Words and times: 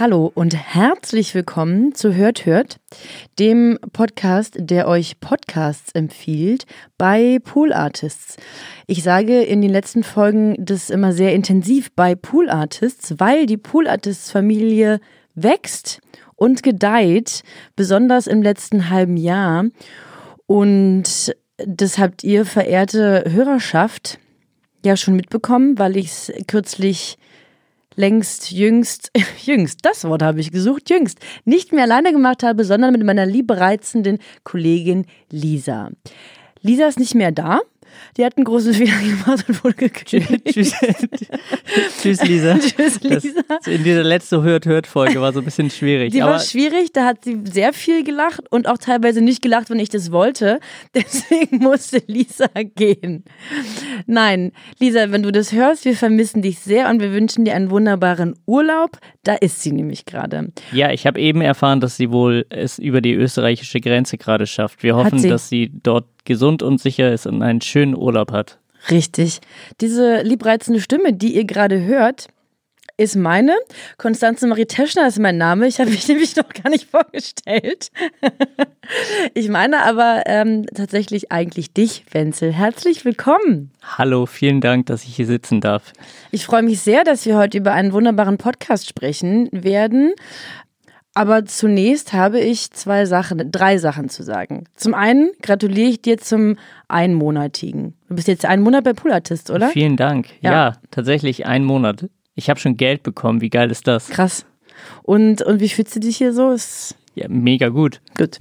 Hallo 0.00 0.30
und 0.32 0.54
herzlich 0.54 1.34
willkommen 1.34 1.92
zu 1.92 2.14
Hört 2.14 2.46
Hört, 2.46 2.78
dem 3.40 3.80
Podcast, 3.92 4.54
der 4.56 4.86
euch 4.86 5.18
Podcasts 5.18 5.90
empfiehlt 5.90 6.66
bei 6.98 7.40
Pool 7.42 7.72
Artists. 7.72 8.36
Ich 8.86 9.02
sage 9.02 9.42
in 9.42 9.60
den 9.60 9.72
letzten 9.72 10.04
Folgen 10.04 10.54
das 10.64 10.90
immer 10.90 11.12
sehr 11.12 11.34
intensiv 11.34 11.90
bei 11.96 12.14
Pool 12.14 12.48
Artists, 12.48 13.18
weil 13.18 13.46
die 13.46 13.56
Pool 13.56 13.88
Artists 13.88 14.30
Familie 14.30 15.00
wächst 15.34 16.00
und 16.36 16.62
gedeiht, 16.62 17.42
besonders 17.74 18.28
im 18.28 18.40
letzten 18.40 18.90
halben 18.90 19.16
Jahr. 19.16 19.64
Und 20.46 21.34
das 21.56 21.98
habt 21.98 22.22
ihr, 22.22 22.46
verehrte 22.46 23.24
Hörerschaft, 23.26 24.20
ja 24.84 24.96
schon 24.96 25.16
mitbekommen, 25.16 25.76
weil 25.76 25.96
ich 25.96 26.06
es 26.06 26.32
kürzlich 26.46 27.18
längst, 27.98 28.52
jüngst, 28.52 29.10
jüngst, 29.44 29.80
das 29.82 30.04
Wort 30.04 30.22
habe 30.22 30.40
ich 30.40 30.52
gesucht, 30.52 30.88
jüngst, 30.88 31.18
nicht 31.44 31.72
mehr 31.72 31.84
alleine 31.84 32.12
gemacht 32.12 32.42
habe, 32.42 32.64
sondern 32.64 32.92
mit 32.92 33.04
meiner 33.04 33.26
liebreizenden 33.26 34.18
Kollegin 34.44 35.04
Lisa. 35.30 35.90
Lisa 36.62 36.86
ist 36.86 36.98
nicht 36.98 37.14
mehr 37.14 37.32
da. 37.32 37.60
Die 38.16 38.24
hat 38.24 38.36
einen 38.36 38.44
großen 38.44 38.74
Fehler 38.74 38.98
gemacht 39.24 39.44
und 39.48 39.64
wurde 39.64 39.74
gekündigt. 39.74 40.44
Tschüss, 40.46 40.74
Tschüss 42.02 42.24
Lisa. 42.24 42.58
Tschüss, 42.58 43.00
Lisa. 43.02 43.40
Das, 43.48 43.66
in 43.66 43.84
dieser 43.84 44.04
letzten 44.04 44.42
Hört-Hört-Folge 44.42 45.20
war 45.20 45.32
so 45.32 45.40
ein 45.40 45.44
bisschen 45.44 45.70
schwierig. 45.70 46.12
Die 46.12 46.20
war 46.20 46.38
schwierig, 46.40 46.92
da 46.92 47.04
hat 47.04 47.24
sie 47.24 47.38
sehr 47.44 47.72
viel 47.72 48.04
gelacht 48.04 48.40
und 48.50 48.68
auch 48.68 48.78
teilweise 48.78 49.20
nicht 49.20 49.42
gelacht, 49.42 49.70
wenn 49.70 49.78
ich 49.78 49.88
das 49.88 50.12
wollte. 50.12 50.60
Deswegen 50.94 51.58
musste 51.58 52.02
Lisa 52.06 52.48
gehen. 52.74 53.24
Nein, 54.06 54.52
Lisa, 54.78 55.10
wenn 55.10 55.22
du 55.22 55.32
das 55.32 55.52
hörst, 55.52 55.84
wir 55.84 55.96
vermissen 55.96 56.42
dich 56.42 56.58
sehr 56.58 56.88
und 56.88 57.00
wir 57.00 57.12
wünschen 57.12 57.44
dir 57.44 57.54
einen 57.54 57.70
wunderbaren 57.70 58.34
Urlaub. 58.46 58.98
Da 59.24 59.34
ist 59.34 59.62
sie 59.62 59.72
nämlich 59.72 60.06
gerade. 60.06 60.52
ja, 60.72 60.90
ich 60.90 61.06
habe 61.06 61.20
eben 61.20 61.40
erfahren, 61.40 61.80
dass 61.80 61.96
sie 61.96 62.10
wohl 62.10 62.46
es 62.50 62.78
über 62.78 63.00
die 63.00 63.12
österreichische 63.12 63.80
Grenze 63.80 64.18
gerade 64.18 64.46
schafft. 64.46 64.82
Wir 64.82 64.96
hoffen, 64.96 65.18
sie. 65.18 65.28
dass 65.28 65.48
sie 65.48 65.70
dort 65.82 66.06
gesund 66.28 66.62
und 66.62 66.80
sicher 66.80 67.12
ist 67.12 67.26
und 67.26 67.42
einen 67.42 67.60
schönen 67.60 67.96
Urlaub 67.96 68.30
hat. 68.30 68.58
Richtig. 68.90 69.40
Diese 69.80 70.22
liebreizende 70.22 70.80
Stimme, 70.80 71.12
die 71.12 71.34
ihr 71.34 71.44
gerade 71.44 71.82
hört, 71.84 72.28
ist 72.98 73.14
meine. 73.16 73.54
Konstanze 73.96 74.46
Marie 74.48 74.66
Teschner 74.66 75.06
ist 75.06 75.18
mein 75.20 75.38
Name. 75.38 75.66
Ich 75.66 75.80
habe 75.80 75.90
mich 75.90 76.06
nämlich 76.08 76.36
noch 76.36 76.48
gar 76.48 76.70
nicht 76.70 76.88
vorgestellt. 76.88 77.90
Ich 79.34 79.50
meine 79.50 79.84
aber 79.84 80.22
ähm, 80.24 80.64
tatsächlich 80.74 81.30
eigentlich 81.30 81.74
dich, 81.74 82.06
Wenzel. 82.10 82.54
Herzlich 82.54 83.04
willkommen. 83.04 83.70
Hallo, 83.98 84.24
vielen 84.24 84.62
Dank, 84.62 84.86
dass 84.86 85.04
ich 85.04 85.14
hier 85.14 85.26
sitzen 85.26 85.60
darf. 85.60 85.92
Ich 86.30 86.46
freue 86.46 86.62
mich 86.62 86.80
sehr, 86.80 87.04
dass 87.04 87.26
wir 87.26 87.36
heute 87.36 87.58
über 87.58 87.72
einen 87.72 87.92
wunderbaren 87.92 88.38
Podcast 88.38 88.88
sprechen 88.88 89.50
werden. 89.52 90.14
Aber 91.18 91.44
zunächst 91.44 92.12
habe 92.12 92.38
ich 92.38 92.70
zwei 92.70 93.04
Sachen, 93.04 93.50
drei 93.50 93.78
Sachen 93.78 94.08
zu 94.08 94.22
sagen. 94.22 94.66
Zum 94.76 94.94
einen 94.94 95.32
gratuliere 95.42 95.88
ich 95.88 96.00
dir 96.00 96.16
zum 96.18 96.56
Einmonatigen. 96.86 97.94
Du 98.08 98.14
bist 98.14 98.28
jetzt 98.28 98.44
einen 98.44 98.62
Monat 98.62 98.84
bei 98.84 98.92
Pool 98.92 99.10
Artist, 99.10 99.50
oder? 99.50 99.68
Vielen 99.70 99.96
Dank. 99.96 100.28
Ja. 100.42 100.52
Ja, 100.52 100.72
tatsächlich 100.92 101.44
einen 101.44 101.64
Monat. 101.64 102.08
Ich 102.36 102.48
habe 102.48 102.60
schon 102.60 102.76
Geld 102.76 103.02
bekommen. 103.02 103.40
Wie 103.40 103.50
geil 103.50 103.68
ist 103.72 103.88
das? 103.88 104.08
Krass. 104.10 104.46
Und, 105.02 105.42
und 105.42 105.58
wie 105.58 105.68
fühlst 105.68 105.96
du 105.96 105.98
dich 105.98 106.18
hier 106.18 106.32
so? 106.32 106.52
Ist 106.52 106.94
Ja, 107.16 107.26
mega 107.28 107.68
gut. 107.68 108.00
gut. 108.16 108.38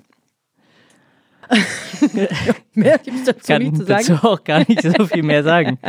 Mehr 2.74 2.98
gibt 3.00 3.18
es 3.18 3.24
dazu 3.26 3.48
Kann 3.48 3.62
nicht 3.62 3.78
zu 3.78 3.86
sagen. 3.86 4.06
dazu 4.08 4.28
auch 4.28 4.44
gar 4.44 4.60
nicht 4.68 4.82
so 4.82 5.06
viel 5.06 5.24
mehr 5.24 5.44
sagen. 5.44 5.80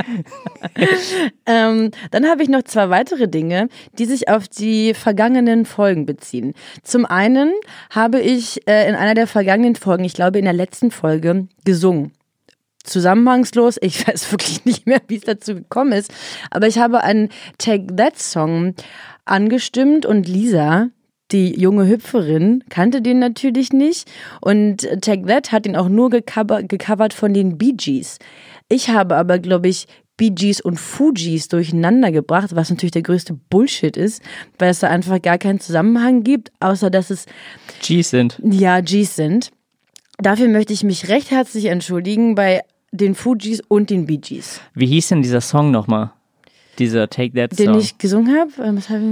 Ähm, 1.47 1.93
dann 2.11 2.27
habe 2.27 2.43
ich 2.43 2.49
noch 2.49 2.63
zwei 2.63 2.91
weitere 2.91 3.27
Dinge, 3.27 3.69
die 3.99 4.05
sich 4.05 4.29
auf 4.29 4.49
die 4.49 4.93
vergangenen 4.93 5.65
Folgen 5.65 6.05
beziehen. 6.05 6.53
Zum 6.83 7.07
einen 7.07 7.53
habe 7.91 8.21
ich 8.21 8.69
äh, 8.69 8.89
in 8.89 8.95
einer 8.95 9.15
der 9.15 9.27
vergangenen 9.27 9.75
Folgen, 9.75 10.05
ich 10.05 10.13
glaube 10.13 10.39
in 10.39 10.45
der 10.45 10.53
letzten 10.55 10.91
Folge, 10.91 11.49
gesungen. 11.65 12.13
Zusammenhangslos, 12.85 13.79
ich 13.81 14.07
weiß 14.09 14.31
wirklich 14.31 14.65
nicht 14.65 14.87
mehr, 14.87 15.01
wie 15.09 15.17
es 15.17 15.23
dazu 15.23 15.55
gekommen 15.55 15.93
ist, 15.93 16.13
aber 16.51 16.67
ich 16.67 16.79
habe 16.79 17.03
einen 17.03 17.31
Take 17.57 17.95
That 17.97 18.19
Song 18.19 18.75
angestimmt 19.25 20.07
und 20.07 20.29
Lisa, 20.29 20.89
die 21.31 21.59
junge 21.61 21.87
Hüpferin, 21.89 22.65
kannte 22.71 23.03
den 23.03 23.19
natürlich 23.19 23.73
nicht 23.73 24.11
und 24.41 24.89
Take 25.03 25.27
That 25.27 25.53
hat 25.53 25.67
ihn 25.67 25.77
auch 25.77 25.89
nur 25.89 26.11
gecover 26.11 26.63
gecovert 26.63 27.13
von 27.13 27.35
den 27.35 27.59
Bee 27.59 27.73
Gees. 27.77 28.19
Ich 28.69 28.89
habe 28.91 29.17
aber, 29.17 29.39
glaube 29.39 29.69
ich, 29.69 29.87
Bee 30.17 30.31
Gees 30.31 30.61
und 30.61 30.79
Fujis 30.81 31.49
durcheinander 31.49 32.11
gebracht, 32.11 32.51
was 32.55 32.71
natürlich 32.71 32.93
der 32.93 33.03
größte 33.03 33.35
Bullshit 33.51 33.97
ist, 33.97 34.23
weil 34.59 34.71
es 34.71 34.81
da 34.81 34.89
einfach 34.89 35.23
gar 35.23 35.39
keinen 35.39 35.61
Zusammenhang 35.61 36.25
gibt, 36.25 36.51
außer 36.61 36.91
dass 36.91 37.11
es 37.11 37.27
G's 37.83 38.11
sind. 38.11 38.41
ja 38.43 38.81
Gs 38.81 39.15
sind. 39.17 39.51
Dafür 40.19 40.49
möchte 40.49 40.73
ich 40.73 40.83
mich 40.83 41.09
recht 41.09 41.31
herzlich 41.31 41.67
entschuldigen 41.67 42.35
bei 42.35 42.63
den 42.91 43.15
Fujis 43.15 43.61
und 43.69 43.91
den 43.91 44.07
Bee 44.07 44.17
Gees, 44.17 44.61
Wie 44.75 44.87
hieß 44.87 45.09
denn 45.09 45.23
dieser 45.23 45.41
Song 45.41 45.71
nochmal? 45.71 46.11
Dieser 46.79 47.09
Take 47.09 47.35
That 47.35 47.59
den 47.59 47.67
Song. 47.67 47.79
ich 47.79 47.99
gesungen 47.99 48.37
habe. 48.37 48.51
Was 48.77 48.89
habe 48.89 49.03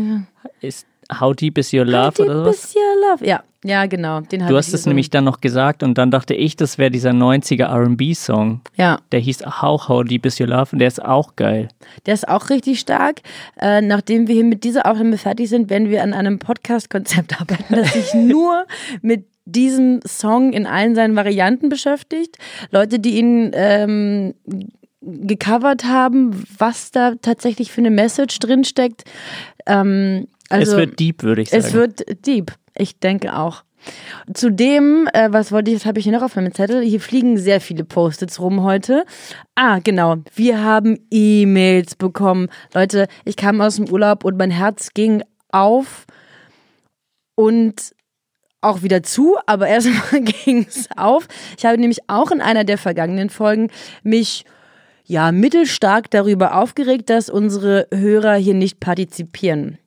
ich 0.60 0.66
Ist 0.68 0.86
How 1.20 1.34
Deep 1.34 1.58
Is 1.58 1.72
Your 1.72 1.84
Love 1.84 2.12
Deep 2.16 2.26
oder 2.26 2.44
sowas? 2.44 2.64
is 2.64 2.74
your 2.76 3.10
love. 3.10 3.24
Ja, 3.26 3.42
ja, 3.64 3.86
genau. 3.86 4.20
Den 4.20 4.46
Du 4.46 4.56
hast 4.56 4.66
es 4.68 4.72
gesungen. 4.72 4.90
nämlich 4.94 5.10
dann 5.10 5.24
noch 5.24 5.40
gesagt 5.40 5.82
und 5.82 5.96
dann 5.98 6.10
dachte 6.10 6.34
ich, 6.34 6.56
das 6.56 6.78
wäre 6.78 6.90
dieser 6.90 7.10
90er 7.10 7.66
RB-Song. 7.66 8.60
Ja, 8.76 8.98
Der 9.12 9.20
hieß 9.20 9.44
How 9.60 9.88
How 9.88 10.04
Deep 10.04 10.26
Is 10.26 10.40
Your 10.40 10.48
Love 10.48 10.70
und 10.72 10.78
der 10.80 10.88
ist 10.88 11.02
auch 11.04 11.36
geil. 11.36 11.68
der 12.06 12.14
ist 12.14 12.28
auch 12.28 12.50
richtig 12.50 12.80
stark. 12.80 13.20
Äh, 13.60 13.80
nachdem 13.82 14.28
wir 14.28 14.34
hier 14.34 14.44
mit 14.44 14.64
dieser 14.64 14.86
Aufnahme 14.86 15.18
fertig 15.18 15.48
sind, 15.48 15.70
werden 15.70 15.90
wir 15.90 16.02
an 16.02 16.12
einem 16.14 16.38
Podcast-Konzept 16.38 17.40
arbeiten, 17.40 17.74
das 17.74 17.92
sich 17.92 18.14
nur 18.14 18.66
mit 19.02 19.26
diesem 19.44 20.00
Song 20.06 20.52
in 20.52 20.66
allen 20.66 20.94
seinen 20.96 21.14
Varianten 21.14 21.68
beschäftigt. 21.68 22.36
Leute, 22.72 22.98
die 22.98 23.16
ihn 23.18 23.52
ähm, 23.54 24.34
gecovert 25.00 25.84
haben, 25.84 26.44
was 26.58 26.90
da 26.90 27.14
tatsächlich 27.22 27.70
für 27.70 27.80
eine 27.80 27.90
Message 27.90 28.38
drinsteckt. 28.40 29.04
Ähm, 29.66 30.26
also, 30.48 30.72
es 30.72 30.78
wird 30.78 30.98
deep, 30.98 31.22
würde 31.22 31.42
ich 31.42 31.50
sagen. 31.50 31.64
Es 31.64 31.72
wird 31.72 32.26
deep. 32.26 32.52
Ich 32.76 32.98
denke 32.98 33.36
auch. 33.36 33.64
Zudem, 34.32 35.08
äh, 35.12 35.28
was 35.30 35.52
wollte 35.52 35.70
ich, 35.70 35.76
das 35.76 35.86
habe 35.86 35.98
ich 35.98 36.04
hier 36.04 36.12
noch 36.12 36.22
auf 36.22 36.36
meinem 36.36 36.52
Zettel. 36.52 36.82
Hier 36.82 37.00
fliegen 37.00 37.38
sehr 37.38 37.60
viele 37.60 37.84
Post-its 37.84 38.40
rum 38.40 38.62
heute. 38.62 39.04
Ah, 39.54 39.78
genau. 39.78 40.16
Wir 40.34 40.62
haben 40.62 40.98
E-Mails 41.10 41.94
bekommen. 41.94 42.48
Leute, 42.74 43.06
ich 43.24 43.36
kam 43.36 43.60
aus 43.60 43.76
dem 43.76 43.88
Urlaub 43.88 44.24
und 44.24 44.36
mein 44.36 44.50
Herz 44.50 44.90
ging 44.94 45.22
auf 45.50 46.06
und 47.36 47.94
auch 48.60 48.82
wieder 48.82 49.02
zu, 49.02 49.36
aber 49.46 49.68
erstmal 49.68 50.22
ging 50.22 50.66
es 50.68 50.88
auf. 50.96 51.28
Ich 51.56 51.64
habe 51.64 51.78
nämlich 51.78 52.00
auch 52.08 52.30
in 52.30 52.40
einer 52.40 52.64
der 52.64 52.78
vergangenen 52.78 53.30
Folgen 53.30 53.70
mich 54.02 54.44
ja 55.04 55.30
mittelstark 55.30 56.10
darüber 56.10 56.56
aufgeregt, 56.56 57.08
dass 57.10 57.30
unsere 57.30 57.86
Hörer 57.92 58.34
hier 58.34 58.54
nicht 58.54 58.80
partizipieren. 58.80 59.78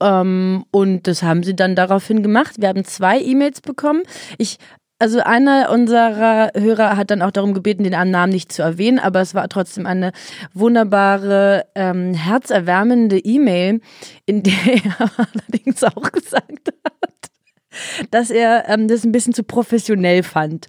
Ähm, 0.00 0.64
und 0.70 1.06
das 1.06 1.22
haben 1.22 1.42
sie 1.42 1.54
dann 1.54 1.76
daraufhin 1.76 2.22
gemacht. 2.22 2.56
Wir 2.58 2.68
haben 2.68 2.84
zwei 2.84 3.20
E-Mails 3.20 3.60
bekommen. 3.60 4.02
Ich, 4.38 4.58
also 4.98 5.20
einer 5.20 5.70
unserer 5.70 6.50
Hörer 6.54 6.96
hat 6.96 7.10
dann 7.10 7.22
auch 7.22 7.30
darum 7.30 7.54
gebeten, 7.54 7.84
den 7.84 8.10
Namen 8.10 8.32
nicht 8.32 8.52
zu 8.52 8.62
erwähnen, 8.62 8.98
aber 8.98 9.20
es 9.20 9.34
war 9.34 9.48
trotzdem 9.48 9.86
eine 9.86 10.12
wunderbare, 10.52 11.66
ähm, 11.74 12.14
herzerwärmende 12.14 13.18
E-Mail, 13.18 13.80
in 14.26 14.42
der 14.42 14.52
er 14.66 15.10
allerdings 15.16 15.82
auch 15.84 16.12
gesagt 16.12 16.72
hat, 16.84 18.10
dass 18.10 18.30
er 18.30 18.68
ähm, 18.68 18.88
das 18.88 19.04
ein 19.04 19.12
bisschen 19.12 19.34
zu 19.34 19.42
professionell 19.42 20.22
fand. 20.22 20.68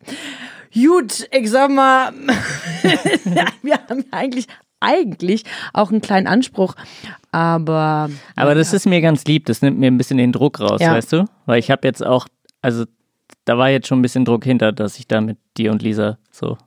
Gut, 0.73 1.27
ich 1.31 1.49
sag 1.49 1.69
mal, 1.69 2.13
wir 3.61 3.73
haben 3.89 4.05
eigentlich 4.11 4.47
eigentlich 4.81 5.43
auch 5.73 5.91
einen 5.91 6.01
kleinen 6.01 6.27
Anspruch, 6.27 6.75
aber 7.31 8.09
Aber 8.35 8.55
das 8.55 8.73
ist 8.73 8.85
mir 8.85 9.01
ganz 9.01 9.23
lieb, 9.25 9.45
das 9.45 9.61
nimmt 9.61 9.79
mir 9.79 9.87
ein 9.87 9.97
bisschen 9.97 10.17
den 10.17 10.31
Druck 10.31 10.59
raus, 10.59 10.81
Ja. 10.81 10.93
weißt 10.93 11.13
du? 11.13 11.25
Weil 11.45 11.59
ich 11.59 11.71
habe 11.71 11.87
jetzt 11.87 12.05
auch, 12.05 12.27
also 12.61 12.85
da 13.45 13.57
war 13.57 13.69
jetzt 13.69 13.87
schon 13.87 13.99
ein 13.99 14.01
bisschen 14.01 14.25
Druck 14.25 14.43
hinter, 14.43 14.71
dass 14.71 14.99
ich 14.99 15.07
da 15.07 15.21
mit 15.21 15.37
dir 15.57 15.71
und 15.71 15.81
Lisa 15.81 16.17
so. 16.31 16.57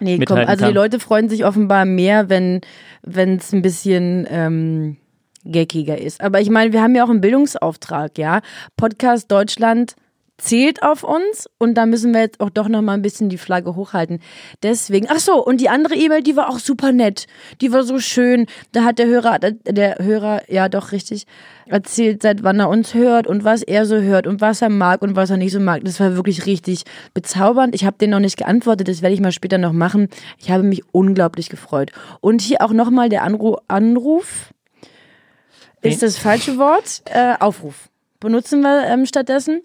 Nee, 0.00 0.18
komm, 0.24 0.38
also 0.38 0.52
die 0.56 0.62
kann. 0.64 0.74
Leute 0.74 1.00
freuen 1.00 1.28
sich 1.28 1.44
offenbar 1.44 1.84
mehr, 1.84 2.28
wenn 2.28 2.60
wenn 3.02 3.36
es 3.36 3.52
ein 3.52 3.62
bisschen 3.62 4.26
ähm, 4.30 4.96
geckiger 5.44 5.98
ist. 5.98 6.20
Aber 6.20 6.40
ich 6.40 6.50
meine, 6.50 6.72
wir 6.72 6.82
haben 6.82 6.94
ja 6.94 7.04
auch 7.04 7.10
einen 7.10 7.20
Bildungsauftrag, 7.20 8.16
ja. 8.18 8.40
Podcast 8.76 9.30
Deutschland 9.30 9.96
zählt 10.38 10.84
auf 10.84 11.02
uns 11.02 11.48
und 11.58 11.74
da 11.74 11.84
müssen 11.84 12.14
wir 12.14 12.20
jetzt 12.20 12.40
auch 12.40 12.50
doch 12.50 12.68
noch 12.68 12.80
mal 12.80 12.94
ein 12.94 13.02
bisschen 13.02 13.28
die 13.28 13.38
Flagge 13.38 13.74
hochhalten. 13.74 14.20
Deswegen, 14.62 15.08
ach 15.10 15.18
so, 15.18 15.44
und 15.44 15.60
die 15.60 15.68
andere 15.68 15.96
E-Mail, 15.96 16.22
die 16.22 16.36
war 16.36 16.48
auch 16.48 16.60
super 16.60 16.92
nett. 16.92 17.26
Die 17.60 17.72
war 17.72 17.82
so 17.82 17.98
schön. 17.98 18.46
Da 18.72 18.84
hat 18.84 18.98
der 18.98 19.06
Hörer, 19.06 19.40
der 19.40 19.96
Hörer, 19.98 20.42
ja 20.48 20.68
doch 20.68 20.92
richtig, 20.92 21.26
erzählt, 21.66 22.22
seit 22.22 22.44
wann 22.44 22.60
er 22.60 22.68
uns 22.68 22.94
hört 22.94 23.26
und 23.26 23.44
was 23.44 23.62
er 23.62 23.84
so 23.84 23.96
hört 23.96 24.28
und 24.28 24.40
was 24.40 24.62
er 24.62 24.70
mag 24.70 25.02
und 25.02 25.16
was 25.16 25.30
er 25.30 25.36
nicht 25.36 25.52
so 25.52 25.60
mag. 25.60 25.84
Das 25.84 25.98
war 25.98 26.14
wirklich 26.14 26.46
richtig 26.46 26.84
bezaubernd. 27.14 27.74
Ich 27.74 27.84
habe 27.84 27.98
den 27.98 28.10
noch 28.10 28.20
nicht 28.20 28.36
geantwortet, 28.36 28.88
das 28.88 29.02
werde 29.02 29.14
ich 29.14 29.20
mal 29.20 29.32
später 29.32 29.58
noch 29.58 29.72
machen. 29.72 30.08
Ich 30.38 30.50
habe 30.50 30.62
mich 30.62 30.82
unglaublich 30.92 31.48
gefreut. 31.48 31.90
Und 32.20 32.42
hier 32.42 32.62
auch 32.62 32.72
noch 32.72 32.90
mal 32.90 33.08
der 33.08 33.24
Anru 33.24 33.56
Anruf. 33.66 34.52
Ist 35.82 36.02
das 36.02 36.16
falsche 36.16 36.58
Wort? 36.58 37.02
Äh, 37.06 37.34
Aufruf. 37.38 37.88
Benutzen 38.20 38.62
wir 38.62 38.84
ähm, 38.86 39.06
stattdessen 39.06 39.62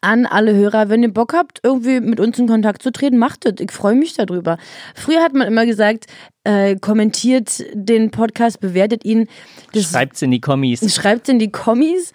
an 0.00 0.26
alle 0.26 0.54
Hörer, 0.54 0.88
wenn 0.88 1.02
ihr 1.02 1.12
Bock 1.12 1.32
habt, 1.34 1.60
irgendwie 1.62 2.00
mit 2.00 2.20
uns 2.20 2.38
in 2.38 2.46
Kontakt 2.46 2.82
zu 2.82 2.92
treten, 2.92 3.18
macht 3.18 3.46
es. 3.46 3.54
Ich 3.60 3.72
freue 3.72 3.94
mich 3.94 4.14
darüber. 4.14 4.58
Früher 4.94 5.22
hat 5.22 5.34
man 5.34 5.48
immer 5.48 5.66
gesagt, 5.66 6.06
äh, 6.44 6.76
kommentiert 6.76 7.64
den 7.72 8.10
Podcast, 8.10 8.60
bewertet 8.60 9.04
ihn. 9.04 9.28
Schreibt 9.74 10.16
es 10.16 10.22
in 10.22 10.30
die 10.30 10.40
Kommis. 10.40 10.94
Schreibt 10.94 11.28
in 11.28 11.38
die 11.38 11.50
Kommis. 11.50 12.12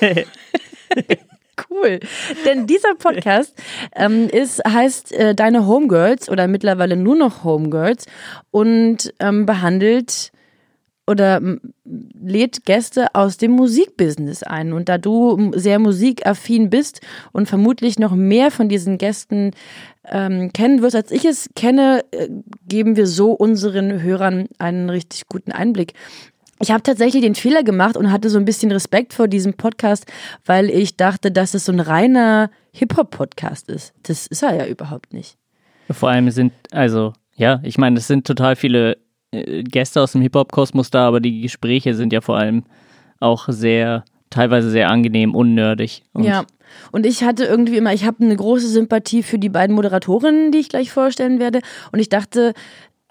cool. 1.70 2.00
Denn 2.44 2.66
dieser 2.66 2.94
Podcast 2.94 3.54
ähm, 3.94 4.28
ist, 4.28 4.62
heißt 4.64 5.12
äh, 5.12 5.34
Deine 5.34 5.66
Homegirls 5.66 6.28
oder 6.28 6.46
mittlerweile 6.48 6.96
nur 6.96 7.16
noch 7.16 7.44
Homegirls 7.44 8.06
und 8.50 9.12
ähm, 9.20 9.46
behandelt 9.46 10.32
oder 11.06 11.40
lädt 11.84 12.64
Gäste 12.64 13.14
aus 13.14 13.36
dem 13.36 13.52
Musikbusiness 13.52 14.42
ein. 14.42 14.72
Und 14.72 14.88
da 14.88 14.98
du 14.98 15.52
sehr 15.54 15.78
musikaffin 15.78 16.68
bist 16.68 17.00
und 17.32 17.46
vermutlich 17.48 17.98
noch 17.98 18.14
mehr 18.14 18.50
von 18.50 18.68
diesen 18.68 18.98
Gästen 18.98 19.52
ähm, 20.04 20.52
kennen 20.52 20.82
wirst, 20.82 20.96
als 20.96 21.10
ich 21.10 21.24
es 21.24 21.48
kenne, 21.54 22.04
äh, 22.10 22.28
geben 22.66 22.96
wir 22.96 23.06
so 23.06 23.32
unseren 23.32 24.02
Hörern 24.02 24.48
einen 24.58 24.90
richtig 24.90 25.26
guten 25.28 25.52
Einblick 25.52 25.94
ich 26.58 26.70
habe 26.70 26.82
tatsächlich 26.82 27.22
den 27.22 27.34
Fehler 27.34 27.62
gemacht 27.62 27.96
und 27.96 28.10
hatte 28.10 28.30
so 28.30 28.38
ein 28.38 28.44
bisschen 28.44 28.72
Respekt 28.72 29.12
vor 29.12 29.28
diesem 29.28 29.54
Podcast, 29.54 30.06
weil 30.44 30.70
ich 30.70 30.96
dachte, 30.96 31.30
dass 31.30 31.54
es 31.54 31.66
so 31.66 31.72
ein 31.72 31.80
reiner 31.80 32.50
Hip-Hop-Podcast 32.72 33.68
ist. 33.68 33.94
Das 34.04 34.26
ist 34.26 34.42
er 34.42 34.54
ja 34.54 34.66
überhaupt 34.66 35.12
nicht. 35.12 35.36
Vor 35.90 36.08
allem 36.08 36.30
sind, 36.30 36.52
also, 36.72 37.12
ja, 37.34 37.60
ich 37.62 37.78
meine, 37.78 37.98
es 37.98 38.06
sind 38.06 38.26
total 38.26 38.56
viele 38.56 38.96
äh, 39.30 39.62
Gäste 39.62 40.00
aus 40.00 40.12
dem 40.12 40.22
Hip-Hop-Kosmos 40.22 40.90
da, 40.90 41.06
aber 41.06 41.20
die 41.20 41.42
Gespräche 41.42 41.94
sind 41.94 42.12
ja 42.12 42.20
vor 42.20 42.38
allem 42.38 42.64
auch 43.20 43.48
sehr, 43.48 44.04
teilweise 44.30 44.70
sehr 44.70 44.90
angenehm, 44.90 45.34
unnördig. 45.34 46.04
Und 46.12 46.24
ja. 46.24 46.44
Und 46.90 47.06
ich 47.06 47.22
hatte 47.22 47.44
irgendwie 47.44 47.76
immer, 47.76 47.92
ich 47.92 48.04
habe 48.04 48.24
eine 48.24 48.36
große 48.36 48.68
Sympathie 48.68 49.22
für 49.22 49.38
die 49.38 49.48
beiden 49.48 49.74
Moderatorinnen, 49.76 50.50
die 50.50 50.58
ich 50.58 50.68
gleich 50.68 50.90
vorstellen 50.90 51.38
werde. 51.38 51.60
Und 51.92 52.00
ich 52.00 52.08
dachte, 52.08 52.54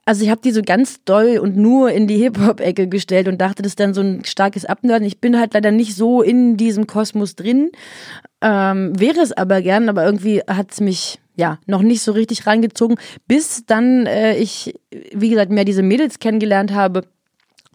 also 0.06 0.24
ich 0.24 0.30
habe 0.30 0.42
die 0.42 0.52
so 0.52 0.62
ganz 0.62 1.04
doll 1.04 1.40
und 1.40 1.58
nur 1.58 1.92
in 1.92 2.06
die 2.08 2.18
Hip-Hop-Ecke 2.18 2.88
gestellt 2.88 3.28
und 3.28 3.42
dachte, 3.42 3.64
das 3.64 3.72
ist 3.72 3.80
dann 3.80 3.96
so 3.96 4.02
ein 4.02 4.24
starkes 4.24 4.64
Abnörden. 4.64 5.08
Ich 5.08 5.20
bin 5.20 5.38
halt 5.38 5.56
leider 5.56 5.72
nicht 5.72 5.96
so 5.96 6.22
in 6.22 6.58
diesem 6.58 6.86
Kosmos 6.86 7.36
drin. 7.36 7.72
Ähm, 8.42 9.00
wäre 9.00 9.20
es 9.20 9.32
aber 9.32 9.62
gern, 9.64 9.90
aber 9.90 10.06
irgendwie 10.06 10.42
hat 10.48 10.72
es 10.72 10.80
mich 10.80 11.20
ja 11.36 11.60
noch 11.66 11.82
nicht 11.82 12.02
so 12.02 12.12
richtig 12.12 12.46
reingezogen, 12.46 12.98
bis 13.28 13.66
dann 13.66 14.06
äh, 14.06 14.38
ich, 14.38 14.80
wie 15.14 15.30
gesagt, 15.30 15.52
mehr 15.52 15.66
diese 15.66 15.84
Mädels 15.84 16.20
kennengelernt 16.20 16.72
habe 16.72 17.02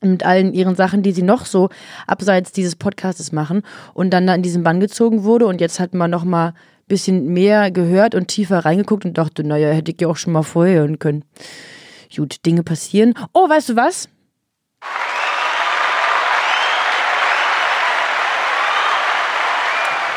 mit 0.01 0.25
allen 0.25 0.55
ihren 0.55 0.77
Sachen, 0.77 1.03
die 1.03 1.13
sie 1.13 1.23
noch 1.23 1.45
so 1.45 1.69
abseits 2.07 2.53
dieses 2.53 2.77
Podcastes 2.77 3.33
machen 3.33 3.63
und 3.93 4.11
dann 4.11 4.27
da 4.27 4.35
in 4.35 4.43
diesen 4.43 4.63
Bann 4.63 4.81
gezogen 4.81 5.25
wurde 5.25 5.47
und 5.47 5.61
jetzt 5.61 5.79
hat 5.79 5.93
man 5.93 6.11
noch 6.11 6.25
mal 6.25 6.55
bisschen 6.89 7.33
mehr 7.33 7.71
gehört 7.71 8.15
und 8.15 8.29
tiefer 8.29 8.59
reingeguckt 8.59 9.05
und 9.05 9.17
dachte, 9.17 9.45
naja, 9.45 9.71
hätte 9.71 9.93
ich 9.93 10.01
ja 10.01 10.09
auch 10.09 10.17
schon 10.17 10.33
mal 10.33 10.43
vorher 10.43 10.81
hören 10.81 10.99
können. 10.99 11.25
Gut, 12.15 12.45
Dinge 12.45 12.63
passieren. 12.63 13.15
Oh, 13.33 13.49
weißt 13.49 13.71
du 13.71 13.77
was? 13.77 14.09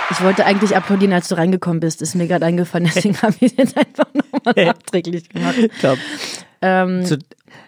Ich 0.10 0.22
wollte 0.22 0.46
eigentlich 0.46 0.76
applaudieren, 0.76 1.14
als 1.14 1.28
du 1.28 1.36
reingekommen 1.36 1.80
bist. 1.80 2.02
Ist 2.02 2.14
mir 2.16 2.28
gerade 2.28 2.46
eingefallen, 2.46 2.90
deswegen 2.94 3.18
habe 3.22 3.34
ich 3.40 3.54
es 3.54 3.58
jetzt 3.58 3.78
einfach 3.78 4.06
nochmal 4.14 4.66
nachträglich 4.66 5.30
gemacht. 5.30 5.56
Top. 5.82 5.98
Ähm, 6.62 7.04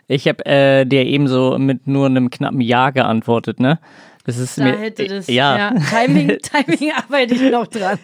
ich 0.08 0.28
habe 0.28 0.46
äh, 0.46 0.86
dir 0.86 1.06
eben 1.06 1.28
so 1.28 1.58
mit 1.58 1.88
nur 1.88 2.06
einem 2.06 2.30
knappen 2.30 2.62
Ja 2.62 2.92
geantwortet, 2.92 3.60
ne? 3.60 3.80
Das 4.26 4.40
ist 4.40 4.58
da 4.58 4.64
mir, 4.64 4.78
hätte 4.78 5.06
das, 5.06 5.28
ja. 5.28 5.58
ja 5.58 5.74
Timing, 5.90 6.38
Timing 6.42 6.92
arbeite 6.94 7.36
ich 7.36 7.52
noch 7.52 7.68
dran. 7.68 8.00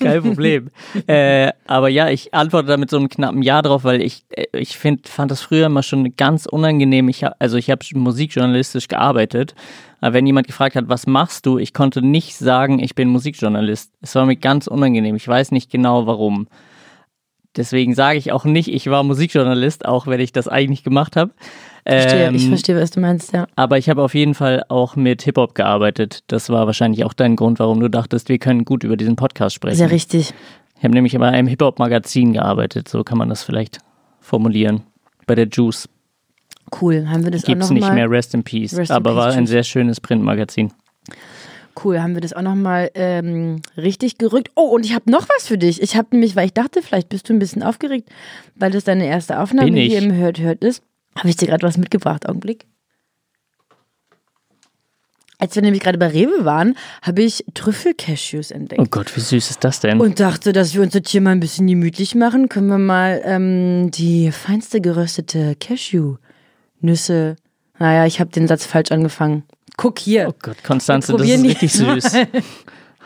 Kein 0.00 0.22
Problem. 0.22 0.70
äh, 1.06 1.52
aber 1.66 1.88
ja, 1.88 2.08
ich 2.08 2.34
antworte 2.34 2.66
da 2.66 2.76
mit 2.76 2.90
so 2.90 2.96
einem 2.96 3.08
knappen 3.08 3.40
Ja 3.40 3.62
drauf, 3.62 3.84
weil 3.84 4.02
ich, 4.02 4.24
äh, 4.30 4.46
ich 4.52 4.76
find, 4.76 5.08
fand 5.08 5.30
das 5.30 5.42
früher 5.42 5.66
immer 5.66 5.84
schon 5.84 6.16
ganz 6.16 6.46
unangenehm. 6.46 7.08
Ich 7.08 7.22
hab, 7.22 7.36
also 7.38 7.56
ich 7.56 7.70
habe 7.70 7.84
musikjournalistisch 7.94 8.88
gearbeitet. 8.88 9.54
Aber 10.00 10.14
wenn 10.14 10.26
jemand 10.26 10.48
gefragt 10.48 10.74
hat, 10.74 10.88
was 10.88 11.06
machst 11.06 11.46
du, 11.46 11.58
ich 11.58 11.72
konnte 11.72 12.02
nicht 12.02 12.36
sagen, 12.36 12.80
ich 12.80 12.96
bin 12.96 13.08
Musikjournalist. 13.08 13.92
Es 14.02 14.14
war 14.16 14.26
mir 14.26 14.36
ganz 14.36 14.66
unangenehm. 14.66 15.14
Ich 15.14 15.26
weiß 15.26 15.52
nicht 15.52 15.70
genau 15.70 16.06
warum. 16.06 16.48
Deswegen 17.56 17.94
sage 17.94 18.18
ich 18.18 18.32
auch 18.32 18.44
nicht, 18.44 18.68
ich 18.68 18.88
war 18.90 19.02
Musikjournalist, 19.02 19.86
auch 19.86 20.06
wenn 20.06 20.20
ich 20.20 20.32
das 20.32 20.48
eigentlich 20.48 20.82
gemacht 20.82 21.16
habe. 21.16 21.32
Verstehe, 21.86 22.26
ähm, 22.26 22.34
ich 22.34 22.48
verstehe, 22.48 22.80
was 22.80 22.90
du 22.90 23.00
meinst, 23.00 23.32
ja. 23.32 23.46
Aber 23.56 23.78
ich 23.78 23.90
habe 23.90 24.02
auf 24.02 24.14
jeden 24.14 24.34
Fall 24.34 24.64
auch 24.68 24.96
mit 24.96 25.22
Hip-Hop 25.22 25.54
gearbeitet. 25.54 26.24
Das 26.28 26.48
war 26.48 26.66
wahrscheinlich 26.66 27.04
auch 27.04 27.12
dein 27.12 27.36
Grund, 27.36 27.58
warum 27.58 27.80
du 27.80 27.88
dachtest, 27.88 28.28
wir 28.28 28.38
können 28.38 28.64
gut 28.64 28.84
über 28.84 28.96
diesen 28.96 29.16
Podcast 29.16 29.54
sprechen. 29.54 29.76
Sehr 29.76 29.90
richtig. 29.90 30.32
Ich 30.76 30.84
habe 30.84 30.94
nämlich 30.94 31.16
bei 31.16 31.28
einem 31.28 31.46
Hip-Hop-Magazin 31.46 32.32
gearbeitet, 32.32 32.88
so 32.88 33.04
kann 33.04 33.18
man 33.18 33.28
das 33.28 33.42
vielleicht 33.42 33.78
formulieren. 34.20 34.82
Bei 35.26 35.34
der 35.34 35.46
Juice. 35.46 35.88
Cool, 36.80 37.08
haben 37.08 37.24
wir 37.24 37.30
das 37.30 37.42
Gibt's 37.42 37.66
auch 37.66 37.70
noch 37.70 37.74
nicht 37.74 37.92
mehr, 37.92 38.10
Rest 38.10 38.34
in 38.34 38.42
Peace, 38.42 38.76
Rest 38.76 38.90
aber 38.90 39.10
in 39.10 39.16
war 39.16 39.32
ein 39.32 39.46
sehr 39.46 39.62
schönes 39.62 40.00
Printmagazin. 40.00 40.72
Cool, 41.82 42.00
haben 42.00 42.14
wir 42.14 42.20
das 42.20 42.32
auch 42.32 42.42
nochmal 42.42 42.90
ähm, 42.94 43.60
richtig 43.76 44.18
gerückt. 44.18 44.50
Oh, 44.54 44.68
und 44.68 44.84
ich 44.84 44.94
habe 44.94 45.10
noch 45.10 45.28
was 45.36 45.46
für 45.46 45.58
dich. 45.58 45.82
Ich 45.82 45.96
habe 45.96 46.08
nämlich, 46.12 46.36
weil 46.36 46.46
ich 46.46 46.52
dachte, 46.52 46.82
vielleicht 46.82 47.08
bist 47.08 47.28
du 47.28 47.32
ein 47.32 47.38
bisschen 47.38 47.62
aufgeregt, 47.62 48.08
weil 48.54 48.70
das 48.70 48.84
deine 48.84 49.06
erste 49.06 49.40
Aufnahme 49.40 49.78
hier 49.78 49.98
im 49.98 50.12
Hört 50.12 50.38
Hört 50.38 50.62
ist. 50.62 50.82
Habe 51.16 51.28
ich 51.28 51.36
dir 51.36 51.46
gerade 51.46 51.66
was 51.66 51.76
mitgebracht? 51.76 52.28
Augenblick. 52.28 52.66
Als 55.38 55.56
wir 55.56 55.62
nämlich 55.62 55.82
gerade 55.82 55.98
bei 55.98 56.06
Rewe 56.06 56.44
waren, 56.44 56.76
habe 57.02 57.22
ich 57.22 57.44
Trüffelcashews 57.54 58.50
entdeckt. 58.50 58.80
Oh 58.80 58.86
Gott, 58.88 59.14
wie 59.16 59.20
süß 59.20 59.50
ist 59.50 59.64
das 59.64 59.80
denn? 59.80 60.00
Und 60.00 60.20
dachte, 60.20 60.52
dass 60.52 60.74
wir 60.74 60.82
uns 60.82 60.92
das 60.92 61.02
hier 61.08 61.20
mal 61.20 61.32
ein 61.32 61.40
bisschen 61.40 61.66
gemütlich 61.66 62.14
machen. 62.14 62.48
Können 62.48 62.68
wir 62.68 62.78
mal 62.78 63.20
ähm, 63.24 63.90
die 63.90 64.30
feinste 64.32 64.80
geröstete 64.80 65.56
Cashew-Nüsse. 65.56 67.36
Naja, 67.78 68.06
ich 68.06 68.20
habe 68.20 68.30
den 68.30 68.46
Satz 68.46 68.64
falsch 68.64 68.92
angefangen. 68.92 69.42
Guck 69.76 69.98
hier. 69.98 70.26
Oh 70.28 70.34
Gott, 70.40 70.62
Konstanze, 70.62 71.12
das 71.12 71.28
ist 71.28 71.44
richtig 71.44 71.72
süß. 71.72 72.12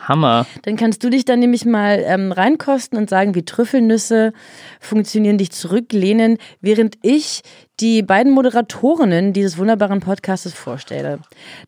Hammer. 0.07 0.45
Dann 0.63 0.75
kannst 0.75 1.03
du 1.03 1.09
dich 1.09 1.25
dann 1.25 1.39
nämlich 1.39 1.65
mal 1.65 2.03
ähm, 2.05 2.31
reinkosten 2.31 2.97
und 2.97 3.09
sagen, 3.09 3.35
wie 3.35 3.43
Trüffelnüsse 3.43 4.33
funktionieren, 4.79 5.37
dich 5.37 5.51
zurücklehnen, 5.51 6.37
während 6.61 6.95
ich 7.01 7.41
die 7.79 8.01
beiden 8.01 8.31
Moderatorinnen 8.31 9.33
dieses 9.33 9.57
wunderbaren 9.57 9.99
Podcastes 9.99 10.53
vorstelle. 10.53 11.19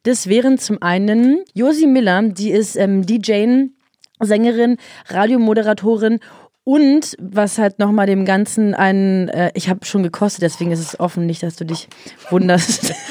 Das 0.04 0.28
wären 0.28 0.58
zum 0.58 0.82
einen 0.82 1.44
Josi 1.54 1.88
Miller, 1.88 2.24
die 2.24 2.52
ist 2.52 2.76
ähm, 2.76 3.06
DJ, 3.06 3.68
Sängerin, 4.20 4.78
Radiomoderatorin 5.08 6.20
und 6.64 7.16
was 7.20 7.58
halt 7.58 7.80
nochmal 7.80 8.06
dem 8.08 8.26
Ganzen 8.26 8.74
einen, 8.76 9.30
äh, 9.30 9.52
ich 9.56 9.70
habe 9.70 9.86
schon 9.86 10.04
gekostet, 10.04 10.44
deswegen 10.44 10.72
ist 10.72 10.80
es 10.80 11.00
offen, 11.00 11.26
nicht, 11.26 11.44
dass 11.44 11.56
du 11.56 11.66
dich 11.66 11.88
wunderst. 12.30 12.94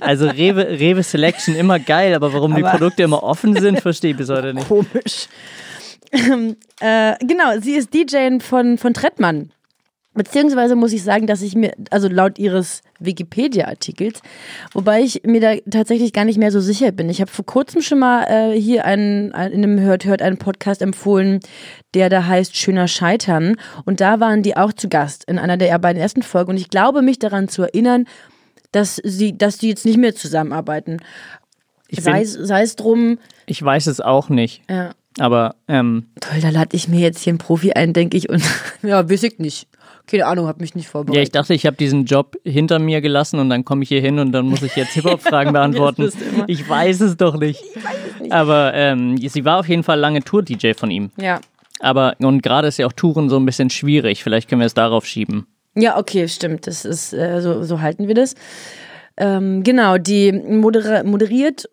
Also 0.00 0.26
Rewe, 0.28 0.68
Rewe 0.80 1.02
Selection 1.02 1.54
immer 1.54 1.78
geil, 1.78 2.12
aber 2.14 2.32
warum 2.32 2.52
Aber- 2.52 2.60
die 2.60 2.68
Produkte 2.76 3.02
immer 3.04 3.22
offen 3.22 3.54
sind, 3.54 3.80
verstehe 3.82 4.10
ich 4.10 4.16
bis 4.16 4.28
heute 4.28 4.52
nicht. 4.52 4.68
Komisch. 4.68 5.28
äh, 6.80 7.14
genau, 7.24 7.58
sie 7.60 7.74
ist 7.74 7.94
DJ 7.94 8.40
von, 8.40 8.78
von 8.78 8.94
Trettmann. 8.94 9.52
Beziehungsweise 10.18 10.76
muss 10.76 10.92
ich 10.92 11.02
sagen, 11.02 11.26
dass 11.26 11.40
ich 11.40 11.54
mir, 11.54 11.72
also 11.90 12.08
laut 12.08 12.38
ihres 12.38 12.82
Wikipedia-Artikels, 12.98 14.20
wobei 14.72 15.00
ich 15.02 15.22
mir 15.24 15.40
da 15.40 15.54
tatsächlich 15.70 16.12
gar 16.12 16.24
nicht 16.24 16.38
mehr 16.38 16.50
so 16.52 16.60
sicher 16.60 16.92
bin. 16.92 17.08
Ich 17.08 17.20
habe 17.20 17.30
vor 17.30 17.46
kurzem 17.46 17.80
schon 17.82 17.98
mal 18.00 18.24
äh, 18.24 18.60
hier 18.60 18.84
einen, 18.84 19.32
einen, 19.32 19.52
in 19.54 19.62
einem 19.64 19.80
Hört, 19.80 20.04
Hört 20.04 20.20
einen 20.22 20.38
Podcast 20.38 20.82
empfohlen, 20.82 21.40
der 21.94 22.08
da 22.10 22.26
heißt 22.26 22.56
Schöner 22.56 22.88
Scheitern. 22.88 23.56
Und 23.84 24.00
da 24.00 24.20
waren 24.20 24.42
die 24.42 24.56
auch 24.56 24.72
zu 24.72 24.88
Gast 24.88 25.24
in 25.24 25.38
einer 25.38 25.56
der 25.56 25.78
beiden 25.78 26.00
ersten 26.02 26.22
Folgen. 26.22 26.50
Und 26.50 26.56
ich 26.56 26.68
glaube, 26.70 27.02
mich 27.02 27.18
daran 27.18 27.48
zu 27.48 27.62
erinnern, 27.62 28.04
dass 28.72 29.00
sie, 29.02 29.36
dass 29.38 29.58
die 29.58 29.68
jetzt 29.68 29.84
nicht 29.86 29.96
mehr 29.98 30.14
zusammenarbeiten. 30.14 30.98
Ich, 31.88 32.02
Sei, 32.02 32.12
bin, 32.12 32.22
es- 32.22 32.32
sei 32.34 32.62
es 32.62 32.76
drum, 32.76 33.18
ich 33.46 33.62
weiß 33.62 33.86
es 33.86 34.00
auch 34.02 34.28
nicht, 34.28 34.60
ja. 34.68 34.90
aber 35.18 35.54
ähm, 35.68 36.08
Toll, 36.20 36.40
da 36.42 36.50
lade 36.50 36.76
ich 36.76 36.86
mir 36.86 37.00
jetzt 37.00 37.20
hier 37.20 37.30
einen 37.30 37.38
Profi 37.38 37.72
ein, 37.72 37.94
denke 37.94 38.16
ich. 38.18 38.28
Und 38.28 38.42
ja, 38.82 39.08
weiß 39.08 39.22
ich 39.22 39.38
nicht. 39.38 39.68
Keine 40.10 40.26
Ahnung, 40.26 40.46
habe 40.46 40.60
mich 40.60 40.74
nicht 40.74 40.84
ja, 40.84 40.88
ich 40.88 40.92
vorbereitet. 40.92 41.34
dachte, 41.34 41.54
ich 41.54 41.66
habe 41.66 41.76
diesen 41.76 42.04
Job 42.04 42.36
hinter 42.44 42.78
mir 42.78 43.00
gelassen 43.00 43.38
und 43.40 43.50
dann 43.50 43.64
komme 43.64 43.82
ich 43.82 43.88
hier 43.90 44.00
hin 44.00 44.18
und 44.18 44.32
dann 44.32 44.46
muss 44.46 44.62
ich 44.62 44.74
jetzt 44.74 44.92
Hip-Hop-Fragen 44.94 45.52
beantworten. 45.54 46.04
bist 46.04 46.20
du 46.20 46.24
immer. 46.24 46.48
Ich 46.48 46.68
weiß 46.68 47.00
es 47.02 47.16
doch 47.16 47.36
nicht. 47.36 47.62
Aber 48.30 48.72
ähm, 48.74 49.16
sie 49.18 49.44
war 49.44 49.60
auf 49.60 49.68
jeden 49.68 49.82
Fall 49.82 49.98
lange 49.98 50.22
Tour-DJ 50.22 50.72
von 50.74 50.90
ihm. 50.90 51.10
ja. 51.16 51.40
Aber 51.80 52.16
und 52.18 52.42
gerade 52.42 52.66
ist 52.66 52.78
ja 52.78 52.86
auch 52.88 52.92
Touren 52.92 53.28
so 53.28 53.36
ein 53.36 53.46
bisschen 53.46 53.70
schwierig. 53.70 54.24
Vielleicht 54.24 54.48
können 54.48 54.60
wir 54.60 54.66
es 54.66 54.74
darauf 54.74 55.06
schieben. 55.06 55.46
Ja, 55.76 55.96
okay, 55.96 56.26
stimmt. 56.26 56.66
Das 56.66 56.84
ist, 56.84 57.12
äh, 57.12 57.40
so, 57.40 57.62
so 57.62 57.80
halten 57.80 58.08
wir 58.08 58.16
das. 58.16 58.34
Ähm, 59.16 59.62
genau, 59.62 59.96
die 59.96 60.32
moderiert 60.32 61.68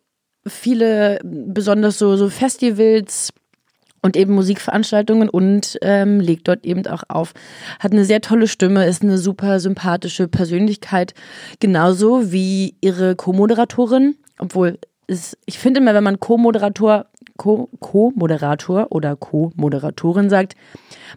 viele, 0.48 1.20
besonders 1.24 1.98
so, 1.98 2.16
so 2.18 2.30
Festivals 2.30 3.34
und 4.06 4.16
eben 4.16 4.36
Musikveranstaltungen 4.36 5.30
und 5.30 5.80
ähm, 5.82 6.20
legt 6.20 6.48
dort 6.48 6.64
eben 6.64 6.86
auch 6.86 7.02
auf. 7.08 7.34
Hat 7.80 7.92
eine 7.92 8.06
sehr 8.06 8.22
tolle 8.22 8.48
Stimme, 8.48 8.86
ist 8.86 9.02
eine 9.02 9.18
super 9.18 9.60
sympathische 9.60 10.28
Persönlichkeit, 10.28 11.16
genauso 11.60 12.32
wie 12.32 12.76
ihre 12.82 13.16
Co-Moderatorin, 13.16 14.16
obwohl 14.38 14.78
es, 15.08 15.36
ich 15.48 15.58
finde 15.58 15.80
immer, 15.80 15.96
wenn 15.96 16.04
man 16.04 16.20
Co-Moderator, 16.20 17.08
Co- 17.36 17.70
Co-Moderator 17.80 18.92
oder 18.92 19.16
Co-Moderatorin 19.16 20.30
sagt, 20.30 20.54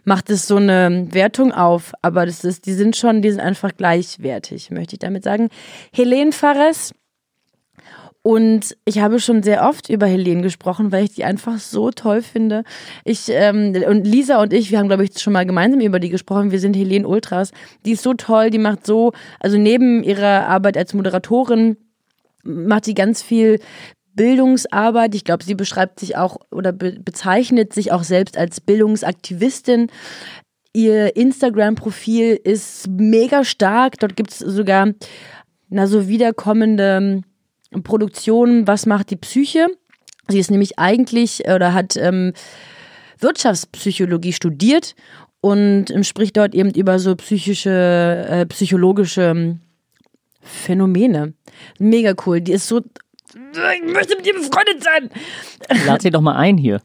macht 0.03 0.31
es 0.31 0.47
so 0.47 0.55
eine 0.55 1.07
Wertung 1.11 1.51
auf, 1.51 1.93
aber 2.01 2.25
das 2.25 2.43
ist, 2.43 2.65
die 2.65 2.73
sind 2.73 2.97
schon, 2.97 3.21
die 3.21 3.29
sind 3.29 3.39
einfach 3.39 3.71
gleichwertig, 3.77 4.71
möchte 4.71 4.95
ich 4.95 4.99
damit 4.99 5.23
sagen. 5.23 5.49
Helene 5.93 6.31
Fares. 6.31 6.91
Und 8.21 8.75
ich 8.83 8.99
habe 8.99 9.19
schon 9.19 9.43
sehr 9.43 9.67
oft 9.67 9.89
über 9.89 10.05
Helene 10.05 10.41
gesprochen, 10.41 10.91
weil 10.91 11.05
ich 11.05 11.13
die 11.13 11.23
einfach 11.23 11.57
so 11.57 11.89
toll 11.89 12.21
finde. 12.21 12.63
Ich 13.05 13.29
ähm, 13.29 13.73
und 13.87 14.05
Lisa 14.05 14.41
und 14.41 14.51
ich, 14.51 14.71
wir 14.71 14.79
haben 14.79 14.87
glaube 14.87 15.05
ich 15.05 15.19
schon 15.19 15.33
mal 15.33 15.45
gemeinsam 15.45 15.79
über 15.79 15.99
die 15.99 16.09
gesprochen. 16.09 16.51
Wir 16.51 16.59
sind 16.59 16.75
Helene 16.75 17.07
Ultras. 17.07 17.51
Die 17.85 17.93
ist 17.93 18.03
so 18.03 18.13
toll, 18.13 18.49
die 18.49 18.57
macht 18.57 18.85
so, 18.85 19.13
also 19.39 19.57
neben 19.57 20.03
ihrer 20.03 20.47
Arbeit 20.47 20.77
als 20.77 20.93
Moderatorin 20.93 21.77
macht 22.43 22.85
sie 22.85 22.93
ganz 22.93 23.21
viel 23.21 23.59
Bildungsarbeit. 24.15 25.15
Ich 25.15 25.23
glaube, 25.23 25.45
sie 25.45 25.55
beschreibt 25.55 25.99
sich 26.01 26.17
auch 26.17 26.37
oder 26.51 26.73
be 26.73 26.99
bezeichnet 26.99 27.73
sich 27.73 27.93
auch 27.93 28.03
selbst 28.03 28.37
als 28.37 28.59
Bildungsaktivistin. 28.59 29.87
Ihr 30.73 31.15
Instagram-Profil 31.15 32.37
ist 32.43 32.89
mega 32.89 33.45
stark. 33.45 33.97
Dort 33.99 34.17
gibt 34.17 34.31
es 34.31 34.39
sogar 34.39 34.93
na, 35.69 35.87
so 35.87 36.07
wiederkommende 36.09 37.21
Produktionen. 37.83 38.67
Was 38.67 38.85
macht 38.85 39.11
die 39.11 39.15
Psyche? 39.15 39.67
Sie 40.27 40.39
ist 40.39 40.51
nämlich 40.51 40.77
eigentlich 40.79 41.47
äh, 41.47 41.53
oder 41.53 41.73
hat 41.73 41.95
ähm, 41.97 42.33
Wirtschaftspsychologie 43.19 44.33
studiert 44.33 44.95
und 45.41 45.89
ähm, 45.91 46.03
spricht 46.03 46.37
dort 46.37 46.53
eben 46.53 46.71
über 46.71 46.99
so 46.99 47.15
psychische, 47.15 48.25
äh, 48.29 48.45
psychologische 48.45 49.23
ähm, 49.23 49.59
Phänomene. 50.41 51.33
Mega 51.79 52.13
cool. 52.25 52.41
Die 52.41 52.53
ist 52.53 52.67
so. 52.67 52.79
Ich 52.79 53.93
möchte 53.93 54.15
mit 54.15 54.25
ihr 54.25 54.33
befreundet 54.33 54.83
sein. 54.83 55.09
Lad 55.85 56.01
sie 56.01 56.11
doch 56.11 56.21
mal 56.21 56.35
ein 56.35 56.57
hier. 56.57 56.81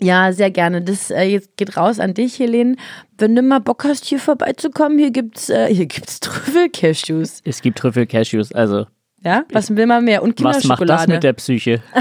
Ja, 0.00 0.32
sehr 0.32 0.50
gerne. 0.50 0.82
Das 0.82 1.10
äh, 1.10 1.22
jetzt 1.22 1.56
geht 1.56 1.76
raus 1.76 2.00
an 2.00 2.12
dich, 2.14 2.38
Helene. 2.38 2.76
Wenn 3.18 3.36
du 3.36 3.42
mal 3.42 3.60
Bock 3.60 3.84
hast, 3.84 4.04
hier 4.04 4.18
vorbeizukommen, 4.18 4.98
hier 4.98 5.10
gibt's, 5.10 5.48
äh, 5.48 5.72
hier 5.72 5.86
gibt's 5.86 6.20
Trüffel-Cashews. 6.20 7.40
Es 7.44 7.62
gibt 7.62 7.78
Trüffel-Cashews. 7.78 8.52
Also, 8.52 8.86
Ja, 9.24 9.44
was 9.52 9.74
will 9.74 9.86
man 9.86 10.04
mehr? 10.04 10.22
Und 10.22 10.42
was 10.42 10.64
macht 10.64 10.78
Kinderschokolade. 10.80 10.98
das 10.98 11.06
mit 11.08 11.22
der 11.22 11.32
Psyche? 11.34 11.82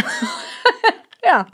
Ja. 1.23 1.45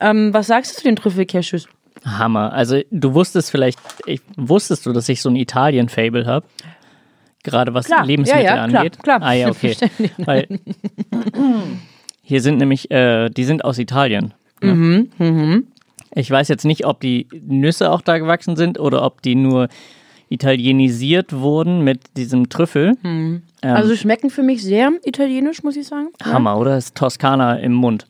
Ähm, 0.00 0.34
was 0.34 0.48
sagst 0.48 0.72
du 0.72 0.76
zu 0.78 0.82
den 0.84 0.96
Trüffel-Cashews? 0.96 1.68
Hammer. 2.04 2.52
Also, 2.52 2.80
du 2.90 3.14
wusstest 3.14 3.50
vielleicht, 3.50 3.78
ich, 4.06 4.20
wusstest 4.36 4.86
du, 4.86 4.92
dass 4.92 5.08
ich 5.08 5.22
so 5.22 5.28
ein 5.30 5.36
Italien-Fable 5.36 6.26
habe? 6.26 6.44
Gerade 7.44 7.72
was 7.72 7.86
Klar, 7.86 8.04
Lebensmittel 8.04 8.44
ja, 8.44 8.56
ja, 8.56 8.68
klar, 8.68 8.80
angeht. 8.80 9.02
klar. 9.02 9.22
Ah 9.22 9.32
ja, 9.32 9.48
okay. 9.48 9.76
Weil 10.18 10.46
hier 12.22 12.40
sind 12.42 12.58
nämlich, 12.58 12.90
äh, 12.90 13.30
die 13.30 13.44
sind 13.44 13.64
aus 13.64 13.78
Italien. 13.78 14.34
Ne? 14.60 15.06
Mhm, 15.18 15.66
Ich 16.14 16.30
weiß 16.30 16.48
jetzt 16.48 16.64
nicht, 16.64 16.84
ob 16.86 17.00
die 17.00 17.28
Nüsse 17.46 17.90
auch 17.90 18.02
da 18.02 18.18
gewachsen 18.18 18.56
sind 18.56 18.78
oder 18.78 19.02
ob 19.04 19.22
die 19.22 19.36
nur 19.36 19.68
italienisiert 20.30 21.32
wurden 21.34 21.82
mit 21.84 22.16
diesem 22.16 22.48
Trüffel. 22.48 22.96
Ähm, 23.04 23.42
Also 23.60 23.94
schmecken 23.96 24.30
für 24.30 24.42
mich 24.42 24.62
sehr 24.62 24.90
italienisch, 25.04 25.62
muss 25.62 25.76
ich 25.76 25.86
sagen. 25.86 26.08
Hammer, 26.24 26.56
oder? 26.58 26.70
Das 26.76 26.86
ist 26.86 26.96
Toskana 26.96 27.56
im 27.56 27.74
Mund. 27.74 28.06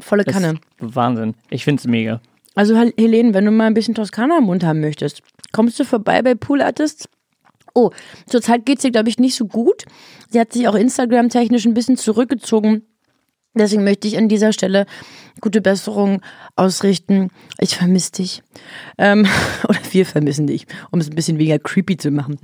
Volle 0.00 0.24
Kanne. 0.24 0.54
Wahnsinn. 0.80 1.34
Ich 1.50 1.62
finde 1.64 1.80
es 1.80 1.86
mega. 1.86 2.20
Also 2.56 2.76
Hel- 2.76 2.94
Helene, 2.98 3.32
wenn 3.34 3.44
du 3.44 3.50
mal 3.52 3.66
ein 3.66 3.74
bisschen 3.74 3.94
Toskana 3.94 4.38
im 4.38 4.44
Mund 4.44 4.64
haben 4.64 4.80
möchtest, 4.80 5.22
kommst 5.52 5.78
du 5.78 5.84
vorbei 5.84 6.22
bei 6.22 6.34
Pool 6.34 6.60
Artists? 6.62 7.08
Oh, 7.74 7.90
zurzeit 8.26 8.64
geht's 8.66 8.84
ihr, 8.84 8.90
glaube 8.92 9.08
ich, 9.08 9.18
nicht 9.18 9.34
so 9.34 9.46
gut. 9.46 9.84
Sie 10.30 10.38
hat 10.40 10.52
sich 10.52 10.66
auch 10.68 10.74
Instagram-technisch 10.76 11.64
ein 11.66 11.74
bisschen 11.74 11.96
zurückgezogen. 11.96 12.82
Deswegen 13.54 13.84
möchte 13.84 14.08
ich 14.08 14.18
an 14.18 14.28
dieser 14.28 14.52
Stelle 14.52 14.86
gute 15.40 15.60
Besserung 15.60 16.20
ausrichten. 16.56 17.30
Ich 17.58 17.76
vermisse 17.76 18.12
dich. 18.12 18.42
Ähm, 18.98 19.26
oder 19.68 19.78
wir 19.92 20.06
vermissen 20.06 20.46
dich, 20.46 20.66
um 20.90 21.00
es 21.00 21.08
ein 21.08 21.14
bisschen 21.14 21.38
weniger 21.38 21.58
creepy 21.58 21.96
zu 21.96 22.10
machen. 22.10 22.38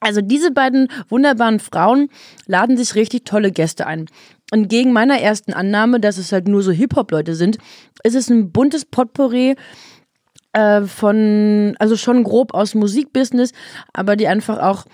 Also 0.00 0.20
diese 0.20 0.50
beiden 0.50 0.88
wunderbaren 1.08 1.60
Frauen 1.60 2.08
laden 2.46 2.76
sich 2.76 2.94
richtig 2.94 3.24
tolle 3.24 3.52
Gäste 3.52 3.86
ein. 3.86 4.06
Und 4.50 4.68
gegen 4.68 4.92
meiner 4.92 5.18
ersten 5.20 5.52
Annahme, 5.52 6.00
dass 6.00 6.18
es 6.18 6.32
halt 6.32 6.48
nur 6.48 6.62
so 6.62 6.72
Hip-Hop-Leute 6.72 7.34
sind, 7.34 7.58
ist 8.02 8.16
es 8.16 8.28
ein 8.28 8.50
buntes 8.52 8.84
Potpourri 8.84 9.54
äh, 10.52 10.82
von, 10.82 11.74
also 11.78 11.96
schon 11.96 12.24
grob 12.24 12.52
aus 12.52 12.74
Musikbusiness, 12.74 13.52
aber 13.92 14.16
die 14.16 14.26
einfach 14.26 14.58
auch 14.58 14.84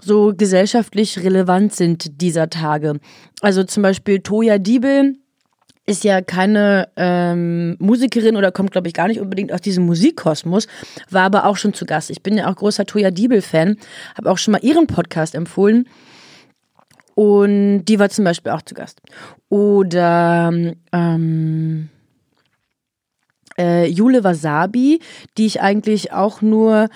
so 0.00 0.32
gesellschaftlich 0.36 1.18
relevant 1.18 1.74
sind 1.74 2.20
dieser 2.20 2.50
Tage. 2.50 3.00
Also 3.40 3.64
zum 3.64 3.82
Beispiel 3.82 4.20
Toya 4.20 4.58
Diebel 4.58 5.16
ist 5.88 6.04
ja 6.04 6.20
keine 6.20 6.88
ähm, 6.96 7.76
Musikerin 7.78 8.36
oder 8.36 8.52
kommt, 8.52 8.72
glaube 8.72 8.88
ich, 8.88 8.94
gar 8.94 9.08
nicht 9.08 9.20
unbedingt 9.20 9.52
aus 9.52 9.62
diesem 9.62 9.86
Musikkosmos, 9.86 10.66
war 11.08 11.22
aber 11.22 11.46
auch 11.46 11.56
schon 11.56 11.72
zu 11.72 11.86
Gast. 11.86 12.10
Ich 12.10 12.22
bin 12.22 12.36
ja 12.36 12.50
auch 12.50 12.56
großer 12.56 12.84
Toya 12.84 13.10
Diebel-Fan, 13.10 13.78
habe 14.16 14.30
auch 14.30 14.36
schon 14.36 14.52
mal 14.52 14.62
ihren 14.62 14.86
Podcast 14.86 15.34
empfohlen. 15.34 15.88
Und 17.14 17.86
die 17.86 17.98
war 17.98 18.10
zum 18.10 18.24
Beispiel 18.24 18.52
auch 18.52 18.62
zu 18.62 18.74
Gast. 18.74 19.00
Oder 19.48 20.52
ähm, 20.92 21.88
äh, 23.58 23.86
Jule 23.86 24.22
Wasabi, 24.22 25.00
die 25.36 25.46
ich 25.46 25.62
eigentlich 25.62 26.12
auch 26.12 26.42
nur 26.42 26.88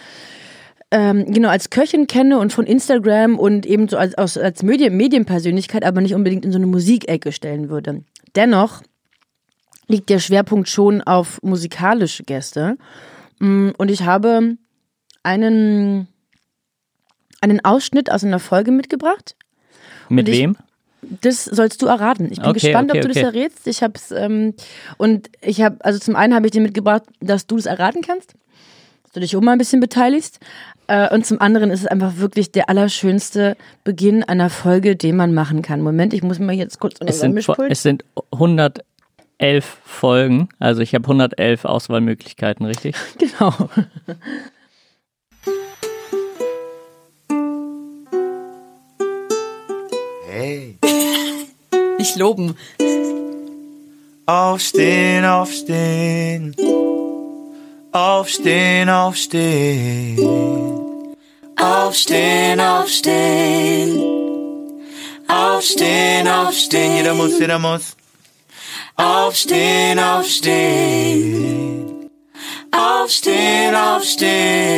ähm, 0.93 1.25
genau 1.33 1.49
als 1.49 1.71
Köchin 1.71 2.07
kenne 2.07 2.39
und 2.39 2.53
von 2.53 2.67
Instagram 2.67 3.39
und 3.39 3.67
eben 3.67 3.89
so 3.89 3.97
als, 3.97 4.15
als, 4.15 4.39
als 4.39 4.63
Medien, 4.63 4.97
Medienpersönlichkeit, 4.97 5.85
aber 5.85 6.01
nicht 6.01 6.15
unbedingt 6.15 6.45
in 6.45 6.53
so 6.53 6.59
eine 6.59 6.67
Musikecke 6.67 7.33
stellen 7.33 7.69
würde. 7.71 8.05
Dennoch 8.37 8.83
liegt 9.89 10.09
der 10.11 10.21
Schwerpunkt 10.21 10.69
schon 10.69 11.01
auf 11.01 11.43
musikalische 11.43 12.23
Gäste. 12.23 12.77
Mm, 13.41 13.71
Und 13.77 13.91
ich 13.91 14.03
habe 14.05 14.57
einen, 15.25 16.07
einen 17.41 17.65
Ausschnitt 17.65 18.11
aus 18.11 18.23
einer 18.25 18.39
Folge 18.39 18.71
mitgebracht. 18.71 19.35
Mit 20.09 20.29
ich- 20.29 20.39
wem? 20.39 20.57
das 21.21 21.45
sollst 21.47 21.83
du 21.83 21.87
erraten. 21.87 22.27
Ich 22.31 22.39
bin 22.39 22.51
Okay, 22.51 22.61
gespannt, 22.61 22.91
okay, 22.91 23.01
ob 23.01 23.05
du 23.07 23.11
okay. 23.11 23.21
das 23.23 23.35
errätst. 23.35 23.67
Ich 23.67 23.83
hab's, 23.83 24.13
ähm, 24.13 24.55
und 24.99 25.31
ich 25.41 25.61
habe, 25.61 25.85
also 25.85 25.99
zum 25.99 26.15
einen 26.15 26.33
habe 26.33 26.47
ich 26.47 26.53
dir 26.53 26.61
mitgebracht, 26.61 27.03
dass 27.21 27.49
du 27.49 27.57
das 27.57 27.67
erraten 27.67 28.03
kannst, 28.03 28.35
dass 29.03 29.13
du 29.13 29.19
dich 29.21 29.35
auch 29.37 29.41
mal 29.41 29.51
ein 29.53 29.59
bisschen 29.59 29.81
beteiligst. 29.81 30.39
Äh, 30.89 31.15
und 31.15 31.25
zum 31.25 31.41
anderen 31.41 31.71
ist 31.71 31.81
es 31.81 31.87
einfach 31.87 32.17
wirklich 32.17 32.53
der 32.53 32.69
allerschönste 32.69 33.57
Beginn 33.85 34.25
einer 34.25 34.51
Folge, 34.51 34.97
den 34.97 35.17
man 35.17 35.33
machen 35.33 35.63
kann. 35.63 35.81
Moment, 35.81 36.13
ich 36.13 36.23
muss 36.23 36.39
mal 36.39 36.53
jetzt 36.53 36.81
kurz 36.81 36.99
unter 37.01 37.13
Es 37.13 37.21
sind, 37.21 37.35
Mischpult. 37.35 37.71
es 37.71 37.83
sind 37.83 38.05
111 38.33 38.83
Folgen, 39.85 40.49
also 40.59 40.81
ich 40.83 40.95
habe 40.95 41.05
111 41.05 41.65
Auswahlmöglichkeiten, 41.65 42.67
richtig? 42.67 42.97
Genau. 43.19 43.69
Hey. 50.29 50.79
Nicht 51.99 52.17
loben. 52.17 52.57
Aufstehen, 54.27 55.25
aufstehen. 55.25 56.57
Aufstehen, 57.93 58.89
aufstehen. 58.89 60.72
Aufstehen, 61.93 62.59
aufstehen. 62.59 64.01
Aufstehen, 65.29 66.27
aufstehen. 66.27 66.97
Jeder 66.97 67.13
muss, 67.13 67.39
jeder 67.39 67.59
muss. 67.59 67.97
Aufstehen, 68.97 69.99
aufstehen. 69.99 71.29
Aufstehen, 72.71 73.75
aufstehen. 73.75 74.73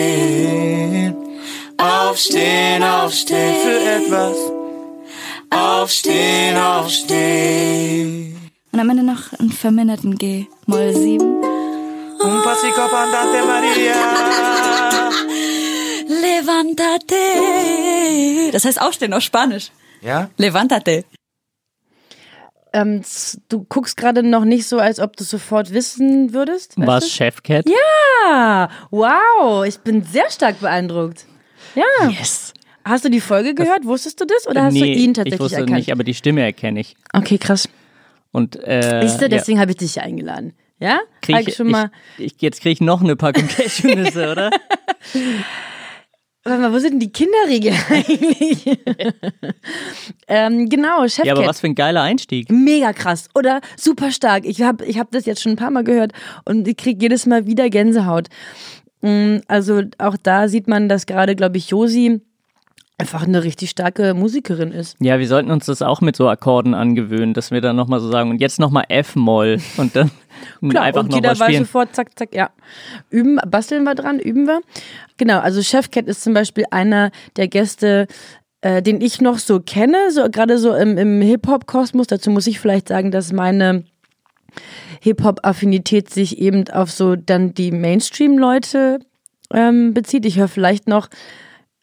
Aufstehen, 1.79 2.83
aufstehen. 2.83 3.55
Für 3.63 3.79
etwas. 3.97 4.37
Aufstehen, 5.51 6.57
aufstehen. 6.57 8.51
Und 8.73 8.81
am 8.81 8.91
Ende 8.91 9.05
noch 9.05 9.33
einen 9.39 9.53
verminderten 9.53 10.19
G. 10.19 10.47
Moll 10.67 10.93
7. 10.93 11.21
Un 12.25 12.43
pasico 12.43 12.83
andante 12.83 13.45
Maria. 13.47 14.34
Levantate. 16.45 17.15
Das 18.53 18.65
heißt 18.65 18.81
aufstehen 18.81 19.13
auf 19.13 19.23
Spanisch. 19.23 19.71
Ja? 20.03 20.31
Levantate. 20.37 21.05
Ähm, 22.73 23.03
du 23.49 23.65
guckst 23.65 23.97
gerade 23.97 24.23
noch 24.23 24.45
nicht 24.45 24.67
so, 24.67 24.79
als 24.79 24.99
ob 24.99 25.17
du 25.17 25.25
sofort 25.25 25.73
wissen 25.73 26.35
würdest. 26.35 26.75
weißt 26.77 27.07
es 27.07 27.13
Chefcat? 27.13 27.67
Ja, 27.69 28.69
wow, 28.91 29.65
ich 29.65 29.79
bin 29.79 30.03
sehr 30.03 30.29
stark 30.31 30.61
beeindruckt. 30.61 31.25
Ja. 31.77 32.09
Yes. 32.09 32.53
Hast 32.85 33.05
du 33.05 33.09
die 33.11 33.21
Folge 33.21 33.55
gehört? 33.55 33.85
Wusstest 33.87 34.21
du 34.21 34.27
das 34.27 34.47
oder 34.47 34.65
hast 34.65 34.75
nee, 34.75 34.81
du 34.81 34.87
ihn 34.87 35.15
tatsächlich 35.15 35.35
ich 35.35 35.41
wusste 35.41 35.57
erkannt? 35.59 35.77
nicht, 35.77 35.93
aber 35.93 36.05
die 36.05 36.15
Stimme 36.15 36.43
erkenne 36.43 36.81
ich. 36.81 36.97
okay, 37.13 37.39
krass. 37.39 37.69
Und 38.33 38.57
äh, 38.57 39.01
Siehst 39.03 39.21
du, 39.21 39.25
ja, 39.27 39.29
deswegen 39.29 39.61
habe 39.61 39.71
ich 39.71 39.77
dich 39.77 40.01
eingeladen. 40.01 40.53
Ja? 40.81 40.99
krieg 41.23 41.37
Hab 41.37 41.49
ich, 41.49 41.55
schon 41.55 41.71
mal. 41.71 41.93
ich, 42.19 42.35
ich, 42.35 42.43
jetzt 42.43 42.61
kriege 42.61 42.73
ich 42.73 42.81
noch 42.81 43.01
eine 43.01 43.15
Packung 43.15 43.47
Cashewnüsse, 43.57 44.33
oder? 44.33 44.51
Warte 46.47 46.61
mal, 46.61 46.73
wo 46.73 46.79
sind 46.79 46.93
denn 46.93 47.01
die 47.01 47.11
Kinderriegel 47.13 47.73
eigentlich? 47.91 48.79
ähm, 50.29 50.69
genau, 50.69 51.03
Chefcat. 51.09 51.27
Ja, 51.27 51.33
aber 51.33 51.47
was 51.47 51.61
für 51.61 51.67
ein 51.69 51.75
geiler 51.75 52.03
Einstieg. 52.03 52.51
Mega 52.51 52.93
krass 52.93 53.29
oder 53.35 53.61
super 53.77 54.11
stark. 54.11 54.45
Ich 54.45 54.61
habe 54.63 54.85
ich 54.85 54.99
hab 54.99 55.11
das 55.11 55.25
jetzt 55.25 55.43
schon 55.43 55.53
ein 55.53 55.57
paar 55.57 55.71
Mal 55.71 55.85
gehört 55.85 56.13
und 56.45 56.69
ich 56.69 56.77
kriege 56.77 57.01
jedes 57.01 57.25
Mal 57.27 57.47
wieder 57.47 57.71
Gänsehaut. 57.71 58.29
Mm, 59.01 59.39
Also 59.49 59.83
auch 59.99 60.17
da 60.23 60.49
sieht 60.49 60.69
man, 60.69 60.89
dass 60.89 61.07
gerade, 61.07 61.35
glaube 61.35 61.57
ich, 61.57 61.71
Josi 61.71 62.21
einfach 62.99 63.25
eine 63.25 63.43
richtig 63.43 63.71
starke 63.71 64.15
Musikerin 64.15 64.71
ist. 64.71 64.97
Ja, 65.01 65.19
wir 65.19 65.27
sollten 65.27 65.51
uns 65.51 65.67
das 65.67 65.83
auch 65.83 66.01
mit 66.01 66.15
so 66.15 66.29
Akkorden 66.29 66.75
angewöhnen, 66.75 67.35
dass 67.35 67.51
wir 67.51 67.61
dann 67.61 67.77
nochmal 67.77 68.01
so 68.01 68.11
sagen 68.11 68.31
und 68.31 68.41
jetzt 68.41 68.61
nochmal 68.61 68.85
F-Moll 68.89 69.61
und 69.77 69.97
dann 69.97 70.11
Klar, 70.69 70.85
einfach 70.85 71.05
und 71.05 71.15
jeder 71.15 71.33
nochmal 71.33 71.49
weiß 71.49 71.59
sofort, 71.59 71.95
zack, 71.95 72.17
zack, 72.19 72.35
ja. 72.35 72.51
Üben, 73.11 73.41
basteln 73.49 73.85
wir 73.85 73.95
dran, 73.95 74.19
üben 74.19 74.47
wir. 74.47 74.61
Genau, 75.17 75.41
also 75.41 75.63
Chefcat 75.63 76.07
ist 76.07 76.23
zum 76.23 76.35
Beispiel 76.35 76.65
einer 76.71 77.11
der 77.37 77.49
Gäste, 77.49 78.07
äh, 78.61 78.83
den 78.83 79.01
ich 79.01 79.21
noch 79.21 79.39
so 79.39 79.61
kenne, 79.61 80.11
so 80.11 80.29
gerade 80.31 80.59
so 80.59 80.75
im, 80.75 80.97
im 80.97 81.21
Hip-Hop-Kosmos. 81.21 82.07
Dazu 82.07 82.31
muss 82.31 82.47
ich 82.47 82.61
vielleicht 82.61 82.89
sagen, 82.89 83.11
dass 83.11 83.33
meine 83.33 83.85
Hip-Hop-Affinität 85.01 86.11
sich 86.11 86.39
eben 86.39 86.69
auf 86.69 86.91
so 86.91 87.17
dann 87.17 87.55
die 87.55 87.73
Mainstream-Leute 87.73 89.01
ähm, 89.53 89.95
bezieht. 89.95 90.25
Ich 90.27 90.39
höre 90.39 90.49
vielleicht 90.49 90.89
noch, 90.89 91.09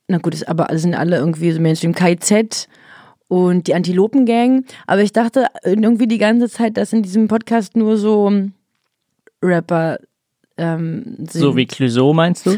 na 0.07 0.17
gut, 0.17 0.33
ist 0.33 0.47
aber 0.47 0.67
sind 0.77 0.95
alle 0.95 1.17
irgendwie 1.17 1.51
so 1.51 1.61
Mainstream, 1.61 1.93
KZ 1.93 2.67
und 3.27 3.67
die 3.67 3.75
Antilopen-Gang. 3.75 4.65
Aber 4.87 5.01
ich 5.01 5.13
dachte 5.13 5.47
irgendwie 5.63 6.07
die 6.07 6.17
ganze 6.17 6.49
Zeit, 6.49 6.75
dass 6.75 6.91
in 6.91 7.01
diesem 7.01 7.27
Podcast 7.27 7.77
nur 7.77 7.97
so 7.97 8.31
Rapper 9.41 9.99
ähm, 10.57 11.15
sind. 11.17 11.31
So 11.41 11.55
wie 11.55 11.65
Clouseau 11.65 12.13
meinst 12.13 12.45
du? 12.45 12.57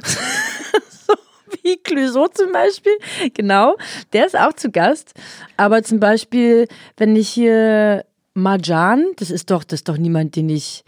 wie 1.64 1.78
Clouseau 1.78 2.28
zum 2.28 2.52
Beispiel. 2.52 2.94
Genau, 3.34 3.78
der 4.14 4.26
ist 4.26 4.38
auch 4.38 4.54
zu 4.54 4.72
Gast. 4.72 5.14
Aber 5.58 5.84
zum 5.84 6.00
Beispiel, 6.00 6.68
wenn 6.98 7.16
ich 7.16 7.30
hier 7.30 8.06
Marjan, 8.34 9.06
das 9.18 9.32
ist 9.32 9.52
doch, 9.52 9.64
das 9.64 9.82
ist 9.82 9.90
doch 9.90 9.98
niemand, 9.98 10.36
den 10.36 10.50
ich. 10.50 10.84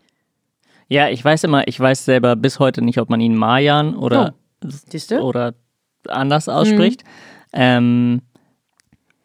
Ja, 0.87 1.09
ich 1.09 1.23
weiß 1.23 1.43
immer, 1.43 1.67
ich 1.67 1.79
weiß 1.79 2.05
selber 2.05 2.35
bis 2.35 2.59
heute 2.59 2.83
nicht, 2.83 2.99
ob 2.99 3.09
man 3.09 3.19
ihn 3.19 3.35
Mayan 3.35 3.95
oder, 3.95 4.35
du? 4.61 5.19
oder 5.19 5.53
anders 6.09 6.49
ausspricht. 6.49 7.03
Ähm, 7.53 8.21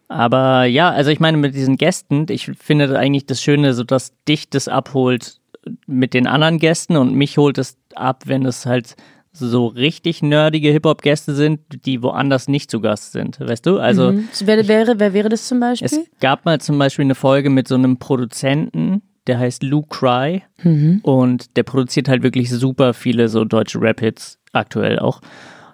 aber 0.09 0.65
ja, 0.65 0.91
also 0.91 1.11
ich 1.11 1.21
meine 1.21 1.37
mit 1.37 1.55
diesen 1.55 1.77
Gästen, 1.77 2.27
ich 2.31 2.51
finde 2.59 2.99
eigentlich 2.99 3.27
das 3.27 3.41
Schöne, 3.43 3.75
so 3.75 3.85
dass 3.85 4.13
dich 4.27 4.51
das 4.51 4.67
abholt 4.67 5.41
mit 5.87 6.15
den 6.15 6.27
anderen 6.27 6.59
Gästen 6.59 6.97
und 6.97 7.15
mich 7.15 7.39
holt 7.39 7.59
es 7.59 7.77
ab, 7.95 8.25
wenn 8.27 8.45
es 8.45 8.67
halt 8.67 8.97
so 9.33 9.69
richtig 9.69 10.23
nerdige 10.23 10.71
Hip-Hop-Gäste 10.71 11.35
sind, 11.35 11.61
die 11.87 12.03
woanders 12.03 12.49
nicht 12.49 12.71
zu 12.71 12.81
Gast 12.81 13.13
sind, 13.13 13.39
weißt 13.39 13.65
du? 13.65 13.79
Also 13.79 14.11
Mhm. 14.13 14.29
Wer 14.45 14.67
wäre, 14.67 14.99
wer 14.99 15.13
wäre 15.13 15.29
das 15.29 15.47
zum 15.47 15.61
Beispiel? 15.61 15.87
es 15.87 16.01
gab 16.21 16.45
mal 16.45 16.61
zum 16.61 16.77
Beispiel 16.79 17.05
eine 17.05 17.15
Folge 17.15 17.49
mit 17.51 17.69
so 17.69 17.77
einem 17.77 17.99
Produzenten, 17.99 19.03
der 19.29 19.39
heißt 19.39 19.63
Luke 19.63 19.89
Cry 19.97 20.43
und 21.03 21.57
der 21.57 21.63
produziert 21.63 22.09
halt 22.09 22.25
wirklich 22.25 22.51
super 22.51 22.95
viele 22.95 23.29
so 23.29 23.45
deutsche 23.45 23.81
Rap-Hits 23.81 24.39
aktuell 24.53 24.99
auch. 24.99 25.21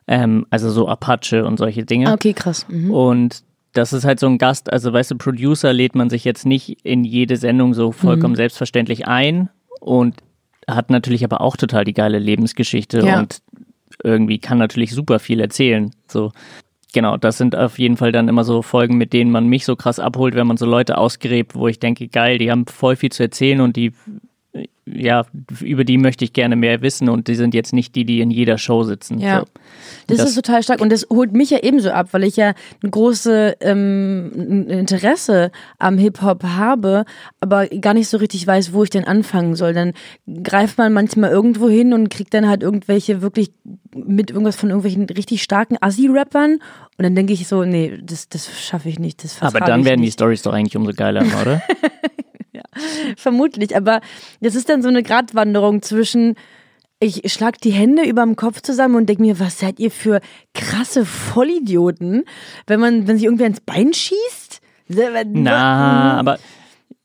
Ähm, 0.09 0.47
also 0.51 0.71
so 0.71 0.88
Apache 0.88 1.45
und 1.45 1.57
solche 1.59 1.85
Dinge. 1.85 2.12
okay, 2.12 2.33
krass. 2.33 2.66
Mhm. 2.69 2.90
Und 2.92 3.42
das 3.73 3.92
ist 3.92 4.05
halt 4.05 4.21
so 4.21 4.27
ein 4.27 4.38
Gast, 4.38 4.73
also 4.73 4.92
weißt 4.92 5.11
du, 5.11 5.16
Producer 5.19 5.73
lädt 5.73 5.95
man 5.95 6.09
sich 6.11 6.25
jetzt 6.25 6.47
nicht 6.47 6.79
in 6.85 7.05
jede 7.05 7.37
Sendung 7.37 7.75
so 7.75 7.92
vollkommen 7.92 8.33
Mhm. 8.33 8.37
selbstverständlich 8.37 9.07
ein 9.07 9.51
und 9.81 10.16
hat 10.69 10.90
natürlich 10.90 11.25
aber 11.25 11.40
auch 11.40 11.57
total 11.57 11.85
die 11.85 11.92
geile 11.92 12.19
Lebensgeschichte 12.19 13.01
Ja. 13.01 13.19
und 13.21 13.42
irgendwie 14.03 14.38
kann 14.38 14.59
natürlich 14.59 14.92
super 14.92 15.19
viel 15.19 15.40
erzählen. 15.40 15.90
So. 16.09 16.33
Genau, 16.95 17.16
das 17.19 17.37
sind 17.37 17.55
auf 17.55 17.79
jeden 17.79 17.97
Fall 17.99 18.12
dann 18.12 18.29
immer 18.29 18.45
so 18.45 18.62
Folgen, 18.62 18.97
mit 18.97 19.12
denen 19.12 19.31
man 19.31 19.47
mich 19.49 19.64
so 19.66 19.77
krass 19.77 19.99
abholt, 20.01 20.35
wenn 20.35 20.47
man 20.47 20.57
so 20.57 20.64
Leute 20.66 20.97
ausgräbt, 20.97 21.55
wo 21.55 21.69
ich 21.69 21.79
denke, 21.79 22.09
geil, 22.09 22.38
die 22.38 22.51
haben 22.51 22.66
voll 22.66 22.97
viel 22.97 23.11
zu 23.12 23.23
erzählen 23.25 23.61
und 23.61 23.77
die, 23.77 23.92
ja, 24.87 25.27
über 25.61 25.85
die 25.85 25.99
möchte 25.99 26.25
ich 26.25 26.33
gerne 26.33 26.55
mehr 26.55 26.81
wissen 26.81 27.09
und 27.09 27.27
die 27.27 27.35
sind 27.35 27.55
jetzt 27.55 27.73
nicht 27.73 27.95
die, 27.97 28.05
die 28.05 28.21
in 28.21 28.31
jeder 28.31 28.57
Show 28.57 28.85
sitzen. 28.85 29.19
Ja. 29.19 29.40
So. 29.40 29.47
Das, 30.07 30.19
Das- 30.19 30.29
ist 30.31 30.35
total 30.37 30.62
stark 30.62 30.81
und 30.81 30.90
das 30.92 31.07
holt 31.11 31.33
mich 31.33 31.51
ja 31.51 31.59
ebenso 31.62 31.90
ab, 31.90 32.09
weil 32.12 32.23
ich 32.25 32.37
ja 32.37 32.55
ein 32.83 32.90
großes 32.90 33.55
ähm, 33.61 34.66
Interesse 34.69 35.51
am 35.79 35.99
Hip-Hop 35.99 36.45
habe, 36.45 37.05
aber 37.40 37.66
gar 37.66 37.95
nicht 37.95 38.09
so 38.09 38.16
richtig 38.19 38.47
weiß, 38.47 38.73
wo 38.73 38.85
ich 38.85 38.90
denn 38.90 39.05
anfangen 39.05 39.57
soll. 39.57 39.73
Dann 39.75 39.92
greift 40.45 40.79
man 40.79 40.92
manchmal 40.92 41.31
irgendwo 41.31 41.69
hin 41.69 41.92
und 41.92 42.09
kriegt 42.09 42.33
dann 42.33 42.49
halt 42.49 42.62
irgendwelche 42.62 43.23
wirklich 43.23 43.51
mit 43.95 44.31
irgendwas 44.31 44.57
von 44.57 44.69
irgendwelchen 44.69 45.05
richtig 45.07 45.42
starken 45.42 45.77
Assi-Rappern 45.81 46.59
und 46.99 47.03
dann 47.03 47.14
denke 47.14 47.33
ich 47.33 47.49
so, 47.49 47.64
nee, 47.64 47.99
das, 48.03 48.29
das 48.29 48.49
schaffe 48.61 48.88
ich 48.88 48.99
nicht. 48.99 49.25
Das 49.25 49.42
Aber 49.42 49.61
dann 49.61 49.85
werden 49.85 50.01
die 50.01 50.07
nicht. 50.07 50.14
Stories 50.14 50.42
doch 50.42 50.53
eigentlich 50.53 50.77
umso 50.77 50.92
geiler, 50.92 51.25
oder? 51.42 51.61
Vermutlich, 53.17 53.77
aber 53.77 54.01
das 54.41 54.55
ist 54.55 54.69
dann 54.69 54.83
so 54.83 54.89
eine 54.89 55.03
Gratwanderung 55.03 55.83
zwischen, 55.83 56.35
ich 57.01 57.31
schlag 57.33 57.61
die 57.61 57.71
Hände 57.73 58.05
überm 58.05 58.37
Kopf 58.37 58.62
zusammen 58.62 58.95
und 58.97 59.07
denke 59.09 59.23
mir, 59.23 59.39
was 59.41 59.59
seid 59.59 59.79
ihr 59.81 59.91
für 59.91 60.21
krasse 60.55 61.05
Vollidioten, 61.05 62.25
wenn 62.67 62.81
man, 62.81 63.07
wenn 63.07 63.17
sich 63.17 63.25
irgendwer 63.25 63.47
ins 63.49 63.61
Bein 63.61 63.93
schießt? 63.93 64.61
Na, 65.43 66.19
aber 66.19 66.39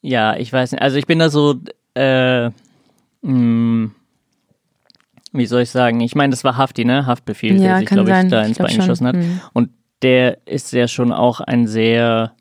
ja, 0.02 0.36
ich 0.36 0.52
weiß 0.54 0.72
nicht. 0.74 0.82
Also 0.82 0.98
ich 0.98 1.08
bin 1.08 1.20
da 1.20 1.30
so, 1.30 1.56
äh, 1.96 2.50
mh, 3.22 3.90
wie 5.34 5.46
soll 5.46 5.62
ich 5.62 5.70
sagen? 5.72 6.00
Ich 6.02 6.16
meine, 6.16 6.32
das 6.32 6.44
war 6.44 6.58
Hafti, 6.58 6.86
ne? 6.86 7.06
Haftbefehl, 7.06 7.56
Ja, 7.56 7.62
der 7.70 7.78
sich, 7.80 7.88
glaube 7.88 8.12
ich, 8.12 8.30
da 8.30 8.44
ins 8.44 8.58
glaub 8.58 8.68
Bein 8.68 8.76
schon. 8.76 8.86
geschossen 8.86 9.08
hat. 9.08 9.16
Mhm. 9.16 9.42
Und 9.54 9.70
der 10.02 10.46
ist 10.46 10.72
ja 10.74 10.88
schon 10.88 11.12
auch 11.14 11.40
ein 11.42 11.68
sehr, 11.68 12.34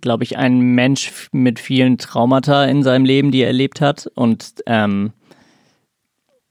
glaube 0.00 0.24
ich, 0.24 0.36
ein 0.36 0.60
Mensch 0.60 1.28
mit 1.32 1.58
vielen 1.58 1.98
Traumata 1.98 2.64
in 2.64 2.82
seinem 2.82 3.04
Leben, 3.04 3.30
die 3.30 3.40
er 3.40 3.48
erlebt 3.48 3.80
hat. 3.80 4.10
Und 4.14 4.54
ähm, 4.66 5.12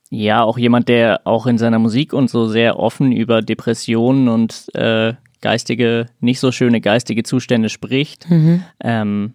ja, 0.10 0.44
auch 0.44 0.58
jemand, 0.58 0.90
der 0.90 1.22
auch 1.26 1.48
in 1.48 1.58
seiner 1.58 1.80
Musik 1.80 2.14
und 2.14 2.30
so 2.30 2.48
sehr 2.48 2.80
offen 2.80 3.12
über 3.12 3.42
Depressionen 3.42 4.28
und 4.28 4.74
äh, 4.76 5.14
geistige, 5.42 6.08
nicht 6.20 6.40
so 6.40 6.52
schöne 6.52 6.82
geistige 6.82 7.24
Zustände 7.24 7.70
spricht. 7.70 8.30
Mhm. 8.30 8.64
Ähm, 8.82 9.34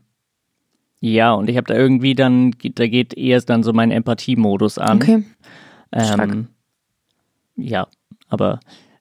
ja, 1.00 1.32
und 1.32 1.48
ich 1.48 1.56
habe 1.56 1.66
da 1.66 1.74
irgendwie 1.74 2.14
dann, 2.14 2.54
da 2.74 2.86
geht 2.86 3.14
eher 3.14 3.40
dann 3.40 3.62
so 3.62 3.72
mein 3.72 3.90
Empathiemodus 3.90 4.78
an. 4.78 4.96
Okay. 4.98 5.24
Ähm, 5.92 6.48
ja, 7.56 7.88
aber 8.28 8.60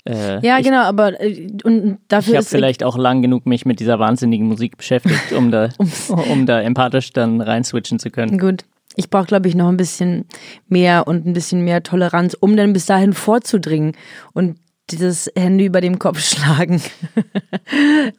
äh, 0.09 0.45
Ja, 0.45 0.57
ich, 0.57 0.65
genau, 0.65 0.81
aber 0.81 1.21
äh, 1.21 1.47
und 1.63 1.85
ich 1.91 1.97
dafür 2.07 2.33
habe 2.35 2.41
ist 2.41 2.49
vielleicht 2.49 2.83
auch 2.83 2.97
lang 2.97 3.21
genug 3.21 3.45
mich 3.45 3.65
mit 3.65 3.79
dieser 3.79 3.99
wahnsinnigen 3.99 4.47
Musik 4.47 4.77
beschäftigt, 4.77 5.31
um 5.33 5.51
da, 5.51 5.69
um 6.31 6.45
da 6.45 6.61
empathisch 6.61 7.13
dann 7.13 7.41
reinswitchen 7.41 7.99
zu 7.99 8.09
können. 8.09 8.37
Gut. 8.37 8.65
Ich 8.95 9.09
brauche, 9.09 9.27
glaube 9.27 9.47
ich, 9.47 9.55
noch 9.55 9.69
ein 9.69 9.77
bisschen 9.77 10.25
mehr 10.67 11.07
und 11.07 11.25
ein 11.25 11.33
bisschen 11.33 11.63
mehr 11.63 11.83
Toleranz, 11.83 12.33
um 12.33 12.57
dann 12.57 12.73
bis 12.73 12.85
dahin 12.85 13.13
vorzudringen 13.13 13.93
und 14.33 14.57
dieses 14.89 15.31
Hände 15.37 15.63
über 15.63 15.79
dem 15.79 15.99
Kopf 15.99 16.19
schlagen 16.27 16.81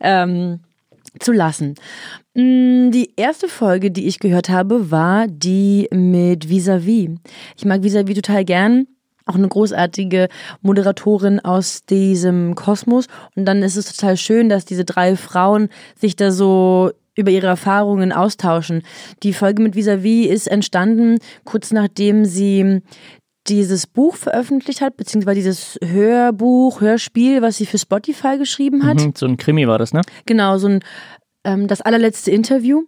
ähm, 0.00 0.60
zu 1.18 1.32
lassen. 1.32 1.74
Mm, 2.34 2.90
Die 2.92 3.12
erste 3.16 3.48
Folge, 3.48 3.90
die 3.90 4.06
ich 4.06 4.20
gehört 4.20 4.48
habe, 4.48 4.90
war 4.90 5.26
die 5.26 5.88
mit 5.92 6.48
Vis-a-vis. 6.48 7.10
Ich 7.56 7.64
mag 7.64 7.82
Vis-a-vis 7.82 8.14
total 8.14 8.44
gern. 8.44 8.86
Auch 9.30 9.36
eine 9.36 9.46
großartige 9.46 10.28
Moderatorin 10.60 11.38
aus 11.38 11.84
diesem 11.84 12.56
Kosmos. 12.56 13.06
Und 13.36 13.44
dann 13.44 13.62
ist 13.62 13.76
es 13.76 13.94
total 13.94 14.16
schön, 14.16 14.48
dass 14.48 14.64
diese 14.64 14.84
drei 14.84 15.14
Frauen 15.14 15.68
sich 15.94 16.16
da 16.16 16.32
so 16.32 16.90
über 17.14 17.30
ihre 17.30 17.46
Erfahrungen 17.46 18.12
austauschen. 18.12 18.82
Die 19.22 19.32
Folge 19.32 19.62
mit 19.62 19.76
Vis-a-vis 19.76 20.26
ist 20.28 20.48
entstanden 20.48 21.18
kurz 21.44 21.70
nachdem 21.70 22.24
sie 22.24 22.82
dieses 23.46 23.86
Buch 23.86 24.16
veröffentlicht 24.16 24.80
hat, 24.80 24.96
beziehungsweise 24.96 25.36
dieses 25.36 25.78
Hörbuch, 25.84 26.80
Hörspiel, 26.80 27.40
was 27.40 27.56
sie 27.56 27.66
für 27.66 27.78
Spotify 27.78 28.36
geschrieben 28.36 28.84
hat. 28.84 28.98
Mhm, 28.98 29.12
so 29.16 29.26
ein 29.26 29.36
Krimi 29.36 29.68
war 29.68 29.78
das, 29.78 29.92
ne? 29.92 30.02
Genau, 30.26 30.58
so 30.58 30.66
ein 30.66 30.80
ähm, 31.44 31.68
das 31.68 31.80
allerletzte 31.80 32.32
Interview. 32.32 32.82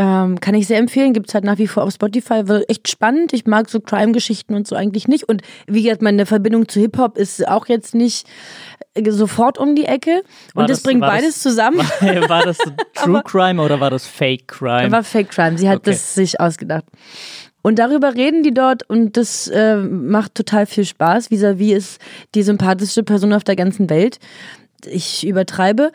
Ähm, 0.00 0.38
kann 0.38 0.54
ich 0.54 0.68
sehr 0.68 0.78
empfehlen, 0.78 1.12
gibt 1.12 1.26
es 1.28 1.34
halt 1.34 1.42
nach 1.42 1.58
wie 1.58 1.66
vor 1.66 1.82
auf 1.82 1.92
Spotify. 1.92 2.46
War 2.48 2.60
echt 2.68 2.86
spannend. 2.88 3.32
Ich 3.32 3.46
mag 3.46 3.68
so 3.68 3.80
Crime-Geschichten 3.80 4.54
und 4.54 4.68
so 4.68 4.76
eigentlich 4.76 5.08
nicht. 5.08 5.24
Und 5.28 5.42
wie 5.66 5.82
gesagt, 5.82 6.02
meine 6.02 6.24
Verbindung 6.24 6.68
zu 6.68 6.78
Hip-Hop 6.78 7.18
ist 7.18 7.48
auch 7.48 7.66
jetzt 7.66 7.96
nicht 7.96 8.24
äh, 8.94 9.10
sofort 9.10 9.58
um 9.58 9.74
die 9.74 9.86
Ecke. 9.86 10.22
War 10.54 10.62
Und 10.62 10.70
das, 10.70 10.78
das- 10.78 10.82
bringt 10.84 11.00
beides 11.00 11.34
das- 11.34 11.42
zusammen. 11.42 11.78
War, 12.00 12.28
war 12.28 12.44
das 12.44 12.58
True 12.94 13.22
Crime 13.24 13.60
oder 13.60 13.80
war 13.80 13.90
das 13.90 14.06
Fake 14.06 14.46
Crime? 14.46 14.92
War 14.92 15.02
Fake 15.02 15.30
Crime. 15.30 15.58
Sie 15.58 15.68
hat 15.68 15.78
Okay. 15.78 15.90
das 15.90 16.14
sich 16.14 16.38
ausgedacht. 16.38 16.84
Und 17.62 17.80
darüber 17.80 18.14
reden 18.14 18.44
die 18.44 18.54
dort 18.54 18.88
und 18.88 19.16
das 19.16 19.48
äh, 19.48 19.76
macht 19.78 20.36
total 20.36 20.66
viel 20.66 20.84
Spaß. 20.84 21.32
Vis-à-vis 21.32 21.72
ist 21.76 22.00
die 22.36 22.44
sympathischste 22.44 23.02
Person 23.02 23.32
auf 23.32 23.42
der 23.42 23.56
ganzen 23.56 23.90
Welt. 23.90 24.20
Ich 24.86 25.26
übertreibe. 25.26 25.90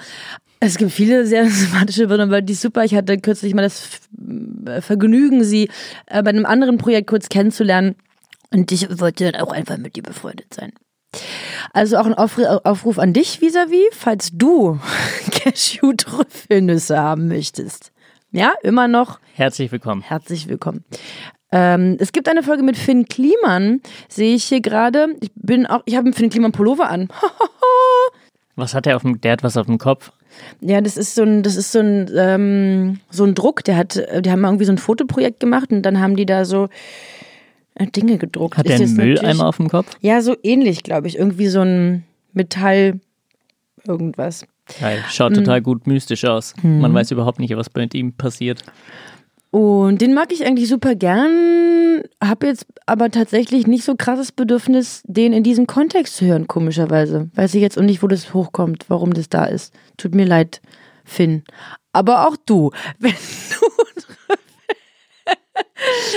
Es 0.65 0.77
gibt 0.77 0.91
viele 0.91 1.25
sehr 1.25 1.49
sympathische 1.49 2.09
aber 2.09 2.41
die 2.41 2.53
super. 2.53 2.85
Ich 2.85 2.95
hatte 2.95 3.17
kürzlich 3.17 3.53
mal 3.53 3.63
das 3.63 3.89
äh, 4.65 4.79
Vergnügen, 4.81 5.43
sie 5.43 5.69
äh, 6.05 6.23
bei 6.23 6.29
einem 6.29 6.45
anderen 6.45 6.77
Projekt 6.77 7.07
kurz 7.07 7.27
kennenzulernen. 7.27 7.95
Und 8.51 8.71
ich 8.71 8.87
wollte 9.01 9.29
dann 9.31 9.41
auch 9.41 9.51
einfach 9.51 9.77
mit 9.77 9.97
ihr 9.97 10.03
befreundet 10.03 10.53
sein. 10.53 10.71
Also 11.73 11.97
auch 11.97 12.05
ein 12.05 12.13
Aufru- 12.13 12.61
Aufruf 12.63 12.97
an 12.97 13.11
dich 13.13 13.39
vis-à-vis, 13.41 13.89
falls 13.91 14.29
du 14.31 14.79
Cashew-Trüffelnüsse 15.31 16.97
haben 16.97 17.27
möchtest. 17.27 17.91
Ja, 18.31 18.53
immer 18.63 18.87
noch 18.87 19.19
Herzlich 19.33 19.71
willkommen. 19.71 20.01
herzlich 20.01 20.47
willkommen. 20.47 20.85
Ähm, 21.51 21.97
es 21.99 22.13
gibt 22.13 22.29
eine 22.29 22.41
Folge 22.41 22.63
mit 22.63 22.77
Finn 22.77 23.05
Kliman, 23.05 23.81
sehe 24.07 24.33
ich 24.33 24.45
hier 24.45 24.61
gerade. 24.61 25.07
Ich 25.19 25.29
bin 25.35 25.65
auch, 25.67 25.81
ich 25.85 25.95
habe 25.95 26.05
einen 26.05 26.13
Finn 26.13 26.29
Kliman 26.29 26.51
Pullover 26.51 26.89
an. 26.89 27.09
Was 28.55 28.73
hat 28.73 28.87
er 28.87 28.95
auf 28.95 29.01
dem, 29.01 29.19
der 29.19 29.33
hat 29.33 29.43
was 29.43 29.57
auf 29.57 29.65
dem 29.65 29.77
Kopf? 29.79 30.11
Ja, 30.61 30.81
das 30.81 30.97
ist 30.97 31.15
so 31.15 31.23
ein, 31.23 31.43
das 31.43 31.55
ist 31.55 31.71
so 31.71 31.79
ein, 31.79 32.09
ähm, 32.15 32.99
so 33.09 33.23
ein 33.25 33.35
Druck. 33.35 33.63
Der 33.63 33.77
hat, 33.77 33.95
äh, 33.97 34.21
die 34.21 34.31
haben 34.31 34.43
irgendwie 34.43 34.65
so 34.65 34.71
ein 34.71 34.77
Fotoprojekt 34.77 35.39
gemacht 35.39 35.71
und 35.71 35.81
dann 35.83 35.99
haben 35.99 36.15
die 36.15 36.25
da 36.25 36.45
so 36.45 36.69
äh, 37.75 37.87
Dinge 37.87 38.17
gedruckt. 38.17 38.57
Hat 38.57 38.65
Ist 38.65 38.79
er 38.79 38.85
einen 38.87 38.95
Mülleimer 38.95 39.47
auf 39.47 39.57
dem 39.57 39.69
Kopf? 39.69 39.97
Ja, 40.01 40.21
so 40.21 40.35
ähnlich, 40.43 40.83
glaube 40.83 41.07
ich. 41.07 41.17
Irgendwie 41.17 41.47
so 41.47 41.61
ein 41.61 42.03
Metall, 42.33 42.99
irgendwas. 43.85 44.45
Geil. 44.79 45.03
Schaut 45.09 45.31
Mhm. 45.31 45.35
total 45.35 45.61
gut 45.61 45.87
mystisch 45.87 46.23
aus. 46.25 46.53
Man 46.63 46.93
weiß 46.93 47.11
überhaupt 47.11 47.39
nicht, 47.39 47.55
was 47.57 47.67
mit 47.75 47.93
ihm 47.93 48.13
passiert. 48.13 48.63
Und 49.53 50.01
den 50.01 50.15
mag 50.15 50.33
ich 50.33 50.47
eigentlich 50.47 50.67
super 50.67 50.95
gern, 50.95 52.01
habe 52.19 52.47
jetzt 52.47 52.65
aber 52.87 53.11
tatsächlich 53.11 53.67
nicht 53.67 53.83
so 53.83 53.93
krasses 53.95 54.31
Bedürfnis, 54.31 55.03
den 55.05 55.31
in 55.31 55.43
diesem 55.43 55.67
Kontext 55.67 56.15
zu 56.15 56.25
hören, 56.25 56.47
komischerweise. 56.47 57.29
Weiß 57.35 57.53
ich 57.53 57.61
jetzt 57.61 57.77
auch 57.77 57.83
nicht, 57.83 58.01
wo 58.01 58.07
das 58.07 58.33
hochkommt, 58.33 58.85
warum 58.87 59.13
das 59.13 59.29
da 59.29 59.45
ist. 59.45 59.71
Tut 59.95 60.15
mir 60.15 60.25
leid, 60.25 60.59
Finn. 61.05 61.43
Aber 61.91 62.27
auch 62.27 62.35
du, 62.35 62.71
wenn 62.97 63.11
du 63.11 63.67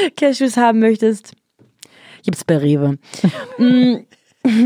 Cashews 0.16 0.56
haben 0.56 0.78
möchtest, 0.78 1.34
gibt's 2.24 2.42
bei 2.42 2.56
Rewe. 2.56 2.96
Mm. 3.58 3.96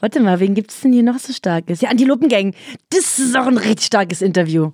Warte 0.00 0.20
mal, 0.20 0.40
wen 0.40 0.54
gibt's 0.54 0.80
denn 0.80 0.94
hier 0.94 1.02
noch 1.02 1.18
so 1.18 1.34
starkes? 1.34 1.82
Ja, 1.82 1.90
Antilopengang. 1.90 2.54
Das 2.88 3.18
ist 3.18 3.36
auch 3.36 3.46
ein 3.46 3.58
richtig 3.58 3.84
starkes 3.84 4.22
Interview. 4.22 4.70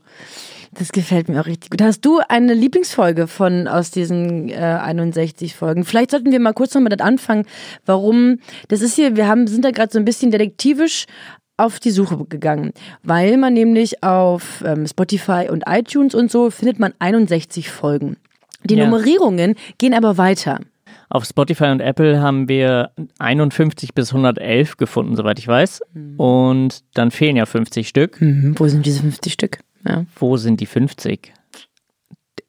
Das 0.77 0.93
gefällt 0.93 1.29
mir 1.29 1.41
auch 1.41 1.47
richtig 1.47 1.71
gut. 1.71 1.83
Hast 1.83 2.01
du 2.05 2.21
eine 2.29 2.55
Lieblingsfolge 2.55 3.27
von 3.27 3.69
aus 3.69 3.91
diesen 3.91 4.49
äh, 4.49 4.55
61 4.55 5.55
Folgen? 5.55 5.85
Vielleicht 5.85 6.11
sollten 6.11 6.33
wir 6.33 6.41
mal 6.41 6.53
kurz 6.53 6.75
nochmal 6.75 6.95
das 6.95 7.07
anfangen, 7.07 7.47
warum. 7.87 8.39
Das 8.69 8.81
ist 8.81 8.95
hier, 8.95 9.17
wir 9.17 9.29
haben, 9.29 9.47
sind 9.47 9.65
da 9.65 9.71
gerade 9.71 9.93
so 9.93 9.99
ein 9.99 10.05
bisschen 10.05 10.31
detektivisch 10.31 11.07
auf 11.57 11.79
die 11.79 11.91
Suche 11.91 12.25
gegangen, 12.25 12.73
weil 13.05 13.37
man 13.37 13.53
nämlich 13.55 14.03
auf 14.03 14.65
ähm, 14.67 14.87
Spotify 14.87 15.49
und 15.51 15.65
iTunes 15.69 16.15
und 16.15 16.31
so 16.31 16.51
findet 16.51 16.81
man 16.81 16.93
61 16.99 17.71
Folgen. 17.71 18.17
Die 18.65 18.75
Ja. 18.75 18.85
Nummerierungen 18.85 19.55
gehen 19.79 19.95
aber 19.95 20.19
weiter. 20.19 20.59
Auf 21.11 21.25
Spotify 21.27 21.67
und 21.67 21.81
Apple 21.81 22.21
haben 22.21 22.49
wir 22.49 22.91
51 23.21 23.95
bis 23.95 24.11
111 24.11 24.77
gefunden, 24.79 25.15
soweit 25.15 25.39
ich 25.39 25.47
weiß. 25.47 25.83
Und 26.17 26.81
dann 26.95 27.11
fehlen 27.13 27.37
ja 27.37 27.47
50 27.47 27.87
Stück. 27.87 28.21
Mhm, 28.21 28.59
wo 28.59 28.67
sind 28.67 28.85
diese 28.85 29.01
50 29.03 29.33
Stück? 29.33 29.59
Ja. 29.87 30.05
Wo 30.16 30.37
sind 30.37 30.61
die 30.61 30.66
50? 30.66 31.33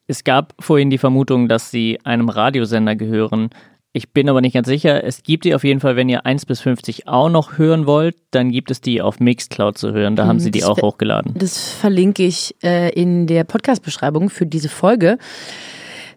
Es 0.07 0.23
gab 0.23 0.53
vorhin 0.59 0.89
die 0.89 0.97
Vermutung, 0.97 1.47
dass 1.47 1.71
sie 1.71 1.99
einem 2.03 2.29
Radiosender 2.29 2.95
gehören. 2.95 3.49
Ich 3.91 4.11
bin 4.11 4.29
aber 4.29 4.41
nicht 4.41 4.53
ganz 4.53 4.67
sicher. 4.67 5.03
Es 5.03 5.23
gibt 5.23 5.45
die 5.45 5.55
auf 5.55 5.63
jeden 5.63 5.79
Fall, 5.79 5.95
wenn 5.95 6.09
ihr 6.09 6.25
1 6.25 6.45
bis 6.45 6.61
50 6.61 7.07
auch 7.07 7.29
noch 7.29 7.57
hören 7.57 7.85
wollt, 7.85 8.17
dann 8.31 8.51
gibt 8.51 8.69
es 8.69 8.81
die 8.81 9.01
auf 9.01 9.19
Mixcloud 9.19 9.77
zu 9.77 9.93
hören. 9.93 10.15
Da 10.15 10.27
haben 10.27 10.39
sie 10.39 10.51
die 10.51 10.59
das 10.59 10.67
auch 10.67 10.81
hochgeladen. 10.81 11.33
Das 11.37 11.69
verlinke 11.71 12.25
ich 12.25 12.55
äh, 12.61 12.89
in 12.89 13.25
der 13.25 13.45
Podcast-Beschreibung 13.45 14.29
für 14.29 14.45
diese 14.45 14.69
Folge. 14.69 15.17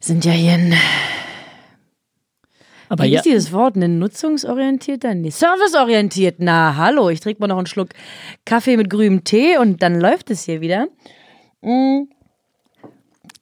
Sind 0.01 0.25
ja 0.25 0.33
hier 0.33 0.55
ein 0.55 0.75
Aber 2.89 3.05
Wie 3.05 3.09
ja, 3.09 3.19
ist 3.19 3.25
dieses 3.25 3.53
Wort? 3.53 3.77
Ein 3.77 3.99
nutzungsorientierter? 3.99 5.15
Nee, 5.15 5.31
serviceorientiert. 5.31 6.37
Na, 6.39 6.77
hallo, 6.77 7.11
ich 7.11 7.21
trinke 7.21 7.41
mal 7.41 7.47
noch 7.49 7.59
einen 7.59 7.67
Schluck 7.67 7.91
Kaffee 8.45 8.77
mit 8.77 8.91
grünem 8.91 9.25
Tee 9.25 9.59
und 9.59 9.83
dann 9.83 10.01
läuft 10.01 10.31
es 10.31 10.45
hier 10.45 10.61
wieder. 10.61 10.87
Mm, 11.61 12.05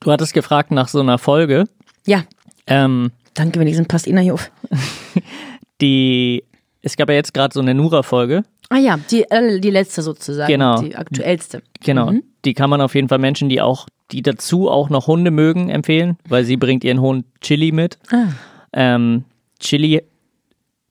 du 0.00 0.10
hattest 0.12 0.34
gefragt 0.34 0.70
nach 0.70 0.88
so 0.88 1.00
einer 1.00 1.18
Folge. 1.18 1.64
ja, 2.06 2.24
Ähm, 2.66 3.12
danke, 3.34 3.60
wenigstens 3.60 3.88
passt 3.88 4.06
Ina 4.06 4.20
hier 4.20 4.34
auf. 4.34 4.50
die, 5.80 6.42
es 6.82 6.96
gab 6.96 7.08
ja 7.08 7.14
jetzt 7.14 7.32
gerade 7.34 7.54
so 7.54 7.60
eine 7.60 7.74
Nura-Folge. 7.74 8.42
Ah 8.68 8.78
ja, 8.78 8.98
die, 9.10 9.22
äh, 9.30 9.60
die 9.60 9.70
letzte 9.70 10.02
sozusagen. 10.02 10.50
Genau. 10.52 10.80
Die 10.82 10.96
aktuellste. 10.96 11.62
Genau. 11.84 12.12
Die 12.44 12.54
kann 12.54 12.70
man 12.70 12.80
auf 12.80 12.94
jeden 12.96 13.08
Fall 13.08 13.18
Menschen, 13.18 13.48
die 13.48 13.60
auch, 13.60 13.86
die 14.10 14.22
dazu 14.22 14.68
auch 14.68 14.90
noch 14.90 15.06
Hunde 15.06 15.30
mögen, 15.30 15.68
empfehlen, 15.68 16.16
weil 16.28 16.44
sie 16.44 16.56
bringt 16.56 16.82
ihren 16.82 17.00
Hund 17.00 17.26
Chili 17.40 17.70
mit. 17.70 17.98
Ah. 18.10 18.28
Ähm, 18.72 19.24
Chili 19.60 20.02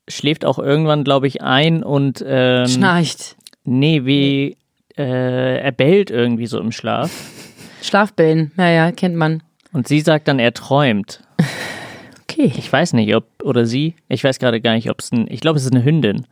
schläft 0.07 0.45
auch 0.45 0.59
irgendwann, 0.59 1.03
glaube 1.03 1.27
ich, 1.27 1.41
ein 1.41 1.83
und 1.83 2.23
ähm, 2.27 2.67
Schnarcht. 2.67 3.35
nee, 3.63 4.05
wie 4.05 4.57
äh, 4.97 5.57
er 5.59 5.71
bellt 5.71 6.11
irgendwie 6.11 6.47
so 6.47 6.59
im 6.59 6.71
Schlaf. 6.71 7.11
Schlafbellen. 7.81 8.51
Ja, 8.57 8.69
ja, 8.69 8.91
kennt 8.91 9.15
man. 9.15 9.43
Und 9.73 9.87
sie 9.87 9.99
sagt 10.01 10.27
dann, 10.27 10.39
er 10.39 10.53
träumt. 10.53 11.21
Okay, 12.27 12.51
Ich 12.57 12.73
weiß 12.73 12.91
nicht, 12.93 13.15
ob, 13.15 13.23
oder 13.43 13.65
sie, 13.65 13.95
ich 14.09 14.21
weiß 14.21 14.39
gerade 14.39 14.59
gar 14.59 14.73
nicht, 14.73 14.89
ob 14.89 14.99
es 14.99 15.09
ein, 15.13 15.25
ich 15.31 15.39
glaube, 15.39 15.57
es 15.57 15.63
ist 15.63 15.73
eine 15.73 15.85
Hündin. 15.85 16.25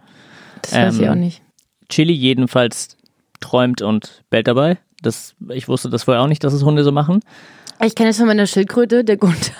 das 0.61 0.73
weiß 0.73 0.95
ich 0.97 1.01
Ähm, 1.03 1.09
auch 1.11 1.15
nicht. 1.15 1.41
Chili 1.87 2.11
jedenfalls 2.11 2.97
träumt 3.39 3.81
und 3.81 4.21
bellt 4.29 4.47
dabei. 4.49 4.79
Das, 5.01 5.33
ich 5.49 5.69
wusste 5.69 5.89
das 5.89 6.03
vorher 6.03 6.21
auch 6.21 6.27
nicht, 6.27 6.43
dass 6.43 6.51
es 6.51 6.63
Hunde 6.65 6.83
so 6.83 6.91
machen. 6.91 7.21
Ich 7.85 7.95
kenne 7.95 8.09
es 8.09 8.17
von 8.17 8.27
meiner 8.27 8.47
Schildkröte, 8.47 9.03
der 9.03 9.17
Grund. 9.17 9.51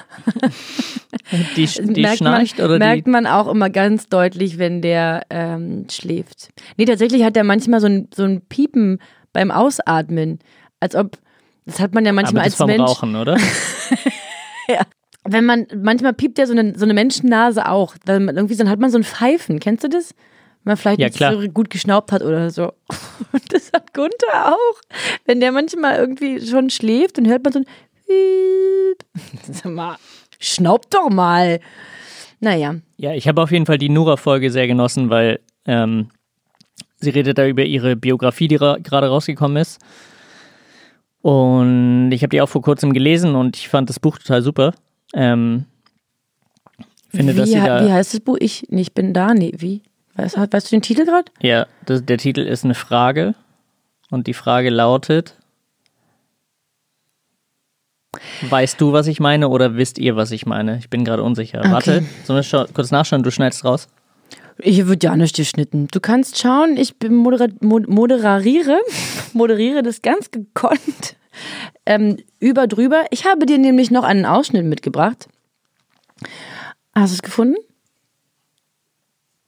Die, 1.56 1.66
die 1.66 2.02
merkt 2.02 2.18
schnarcht 2.20 2.58
man, 2.58 2.68
oder 2.68 2.80
merkt 2.80 3.08
die. 3.08 3.10
man 3.10 3.28
auch 3.28 3.48
immer 3.48 3.70
ganz 3.70 4.08
deutlich, 4.08 4.58
wenn 4.58 4.82
der 4.82 5.24
ähm, 5.30 5.86
schläft. 5.90 6.50
Nee, 6.78 6.86
tatsächlich 6.86 7.24
hat 7.24 7.36
er 7.38 7.44
manchmal 7.44 7.80
so 7.82 7.88
ein, 7.88 8.08
so 8.14 8.24
ein 8.24 8.42
Piepen 8.42 9.00
beim 9.32 9.52
Ausatmen. 9.52 10.40
Als 10.80 10.96
ob, 10.96 11.18
das 11.66 11.80
hat 11.80 11.94
man 11.94 12.06
ja 12.06 12.12
Aber 12.12 12.22
manchmal 12.22 12.44
das 12.44 12.54
als 12.54 12.56
vom 12.56 12.68
Mensch. 12.68 12.82
Rauchen, 12.82 13.16
oder? 13.16 13.38
Wenn 15.26 15.46
man, 15.46 15.68
manchmal 15.76 16.14
piept 16.14 16.38
ja 16.38 16.46
so 16.46 16.54
eine, 16.54 16.78
so 16.78 16.84
eine 16.84 16.94
Menschennase 16.94 17.70
auch. 17.70 17.96
Man 18.06 18.36
irgendwie, 18.36 18.56
dann 18.56 18.70
hat 18.70 18.80
man 18.80 18.90
so 18.90 18.98
ein 18.98 19.04
Pfeifen. 19.04 19.60
Kennst 19.60 19.84
du 19.84 19.90
das? 19.90 20.14
man 20.64 20.78
vielleicht 20.78 21.00
Ja, 21.00 21.08
nicht 21.08 21.44
so 21.44 21.50
gut 21.50 21.70
geschnaubt 21.70 22.12
hat 22.12 22.22
oder 22.22 22.50
so. 22.50 22.74
Und 23.32 23.44
das 23.54 23.72
hat 23.74 23.94
Gunther 23.94 24.54
auch. 24.54 24.82
Wenn 25.26 25.40
der 25.40 25.52
manchmal 25.52 25.98
irgendwie 25.98 26.46
schon 26.46 26.70
schläft, 26.70 27.18
dann 27.18 27.28
hört 27.28 27.44
man 27.44 27.54
so 27.54 27.60
ein 27.60 27.66
mal, 29.66 29.98
schnaubt 30.40 30.94
doch 30.94 31.10
mal. 31.10 31.60
Naja, 32.40 32.76
Ja, 32.98 33.14
ich 33.14 33.28
habe 33.28 33.42
auf 33.42 33.52
jeden 33.52 33.66
Fall 33.66 33.78
die 33.78 33.90
Nura-Folge 33.90 34.52
sehr 34.52 34.68
genossen, 34.68 35.10
weil 35.10 35.40
ähm, 35.66 36.10
sie 37.00 37.10
redet 37.10 37.38
da 37.38 37.48
über 37.48 37.64
ihre 37.64 37.96
Biografie, 37.96 38.48
die 38.50 38.58
ra 38.58 38.78
gerade 38.78 39.08
rausgekommen 39.08 39.58
ist. 39.58 39.80
Und 41.22 42.12
ich 42.12 42.22
habe 42.22 42.30
die 42.30 42.42
auch 42.42 42.50
vor 42.50 42.62
kurzem 42.62 42.92
gelesen 42.94 43.36
und 43.36 43.56
ich 43.56 43.70
fand 43.70 43.90
das 43.90 44.00
Buch 44.00 44.18
total 44.18 44.42
super. 44.42 44.74
Ähm, 45.14 45.66
finde, 47.10 47.34
dass 47.34 47.48
wie, 47.48 47.54
sie 47.54 47.62
he- 47.62 47.66
da. 47.68 47.86
wie 47.86 47.92
heißt 47.94 48.14
das 48.14 48.20
Buch? 48.20 48.38
Ich, 48.40 48.66
nee, 48.70 48.82
ich 48.82 48.94
bin 48.94 49.14
da. 49.14 49.34
Nee, 49.34 49.54
wie? 49.58 49.82
Weißt, 50.16 50.38
weißt 50.38 50.72
du 50.72 50.76
den 50.76 50.82
Titel 50.82 51.06
gerade? 51.06 51.32
Ja, 51.42 51.66
das, 51.86 52.04
der 52.06 52.18
Titel 52.18 52.42
ist 52.42 52.66
eine 52.66 52.76
Frage 52.76 53.36
und 54.12 54.28
die 54.28 54.34
Frage 54.34 54.70
lautet: 54.70 55.38
Weißt 58.50 58.80
du, 58.80 58.94
was 58.94 59.08
ich 59.08 59.20
meine 59.20 59.50
oder 59.50 59.76
wisst 59.76 59.98
ihr, 59.98 60.16
was 60.16 60.32
ich 60.32 60.46
meine? 60.46 60.78
Ich 60.78 60.90
bin 60.90 61.04
gerade 61.04 61.24
unsicher. 61.24 61.62
Warte, 61.66 62.04
sollen 62.26 62.44
wir 62.44 62.68
kurz 62.74 62.92
nachschauen? 62.92 63.24
Du 63.24 63.32
schneidest 63.32 63.66
raus. 63.66 63.88
Hier 64.62 64.88
wird 64.88 65.04
ja 65.04 65.16
nicht 65.16 65.36
geschnitten. 65.36 65.88
Du 65.92 66.00
kannst 66.00 66.38
schauen, 66.38 66.78
ich 66.78 67.00
bin 67.00 67.16
modera 67.16 67.48
mod 67.62 67.88
moderariere, 67.88 68.80
moderiere 69.34 69.82
das 69.82 70.02
ganz 70.02 70.30
gekonnt 70.30 71.16
ähm, 71.86 72.18
über 72.40 72.68
drüber. 72.68 73.06
Ich 73.10 73.26
habe 73.26 73.46
dir 73.46 73.58
nämlich 73.58 73.90
noch 73.90 74.04
einen 74.04 74.26
Ausschnitt 74.26 74.66
mitgebracht. 74.66 75.28
Hast 76.94 77.12
du 77.12 77.16
es 77.16 77.22
gefunden? 77.24 77.58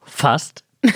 Fast. 0.01 0.63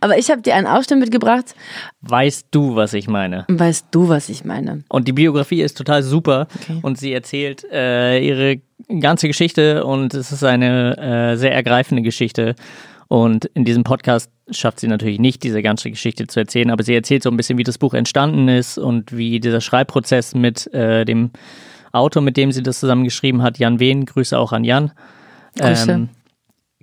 Aber 0.00 0.18
ich 0.18 0.30
habe 0.30 0.42
dir 0.42 0.54
einen 0.54 0.66
Ausschnitt 0.66 0.98
mitgebracht. 0.98 1.54
Weißt 2.02 2.48
du, 2.50 2.74
was 2.74 2.94
ich 2.94 3.08
meine? 3.08 3.44
Weißt 3.48 3.86
du, 3.90 4.08
was 4.08 4.28
ich 4.28 4.44
meine? 4.44 4.84
Und 4.88 5.08
die 5.08 5.12
Biografie 5.12 5.62
ist 5.62 5.76
total 5.76 6.02
super 6.02 6.46
Okay. 6.62 6.78
und 6.82 6.98
sie 6.98 7.12
erzählt 7.12 7.64
äh, 7.72 8.18
ihre 8.18 8.60
ganze 9.00 9.28
Geschichte 9.28 9.84
und 9.84 10.14
es 10.14 10.32
ist 10.32 10.44
eine 10.44 10.96
äh, 11.32 11.36
sehr 11.36 11.54
ergreifende 11.54 12.02
Geschichte. 12.02 12.54
Und 13.08 13.44
in 13.54 13.64
diesem 13.66 13.84
Podcast 13.84 14.30
schafft 14.50 14.80
sie 14.80 14.88
natürlich 14.88 15.18
nicht, 15.18 15.42
diese 15.42 15.60
ganze 15.62 15.90
Geschichte 15.90 16.26
zu 16.26 16.40
erzählen, 16.40 16.70
aber 16.70 16.82
sie 16.82 16.94
erzählt 16.94 17.22
so 17.22 17.30
ein 17.30 17.36
bisschen, 17.36 17.58
wie 17.58 17.62
das 17.62 17.76
Buch 17.76 17.92
entstanden 17.92 18.48
ist 18.48 18.78
und 18.78 19.14
wie 19.14 19.38
dieser 19.38 19.60
Schreibprozess 19.60 20.34
mit 20.34 20.72
äh, 20.72 21.04
dem 21.04 21.30
Autor, 21.92 22.22
mit 22.22 22.38
dem 22.38 22.52
sie 22.52 22.62
das 22.62 22.80
zusammen 22.80 23.04
geschrieben 23.04 23.42
hat, 23.42 23.58
Jan 23.58 23.78
Wehn, 23.80 24.06
Grüße 24.06 24.38
auch 24.38 24.52
an 24.52 24.64
Jan. 24.64 24.92
Grüße. 25.58 26.08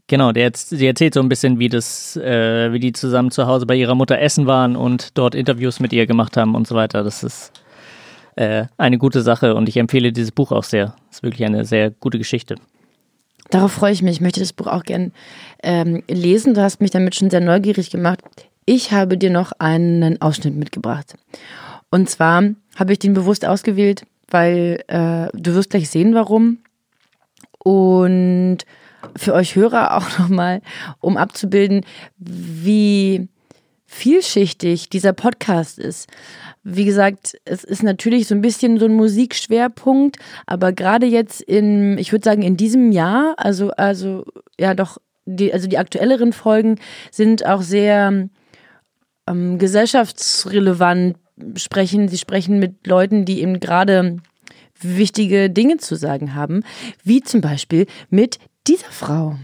Genau, 0.10 0.34
der, 0.34 0.52
sie 0.54 0.86
erzählt 0.86 1.14
so 1.14 1.22
ein 1.22 1.30
bisschen, 1.30 1.60
wie 1.60 1.70
das, 1.70 2.18
äh, 2.18 2.74
wie 2.74 2.80
die 2.80 2.92
zusammen 2.92 3.32
zu 3.32 3.48
Hause 3.48 3.66
bei 3.66 3.76
ihrer 3.76 3.96
Mutter 3.96 4.20
essen 4.20 4.46
waren 4.46 4.76
und 4.76 5.18
dort 5.18 5.36
Interviews 5.36 5.80
mit 5.80 5.94
ihr 5.94 6.06
gemacht 6.06 6.36
haben 6.36 6.56
und 6.56 6.68
so 6.68 6.76
weiter. 6.76 7.04
Das 7.04 7.24
ist 7.24 7.54
äh, 8.36 8.66
eine 8.78 8.98
gute 8.98 9.22
Sache 9.22 9.56
und 9.56 9.70
ich 9.70 9.78
empfehle 9.78 10.12
dieses 10.12 10.34
Buch 10.34 10.52
auch 10.52 10.66
sehr. 10.66 10.96
Es 11.10 11.18
ist 11.18 11.24
wirklich 11.24 11.46
eine 11.46 11.64
sehr 11.64 11.92
gute 11.92 12.18
Geschichte. 12.18 12.56
Darauf 13.50 13.72
freue 13.72 13.94
ich 13.94 14.02
mich. 14.02 14.18
Ich 14.18 14.22
möchte 14.22 14.42
das 14.42 14.52
Buch 14.52 14.68
auch 14.68 14.84
gern 14.84 15.14
ähm, 15.64 16.04
lesen. 16.10 16.54
Du 16.54 16.62
hast 16.62 16.82
mich 16.82 16.92
damit 16.92 17.16
schon 17.16 17.30
sehr 17.30 17.42
neugierig 17.42 17.90
gemacht. 17.90 18.20
Ich 18.66 18.92
habe 18.92 19.18
dir 19.18 19.32
noch 19.32 19.54
einen 19.58 20.22
Ausschnitt 20.22 20.56
mitgebracht. 20.56 21.16
Und 21.90 22.10
zwar 22.10 22.44
habe 22.76 22.94
ich 22.94 23.00
den 23.00 23.14
bewusst 23.14 23.46
ausgewählt, 23.46 24.06
weil 24.30 24.84
äh, 24.88 25.28
du 25.34 25.56
wirst 25.56 25.72
gleich 25.72 25.90
sehen, 25.90 26.14
warum. 26.14 26.60
Und 27.58 28.60
für 29.16 29.34
euch 29.34 29.56
Hörer 29.56 29.96
auch 29.96 30.20
nochmal, 30.20 30.62
um 31.00 31.18
abzubilden, 31.18 31.86
wie 32.18 33.28
vielschichtig 33.86 34.90
dieser 34.90 35.14
Podcast 35.14 35.80
ist. 35.80 36.08
Wie 36.64 36.86
gesagt, 36.86 37.36
es 37.46 37.64
ist 37.64 37.82
natürlich 37.82 38.28
so 38.28 38.36
ein 38.36 38.42
bisschen 38.42 38.78
so 38.78 38.86
ein 38.86 38.94
Musikschwerpunkt, 38.94 40.18
aber 40.46 40.74
gerade 40.74 41.08
jetzt 41.08 41.42
in, 41.42 41.98
ich 41.98 42.12
würde 42.12 42.24
sagen, 42.24 42.44
in 42.44 42.56
diesem 42.56 42.92
Jahr, 42.92 43.34
also, 43.38 43.72
also, 43.72 44.26
ja 44.60 44.76
doch, 44.76 45.00
die, 45.26 45.52
also 45.52 45.68
die 45.68 45.80
aktuelleren 45.80 46.34
Folgen 46.34 46.80
sind 47.12 47.46
auch 47.46 47.64
sehr 47.64 48.30
ähm, 49.28 49.58
gesellschaftsrelevant, 49.58 51.18
sprechen, 51.56 52.10
sie 52.10 52.18
sprechen 52.18 52.60
mit 52.60 52.86
Leuten, 52.86 53.26
die 53.26 53.42
eben 53.42 53.60
gerade 53.60 54.18
wichtige 54.82 55.50
Dinge 55.50 55.78
zu 55.78 55.96
sagen 55.96 56.36
haben, 56.36 56.64
wie 57.04 57.22
zum 57.22 57.42
Beispiel 57.42 57.86
mit 58.10 58.40
dieser 58.70 58.92
Frau. 58.92 59.36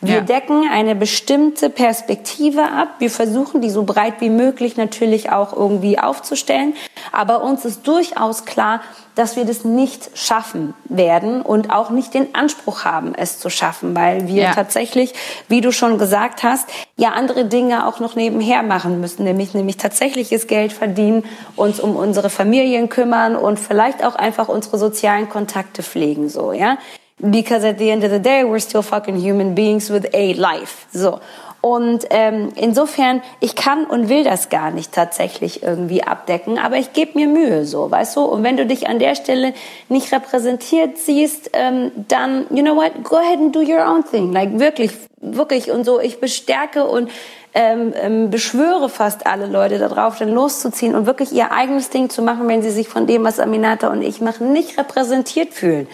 Wir 0.00 0.20
decken 0.20 0.68
eine 0.70 0.94
bestimmte 0.94 1.68
Perspektive 1.70 2.62
ab. 2.62 2.88
Wir 2.98 3.10
versuchen, 3.10 3.60
die 3.60 3.70
so 3.70 3.84
breit 3.84 4.20
wie 4.20 4.30
möglich 4.30 4.76
natürlich 4.76 5.30
auch 5.30 5.52
irgendwie 5.52 5.98
aufzustellen. 5.98 6.74
Aber 7.10 7.42
uns 7.42 7.64
ist 7.64 7.86
durchaus 7.86 8.44
klar, 8.44 8.80
dass 9.14 9.36
wir 9.36 9.44
das 9.44 9.64
nicht 9.64 10.10
schaffen 10.14 10.74
werden 10.84 11.40
und 11.42 11.70
auch 11.72 11.90
nicht 11.90 12.14
den 12.14 12.34
Anspruch 12.34 12.84
haben, 12.84 13.14
es 13.14 13.38
zu 13.38 13.50
schaffen, 13.50 13.94
weil 13.94 14.26
wir 14.28 14.42
Ja. 14.42 14.54
tatsächlich, 14.54 15.14
wie 15.48 15.60
du 15.60 15.72
schon 15.72 15.98
gesagt 15.98 16.42
hast, 16.42 16.68
ja 16.96 17.10
andere 17.10 17.44
Dinge 17.46 17.86
auch 17.86 18.00
noch 18.00 18.14
nebenher 18.16 18.62
machen 18.62 19.00
müssen, 19.00 19.24
nämlich, 19.24 19.54
nämlich 19.54 19.76
tatsächliches 19.76 20.46
Geld 20.46 20.72
verdienen, 20.72 21.24
uns 21.56 21.80
um 21.80 21.96
unsere 21.96 22.30
Familien 22.30 22.88
kümmern 22.88 23.36
und 23.36 23.58
vielleicht 23.58 24.04
auch 24.04 24.16
einfach 24.16 24.48
unsere 24.48 24.78
sozialen 24.78 25.28
Kontakte 25.28 25.82
pflegen, 25.82 26.28
so, 26.28 26.52
ja. 26.52 26.78
Because 27.18 27.64
at 27.64 27.78
the 27.78 27.90
end 27.90 28.04
of 28.04 28.10
the 28.10 28.18
day, 28.18 28.42
we're 28.44 28.60
still 28.60 28.82
fucking 28.82 29.16
human 29.16 29.54
beings 29.54 29.88
with 29.88 30.06
a 30.12 30.32
life. 30.34 30.86
So. 30.92 31.20
Und 31.64 32.04
ähm, 32.10 32.50
insofern, 32.56 33.22
ich 33.40 33.56
kann 33.56 33.86
und 33.86 34.10
will 34.10 34.22
das 34.22 34.50
gar 34.50 34.70
nicht 34.70 34.92
tatsächlich 34.92 35.62
irgendwie 35.62 36.02
abdecken, 36.02 36.58
aber 36.58 36.76
ich 36.76 36.92
gebe 36.92 37.18
mir 37.18 37.26
Mühe, 37.26 37.64
so, 37.64 37.90
weißt 37.90 38.16
du? 38.16 38.20
Und 38.20 38.42
wenn 38.42 38.58
du 38.58 38.66
dich 38.66 38.86
an 38.86 38.98
der 38.98 39.14
Stelle 39.14 39.54
nicht 39.88 40.12
repräsentiert 40.12 40.98
siehst, 40.98 41.52
ähm, 41.54 41.90
dann, 42.08 42.44
you 42.50 42.62
know 42.62 42.76
what, 42.76 43.02
go 43.02 43.16
ahead 43.16 43.38
and 43.38 43.56
do 43.56 43.60
your 43.60 43.80
own 43.80 44.04
thing. 44.04 44.30
Like 44.30 44.58
wirklich, 44.58 44.90
wirklich 45.22 45.70
und 45.70 45.84
so. 45.84 46.00
Ich 46.00 46.20
bestärke 46.20 46.84
und 46.84 47.10
ähm, 47.54 47.94
ähm, 47.96 48.28
beschwöre 48.28 48.90
fast 48.90 49.26
alle 49.26 49.46
Leute 49.46 49.78
darauf, 49.78 50.18
dann 50.18 50.34
loszuziehen 50.34 50.94
und 50.94 51.06
wirklich 51.06 51.32
ihr 51.32 51.50
eigenes 51.50 51.88
Ding 51.88 52.10
zu 52.10 52.20
machen, 52.20 52.46
wenn 52.46 52.60
sie 52.60 52.72
sich 52.72 52.88
von 52.88 53.06
dem, 53.06 53.24
was 53.24 53.40
Aminata 53.40 53.88
und 53.88 54.02
ich 54.02 54.20
machen, 54.20 54.52
nicht 54.52 54.76
repräsentiert 54.76 55.54
fühlen. 55.54 55.88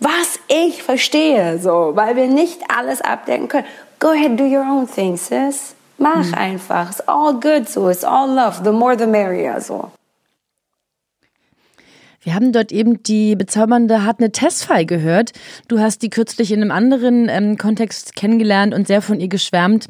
Was 0.00 0.40
ich 0.48 0.82
verstehe, 0.82 1.58
so, 1.58 1.92
weil 1.94 2.16
wir 2.16 2.26
nicht 2.26 2.58
alles 2.74 3.00
abdecken 3.02 3.48
können. 3.48 3.66
Go 3.98 4.08
ahead, 4.08 4.40
do 4.40 4.44
your 4.44 4.62
own 4.62 4.88
thing, 4.88 5.16
sis. 5.16 5.74
Mach 5.98 6.32
einfach. 6.32 6.90
It's 6.90 7.00
all 7.02 7.34
good, 7.34 7.68
so. 7.68 7.90
It's 7.90 8.04
all 8.04 8.34
love. 8.34 8.64
The 8.64 8.72
more, 8.72 8.98
the 8.98 9.06
merrier, 9.06 9.60
so. 9.60 9.92
Wir 12.22 12.34
haben 12.34 12.52
dort 12.52 12.72
eben 12.72 13.02
die 13.02 13.36
bezaubernde 13.36 14.04
Hartnett 14.04 14.34
Tesfaye 14.34 14.84
gehört. 14.84 15.32
Du 15.68 15.78
hast 15.78 16.02
die 16.02 16.10
kürzlich 16.10 16.52
in 16.52 16.62
einem 16.62 16.70
anderen 16.70 17.28
ähm, 17.28 17.56
Kontext 17.56 18.16
kennengelernt 18.16 18.74
und 18.74 18.86
sehr 18.86 19.02
von 19.02 19.20
ihr 19.20 19.28
geschwärmt. 19.28 19.88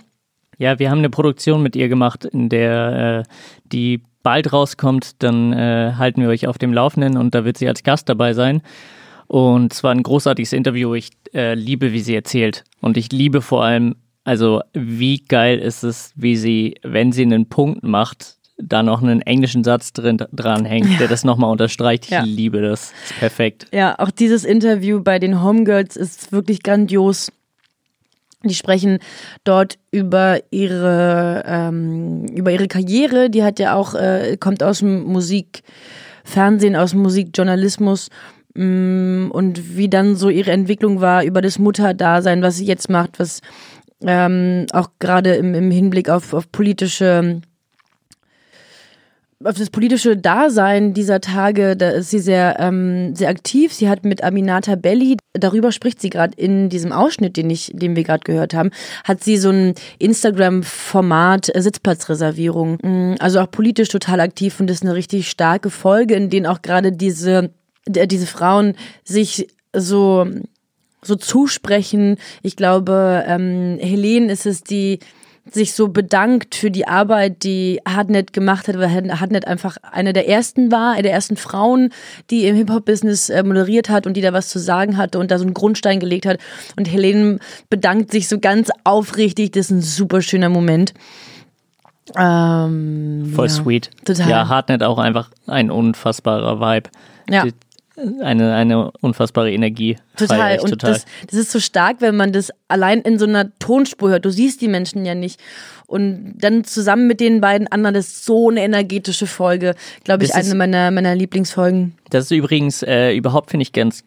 Ja, 0.59 0.79
wir 0.79 0.91
haben 0.91 0.99
eine 0.99 1.11
Produktion 1.11 1.63
mit 1.63 1.75
ihr 1.75 1.89
gemacht, 1.89 2.25
in 2.25 2.49
der 2.49 3.25
äh, 3.27 3.33
die 3.65 4.03
bald 4.23 4.53
rauskommt. 4.53 5.23
Dann 5.23 5.53
äh, 5.53 5.95
halten 5.97 6.21
wir 6.21 6.29
euch 6.29 6.47
auf 6.47 6.59
dem 6.59 6.73
Laufenden 6.73 7.17
und 7.17 7.35
da 7.35 7.45
wird 7.45 7.59
sie 7.59 7.67
als 7.67 7.83
Gast 7.83 8.09
dabei 8.09 8.33
sein. 8.33 8.63
Und 9.31 9.73
es 9.73 9.85
war 9.85 9.93
ein 9.93 10.03
großartiges 10.03 10.53
Interview. 10.53 10.93
Ich 10.97 11.11
äh, 11.33 11.55
liebe, 11.55 11.93
wie 11.93 12.01
sie 12.01 12.17
erzählt. 12.17 12.65
Und 12.81 12.97
ich 12.97 13.13
liebe 13.13 13.43
vor 13.43 13.63
allem, 13.63 13.95
also 14.25 14.61
wie 14.73 15.23
geil 15.23 15.61
ist 15.61 15.85
es, 15.85 16.13
wie 16.17 16.35
sie, 16.35 16.75
wenn 16.83 17.13
sie 17.13 17.23
einen 17.23 17.47
Punkt 17.49 17.85
macht, 17.85 18.39
da 18.59 18.83
noch 18.83 19.01
einen 19.05 19.23
englischen 19.23 19.63
Satz 19.63 19.93
drin 19.93 20.17
dran 20.33 20.65
hängt, 20.65 20.99
der 20.99 21.07
das 21.07 21.23
nochmal 21.23 21.53
unterstreicht. 21.53 22.07
Ich 22.07 22.11
Ja. 22.11 22.25
liebe 22.25 22.61
das. 22.61 22.91
Ist 23.05 23.19
perfekt. 23.21 23.67
Ja, 23.73 23.97
auch 24.01 24.11
dieses 24.11 24.45
Interview 24.45 25.01
bei 25.01 25.21
den 25.21 25.41
Homegirls 25.41 25.95
ist 25.97 26.33
wirklich 26.33 26.65
grandios. 26.65 27.31
Die 28.43 28.55
sprechen 28.55 28.99
dort 29.45 29.79
über 29.93 30.41
ihre 30.51 31.45
ähm, 31.47 32.27
über 32.35 32.51
ihre 32.51 32.67
Karriere. 32.67 33.31
Die 33.31 33.45
hat 33.45 33.61
ja 33.61 33.77
auch 33.77 33.95
äh, 33.95 34.37
kommt 34.41 34.65
aus 34.65 34.81
dem 34.81 35.05
Musikfernsehen, 35.05 36.75
aus 36.75 36.91
dem 36.91 37.03
Musikjournalismus 37.03 38.09
und 38.55 39.77
wie 39.77 39.89
dann 39.89 40.17
so 40.17 40.29
ihre 40.29 40.51
Entwicklung 40.51 41.01
war 41.01 41.25
über 41.25 41.41
das 41.41 41.59
Mutterdasein, 41.59 42.43
was 42.43 42.57
sie 42.57 42.67
jetzt 42.67 42.91
macht, 42.91 43.19
was 43.21 43.41
ähm, 44.03 44.67
auch 44.73 44.91
gerade 44.99 45.35
im, 45.35 45.55
im 45.55 45.71
Hinblick 45.71 46.09
auf, 46.09 46.35
auf 46.35 46.51
politische 46.51 47.43
auf 49.43 49.57
das 49.57 49.71
politische 49.71 50.19
Dasein 50.19 50.93
dieser 50.93 51.23
Tage, 51.23 51.75
da 51.75 51.89
ist 51.91 52.11
sie 52.11 52.19
sehr, 52.19 52.57
ähm, 52.61 53.15
sehr 53.15 53.31
aktiv. 53.31 53.73
Sie 53.73 53.89
hat 53.89 54.05
mit 54.05 54.23
Aminata 54.23 54.75
Belli, 54.75 55.17
darüber 55.33 55.73
spricht 55.73 55.99
sie 55.99 56.11
gerade 56.11 56.35
in 56.37 56.69
diesem 56.69 56.93
Ausschnitt, 56.93 57.39
den 57.39 57.49
ich, 57.49 57.71
den 57.73 57.97
wir 57.97 58.05
gerade 58.05 58.23
gehört 58.25 58.53
haben, 58.53 58.71
hat 59.03 59.25
sie 59.25 59.39
so 59.39 59.49
ein 59.49 59.75
Instagram-Format 59.99 61.55
äh, 61.55 61.63
Sitzplatzreservierung. 61.63 62.79
Mm, 62.83 63.15
Also 63.19 63.41
auch 63.41 63.51
politisch 63.51 63.89
total 63.89 64.21
aktiv 64.21 64.61
und 64.61 64.67
das 64.67 64.79
ist 64.79 64.83
eine 64.83 64.95
richtig 64.95 65.31
starke 65.31 65.71
Folge, 65.71 66.17
in 66.17 66.29
denen 66.29 66.45
auch 66.45 66.61
gerade 66.61 66.93
diese, 66.93 67.51
diese 67.91 68.27
Frauen 68.27 68.75
sich 69.05 69.49
so 69.75 70.27
so 71.03 71.17
zusprechen. 71.17 72.17
Ich 72.43 72.57
glaube, 72.57 73.25
ähm, 73.27 73.79
Helene 73.81 74.31
ist 74.31 74.47
es, 74.47 74.63
die 74.63 74.99
sich 75.51 75.75
so 75.75 75.89
bedankt 75.89 76.55
für 76.55 76.71
die 76.71 76.87
Arbeit, 76.87 77.43
die 77.43 77.81
Hardnet 77.89 78.33
gemacht 78.33 78.69
hat, 78.69 78.79
weil 78.79 79.19
Hardnet 79.19 79.47
einfach 79.47 79.79
eine 79.91 80.13
der 80.13 80.29
ersten 80.29 80.71
war, 80.71 80.93
eine 80.93 81.03
der 81.03 81.13
ersten 81.13 81.37
Frauen, 81.37 81.93
die 82.31 82.47
im 82.47 82.55
Hip-Hop-Business 82.57 83.31
äh, 83.31 83.43
moderiert 83.43 83.89
hat 83.89 84.07
und 84.07 84.17
die 84.17 84.21
da 84.21 84.33
was 84.33 84.49
zu 84.49 84.59
sagen 84.59 84.97
hatte 84.97 85.19
und 85.19 85.31
da 85.31 85.39
so 85.39 85.45
einen 85.45 85.55
Grundstein 85.55 85.99
gelegt 85.99 86.27
hat. 86.27 86.39
Und 86.77 86.91
Helene 86.93 87.39
bedankt 87.69 88.13
sich 88.13 88.29
so 88.29 88.39
ganz 88.39 88.71
aufrichtig. 88.85 89.53
Das 89.53 89.67
ist 89.67 89.71
ein 89.71 89.83
super 89.83 90.23
schöner 90.23 90.51
Moment. 90.51 90.95
Ähm, 92.17 93.33
Voll 93.35 93.47
ja, 93.47 93.53
sweet. 93.53 93.91
Total. 94.05 94.29
Ja, 94.29 94.49
Hardnet 94.49 94.83
auch 94.83 94.99
einfach 94.99 95.31
ein 95.47 95.71
unfassbarer 95.71 96.61
Vibe. 96.61 96.91
Ja. 97.29 97.45
Die, 97.45 97.55
eine, 98.23 98.55
eine 98.55 98.91
unfassbare 99.01 99.53
Energie. 99.53 99.97
Total. 100.17 100.57
ich 100.57 100.63
Und 100.63 100.71
total. 100.71 100.93
Das, 100.95 101.05
das 101.29 101.39
ist 101.41 101.53
so 101.53 101.61
stark, 101.61 101.97
wenn 102.01 102.17
man 102.17 102.33
das 102.33 102.51
allein 102.69 103.01
in 103.01 103.19
so 103.19 103.27
einer 103.27 103.57
Tonspur 103.59 104.11
hört. 104.11 104.25
Du 104.25 104.31
siehst 104.31 104.61
die 104.61 104.69
Menschen 104.69 105.05
ja 105.05 105.15
nicht. 105.15 105.41
Und 105.87 106.35
dann 106.39 106.65
zusammen 106.65 107.07
mit 107.07 107.21
den 107.21 107.41
beiden 107.41 107.67
anderen, 107.69 107.95
das 107.95 108.07
ist 108.09 108.25
so 108.25 108.49
eine 108.51 108.63
energetische 108.63 109.27
Folge. 109.27 109.75
Glaube 110.05 110.25
ich, 110.25 110.31
Das 110.31 110.43
ist- 110.43 110.47
eine 110.51 110.55
meiner, 110.59 110.91
meiner 110.91 111.15
Lieblingsfolgen. 111.15 111.95
Das 112.11 112.25
ist 112.25 112.31
übrigens 112.31 112.83
äh, 112.83 113.13
überhaupt, 113.15 113.51
finde 113.51 113.63
ich, 113.63 113.73
ganz 113.73 114.05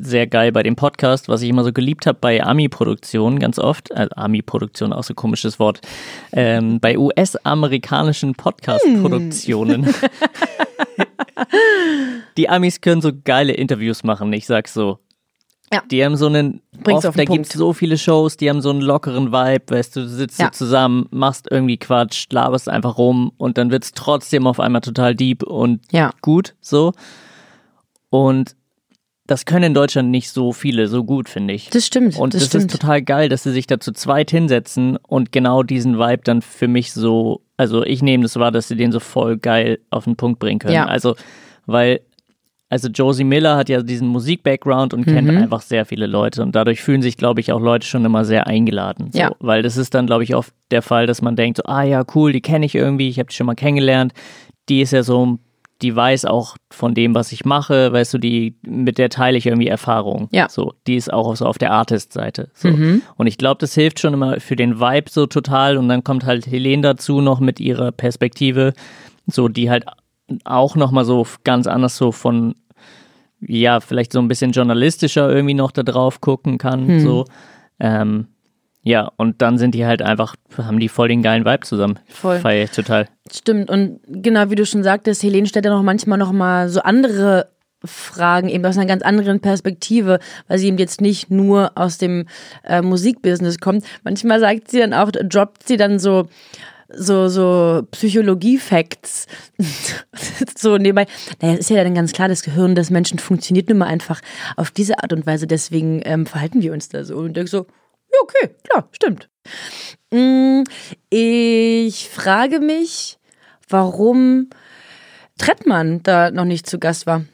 sehr 0.00 0.26
geil 0.26 0.52
bei 0.52 0.62
dem 0.62 0.76
Podcast, 0.76 1.28
was 1.28 1.42
ich 1.42 1.48
immer 1.48 1.64
so 1.64 1.72
geliebt 1.72 2.06
habe 2.06 2.18
bei 2.20 2.42
Ami-Produktionen 2.42 3.38
ganz 3.38 3.58
oft. 3.58 3.94
Also 3.94 4.10
Ami-Produktion, 4.16 4.92
auch 4.92 5.02
so 5.04 5.12
ein 5.12 5.16
komisches 5.16 5.58
Wort. 5.58 5.80
Ähm, 6.32 6.80
bei 6.80 6.98
US-amerikanischen 6.98 8.34
Podcast-Produktionen. 8.34 9.92
Die 12.36 12.48
Amis 12.48 12.80
können 12.80 13.00
so 13.00 13.10
geile 13.24 13.52
Interviews 13.52 14.04
machen, 14.04 14.32
ich 14.32 14.46
sag's 14.46 14.74
so. 14.74 14.98
Ja. 15.72 15.82
Die 15.90 16.02
haben 16.02 16.16
so 16.16 16.26
einen, 16.26 16.62
Bring's 16.82 16.98
oft, 17.00 17.08
auf 17.08 17.16
da 17.16 17.24
gibt's 17.24 17.50
Punkt. 17.50 17.52
so 17.52 17.72
viele 17.74 17.98
Shows, 17.98 18.38
die 18.38 18.48
haben 18.48 18.62
so 18.62 18.70
einen 18.70 18.80
lockeren 18.80 19.32
Vibe, 19.32 19.64
weißt 19.74 19.96
du, 19.96 20.00
du 20.00 20.08
sitzt 20.08 20.38
Ja. 20.40 20.46
so 20.46 20.64
zusammen, 20.64 21.06
machst 21.10 21.46
irgendwie 21.50 21.76
Quatsch, 21.76 22.26
laberst 22.30 22.68
einfach 22.70 22.96
rum 22.96 23.32
und 23.36 23.58
dann 23.58 23.70
wird's 23.70 23.92
trotzdem 23.92 24.46
auf 24.46 24.60
einmal 24.60 24.80
total 24.80 25.14
deep 25.14 25.42
und 25.42 25.80
Ja. 25.92 26.12
gut, 26.22 26.54
so. 26.62 26.92
Und 28.08 28.56
das 29.28 29.44
können 29.44 29.64
in 29.64 29.74
Deutschland 29.74 30.10
nicht 30.10 30.30
so 30.30 30.52
viele 30.52 30.88
so 30.88 31.04
gut, 31.04 31.28
finde 31.28 31.52
ich. 31.52 31.68
Das 31.68 31.86
stimmt. 31.86 32.16
Und 32.18 32.32
das 32.32 32.40
das, 32.40 32.48
stimmt. 32.48 32.72
ist 32.72 32.80
total 32.80 33.02
geil, 33.02 33.28
dass 33.28 33.42
sie 33.42 33.52
sich 33.52 33.66
da 33.66 33.78
zu 33.78 33.92
zweit 33.92 34.30
hinsetzen 34.30 34.96
und 35.06 35.30
genau 35.32 35.62
diesen 35.62 35.98
Vibe 35.98 36.22
dann 36.24 36.40
für 36.42 36.66
mich 36.66 36.92
so, 36.94 37.42
also 37.58 37.84
ich 37.84 38.02
nehme 38.02 38.22
das 38.22 38.36
wahr, 38.36 38.50
dass 38.50 38.68
sie 38.68 38.76
den 38.76 38.90
so 38.90 39.00
voll 39.00 39.36
geil 39.36 39.80
auf 39.90 40.04
den 40.04 40.16
Punkt 40.16 40.38
bringen 40.40 40.58
können. 40.58 40.72
Ja. 40.74 40.86
Also, 40.86 41.14
weil, 41.66 42.00
also 42.70 42.88
Josie 42.88 43.24
Miller 43.24 43.56
hat 43.56 43.68
ja 43.68 43.82
diesen 43.82 44.08
Musik-Background 44.08 44.94
und 44.94 45.04
kennt 45.04 45.28
Mhm. 45.28 45.36
einfach 45.36 45.60
sehr 45.60 45.84
viele 45.84 46.06
Leute 46.06 46.42
und 46.42 46.54
dadurch 46.56 46.80
fühlen 46.80 47.02
sich, 47.02 47.18
glaube 47.18 47.40
ich, 47.40 47.52
auch 47.52 47.60
Leute 47.60 47.86
schon 47.86 48.06
immer 48.06 48.24
sehr 48.24 48.46
eingeladen. 48.46 49.10
So. 49.12 49.18
Ja. 49.18 49.32
Weil 49.40 49.62
das 49.62 49.76
ist 49.76 49.92
dann, 49.94 50.06
glaube 50.06 50.24
ich, 50.24 50.34
oft 50.34 50.54
der 50.70 50.80
Fall, 50.80 51.06
dass 51.06 51.20
man 51.20 51.36
denkt, 51.36 51.58
so, 51.58 51.64
ah 51.64 51.82
ja, 51.82 52.02
cool, 52.14 52.32
die 52.32 52.40
kenne 52.40 52.64
ich 52.64 52.74
irgendwie, 52.74 53.10
ich 53.10 53.18
habe 53.18 53.28
die 53.28 53.36
schon 53.36 53.46
mal 53.46 53.54
kennengelernt. 53.54 54.14
Die 54.70 54.80
ist 54.80 54.92
ja 54.92 55.02
so, 55.02 55.38
die 55.82 55.94
weiß 55.94 56.24
auch 56.24 56.56
von 56.70 56.94
dem, 56.94 57.14
was 57.14 57.30
ich 57.30 57.44
mache, 57.44 57.92
weißt 57.92 58.14
du, 58.14 58.18
die, 58.18 58.56
mit 58.66 58.98
der 58.98 59.10
teile 59.10 59.38
ich 59.38 59.46
irgendwie 59.46 59.68
Erfahrung. 59.68 60.28
Ja. 60.32 60.48
So, 60.48 60.74
die 60.86 60.96
ist 60.96 61.12
auch 61.12 61.34
so 61.36 61.46
auf 61.46 61.58
der 61.58 61.72
Artist-Seite. 61.72 62.50
So. 62.52 62.68
Und 63.16 63.26
ich 63.26 63.38
glaube, 63.38 63.58
das 63.60 63.74
hilft 63.74 64.00
schon 64.00 64.14
immer 64.14 64.40
für 64.40 64.56
den 64.56 64.80
Vibe 64.80 65.08
so 65.08 65.26
total. 65.26 65.76
Und 65.76 65.88
dann 65.88 66.02
kommt 66.02 66.24
halt 66.24 66.46
Helene 66.46 66.82
dazu 66.82 67.20
noch 67.20 67.38
mit 67.38 67.60
ihrer 67.60 67.92
Perspektive, 67.92 68.72
so 69.26 69.48
die 69.48 69.70
halt 69.70 69.84
auch 70.44 70.74
nochmal 70.74 71.04
so 71.04 71.26
ganz 71.44 71.66
anders 71.68 71.96
so 71.96 72.10
von, 72.10 72.56
ja, 73.40 73.78
vielleicht 73.78 74.12
so 74.12 74.18
ein 74.18 74.28
bisschen 74.28 74.50
journalistischer 74.50 75.30
irgendwie 75.30 75.54
noch 75.54 75.70
da 75.70 75.84
drauf 75.84 76.20
gucken 76.20 76.58
kann. 76.58 77.00
So. 77.00 77.24
Ähm, 77.78 78.26
ja, 78.88 79.12
und 79.18 79.42
dann 79.42 79.58
sind 79.58 79.74
die 79.74 79.84
halt 79.84 80.00
einfach, 80.00 80.34
haben 80.56 80.80
die 80.80 80.88
voll 80.88 81.08
den 81.08 81.20
geilen 81.20 81.44
Vibe 81.44 81.60
zusammen. 81.60 81.98
Voll. 82.08 82.38
Feier 82.38 82.64
ich 82.64 82.70
total. 82.70 83.06
Stimmt. 83.30 83.68
Und 83.68 84.00
genau 84.06 84.48
wie 84.48 84.54
du 84.54 84.64
schon 84.64 84.82
sagtest, 84.82 85.22
Helene 85.22 85.46
stellt 85.46 85.66
ja 85.66 85.70
noch 85.70 85.82
manchmal 85.82 86.16
noch 86.16 86.32
mal 86.32 86.70
so 86.70 86.80
andere 86.80 87.50
Fragen, 87.84 88.48
eben 88.48 88.64
aus 88.64 88.78
einer 88.78 88.86
ganz 88.86 89.02
anderen 89.02 89.40
Perspektive, 89.40 90.20
weil 90.46 90.58
sie 90.58 90.68
eben 90.68 90.78
jetzt 90.78 91.02
nicht 91.02 91.30
nur 91.30 91.72
aus 91.74 91.98
dem 91.98 92.24
äh, 92.64 92.80
Musikbusiness 92.80 93.58
kommt. 93.58 93.84
Manchmal 94.04 94.40
sagt 94.40 94.70
sie 94.70 94.78
dann 94.78 94.94
auch, 94.94 95.10
droppt 95.12 95.68
sie 95.68 95.76
dann 95.76 95.98
so 95.98 96.26
so, 96.90 97.28
so 97.28 97.86
Psychologie-Facts 97.90 99.26
so 100.56 100.78
nebenbei. 100.78 101.04
Naja, 101.42 101.52
es 101.52 101.60
ist 101.60 101.68
ja 101.70 101.84
dann 101.84 101.94
ganz 101.94 102.12
klar, 102.12 102.28
das 102.28 102.42
Gehirn 102.42 102.74
des 102.74 102.88
Menschen 102.88 103.18
funktioniert 103.18 103.68
nun 103.68 103.76
mal 103.76 103.88
einfach 103.88 104.22
auf 104.56 104.70
diese 104.70 105.02
Art 105.02 105.12
und 105.12 105.26
Weise, 105.26 105.46
deswegen 105.46 106.00
ähm, 106.06 106.24
verhalten 106.24 106.62
wir 106.62 106.72
uns 106.72 106.88
da 106.88 107.04
so. 107.04 107.16
Und 107.16 107.36
denk 107.36 107.50
so, 107.50 107.66
ja, 108.18 108.22
okay, 108.22 108.54
klar, 108.64 108.88
stimmt. 108.92 109.28
Mm, 110.10 110.64
Ich 111.10 112.08
frage 112.08 112.60
mich, 112.60 113.18
warum 113.68 114.50
Trettmann 115.38 116.02
da 116.02 116.30
noch 116.30 116.44
nicht 116.44 116.68
zu 116.68 116.78
Gast 116.78 117.06
war. 117.06 117.24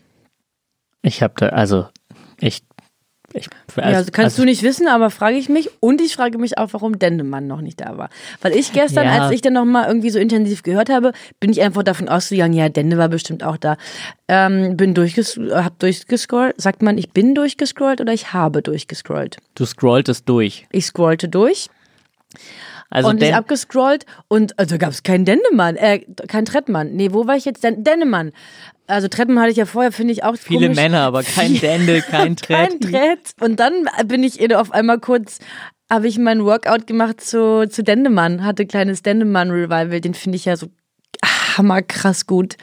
Ich 1.03 1.23
habe 1.23 1.35
da, 1.37 1.49
also, 1.49 1.89
ich. 2.41 2.63
Ich 3.35 3.49
ja, 3.77 3.83
also 3.83 4.11
kannst 4.13 4.39
du 4.39 4.45
nicht 4.45 4.63
wissen, 4.63 4.87
aber 4.87 5.11
frage 5.11 5.37
ich 5.37 5.49
mich. 5.49 5.69
Und 5.81 6.01
ich 6.01 6.15
frage 6.15 6.39
mich 6.39 6.57
auch, 6.57 6.69
warum 6.73 6.99
Dendemann 6.99 7.47
noch 7.49 7.61
nicht 7.61 7.81
da 7.81 7.99
war. 7.99 8.09
Weil 8.41 8.53
ich 8.53 8.73
gestern, 8.73 9.05
Ja. 9.07 9.25
als 9.25 9.35
ich 9.35 9.41
dann 9.41 9.53
nochmal 9.55 9.89
irgendwie 9.89 10.11
so 10.11 10.19
intensiv 10.21 10.63
gehört 10.63 10.89
habe, 10.89 11.13
bin 11.41 11.51
ich 11.51 11.61
einfach 11.61 11.83
davon 11.83 12.09
ausgegangen, 12.09 12.55
ja, 12.55 12.69
Dende 12.69 12.97
war 12.97 13.09
bestimmt 13.09 13.43
auch 13.43 13.57
da. 13.57 13.77
Ähm, 14.29 14.77
bin 14.77 14.95
durchges 14.95 15.39
hab 15.51 15.79
durchgescrollt. 15.81 16.61
Sagt 16.61 16.83
man, 16.83 16.97
ich 16.97 17.11
bin 17.11 17.35
durchgescrollt 17.35 18.01
oder 18.01 18.13
ich 18.13 18.33
habe 18.33 18.63
durchgescrollt? 18.63 19.39
Du 19.55 19.67
scrolltest 19.67 20.29
durch. 20.29 20.67
Ich 20.71 20.87
scrollte 20.87 21.29
durch 21.29 21.69
Also, 22.95 23.09
und 23.09 23.21
ich 23.21 23.35
abgescrollt 23.35 24.07
und 24.29 24.57
also 24.57 24.79
gab 24.79 24.91
es 24.91 25.03
keinen 25.03 25.25
Dendemann, 25.25 25.75
äh, 25.75 25.99
kein 26.29 26.45
Trettmann. 26.45 26.95
Nee, 26.95 27.13
wo 27.13 27.27
war 27.27 27.35
ich 27.35 27.45
jetzt? 27.45 27.65
Den 27.65 27.83
Dendemann. 27.83 28.31
Also 28.87 29.09
Trettmann 29.09 29.41
hatte 29.41 29.51
ich 29.51 29.57
ja 29.57 29.67
vorher, 29.67 29.91
finde 29.91 30.13
ich 30.13 30.23
auch 30.23 30.37
viele 30.37 30.67
komisch. 30.67 30.77
Männer, 30.77 31.01
aber 31.01 31.23
kein 31.35 31.59
Dende, 31.59 32.03
kein 32.03 32.37
Trett. 32.37 32.81
Kein 32.81 32.81
Trett. 32.81 33.35
Und 33.41 33.59
dann 33.59 33.73
bin 34.07 34.23
ich 34.23 34.55
auf 34.55 34.71
einmal 34.71 35.01
kurz, 35.01 35.41
habe 35.91 36.07
ich 36.07 36.19
meinen 36.19 36.45
Workout 36.45 36.87
gemacht 36.87 37.21
zu, 37.21 37.69
zu 37.69 37.83
Dendemann, 37.83 38.45
hatte 38.45 38.65
kleines 38.65 39.03
Dendemann-Revival, 39.03 40.01
den 40.01 40.15
finde 40.15 40.37
ich 40.37 40.45
ja 40.45 40.57
so 40.57 40.69
hammerkrass 41.57 42.27
gut. 42.27 42.57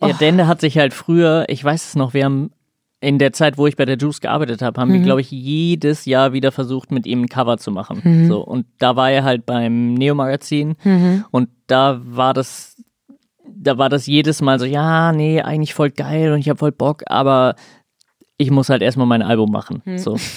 Ja, 0.00 0.14
Dende 0.14 0.46
hat 0.46 0.62
sich 0.62 0.78
halt 0.78 0.94
früher, 0.94 1.44
ich 1.48 1.62
weiß 1.62 1.88
es 1.88 1.94
noch, 1.94 2.14
wir 2.14 2.24
haben 2.24 2.52
in 3.02 3.18
der 3.18 3.32
Zeit, 3.32 3.56
wo 3.56 3.66
ich 3.66 3.76
bei 3.76 3.86
der 3.86 3.96
Juice 3.96 4.20
gearbeitet 4.20 4.60
habe, 4.60 4.78
haben 4.80 4.92
wir, 4.92 5.00
glaube 5.00 5.22
ich, 5.22 5.30
jedes 5.30 6.04
Jahr 6.04 6.32
wieder 6.34 6.52
versucht, 6.52 6.90
mit 6.92 7.06
ihm 7.06 7.22
ein 7.22 7.28
Cover 7.28 7.56
zu 7.56 7.70
machen. 7.70 8.26
So, 8.28 8.40
und 8.42 8.66
da 8.78 8.94
war 8.96 9.10
er 9.10 9.24
halt 9.24 9.46
beim 9.46 9.94
Neo-Magazin 9.94 10.76
und 11.30 11.48
da 11.66 12.00
war 12.04 12.34
das, 12.34 12.76
da 13.48 13.78
war 13.78 13.88
das 13.88 14.06
jedes 14.06 14.42
Mal 14.42 14.58
so, 14.58 14.66
ja, 14.66 15.12
nee, 15.12 15.40
eigentlich 15.40 15.72
voll 15.72 15.90
geil 15.90 16.32
und 16.32 16.40
ich 16.40 16.48
habe 16.50 16.58
voll 16.58 16.72
Bock, 16.72 17.02
aber 17.06 17.54
ich 18.36 18.50
muss 18.50 18.68
halt 18.68 18.82
erstmal 18.82 19.06
mein 19.06 19.22
Album 19.22 19.50
machen. 19.50 19.82
So. 19.96 20.16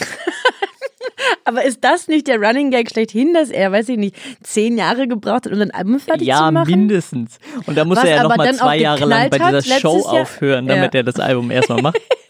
Aber 1.45 1.65
ist 1.65 1.83
das 1.83 2.07
nicht 2.07 2.27
der 2.27 2.37
Running 2.41 2.71
Gag 2.71 2.89
schlechthin, 2.89 3.33
dass 3.33 3.49
er, 3.49 3.69
weiß 3.71 3.89
ich 3.89 3.97
nicht, 3.97 4.15
zehn 4.43 4.77
Jahre 4.77 5.09
gebraucht 5.09 5.45
hat, 5.45 5.51
um 5.51 5.59
sein 5.59 5.71
Album 5.71 5.99
fertig 5.99 6.25
Ja, 6.27 6.47
zu 6.47 6.53
machen? 6.53 6.69
mindestens. 6.71 7.37
Und 7.65 7.77
da 7.77 7.83
muss 7.83 7.97
Was 7.97 8.05
er 8.05 8.15
ja 8.15 8.23
nochmal 8.23 8.53
zwei 8.53 8.77
Jahre 8.77 9.03
lang 9.05 9.29
bei 9.29 9.37
dieser 9.39 9.61
Show 9.79 9.97
Jahr. 9.97 10.21
aufhören, 10.21 10.67
damit 10.67 10.93
Ja. 10.93 10.99
er 11.01 11.03
das 11.03 11.19
Album 11.19 11.51
erstmal 11.51 11.81
macht. 11.81 11.99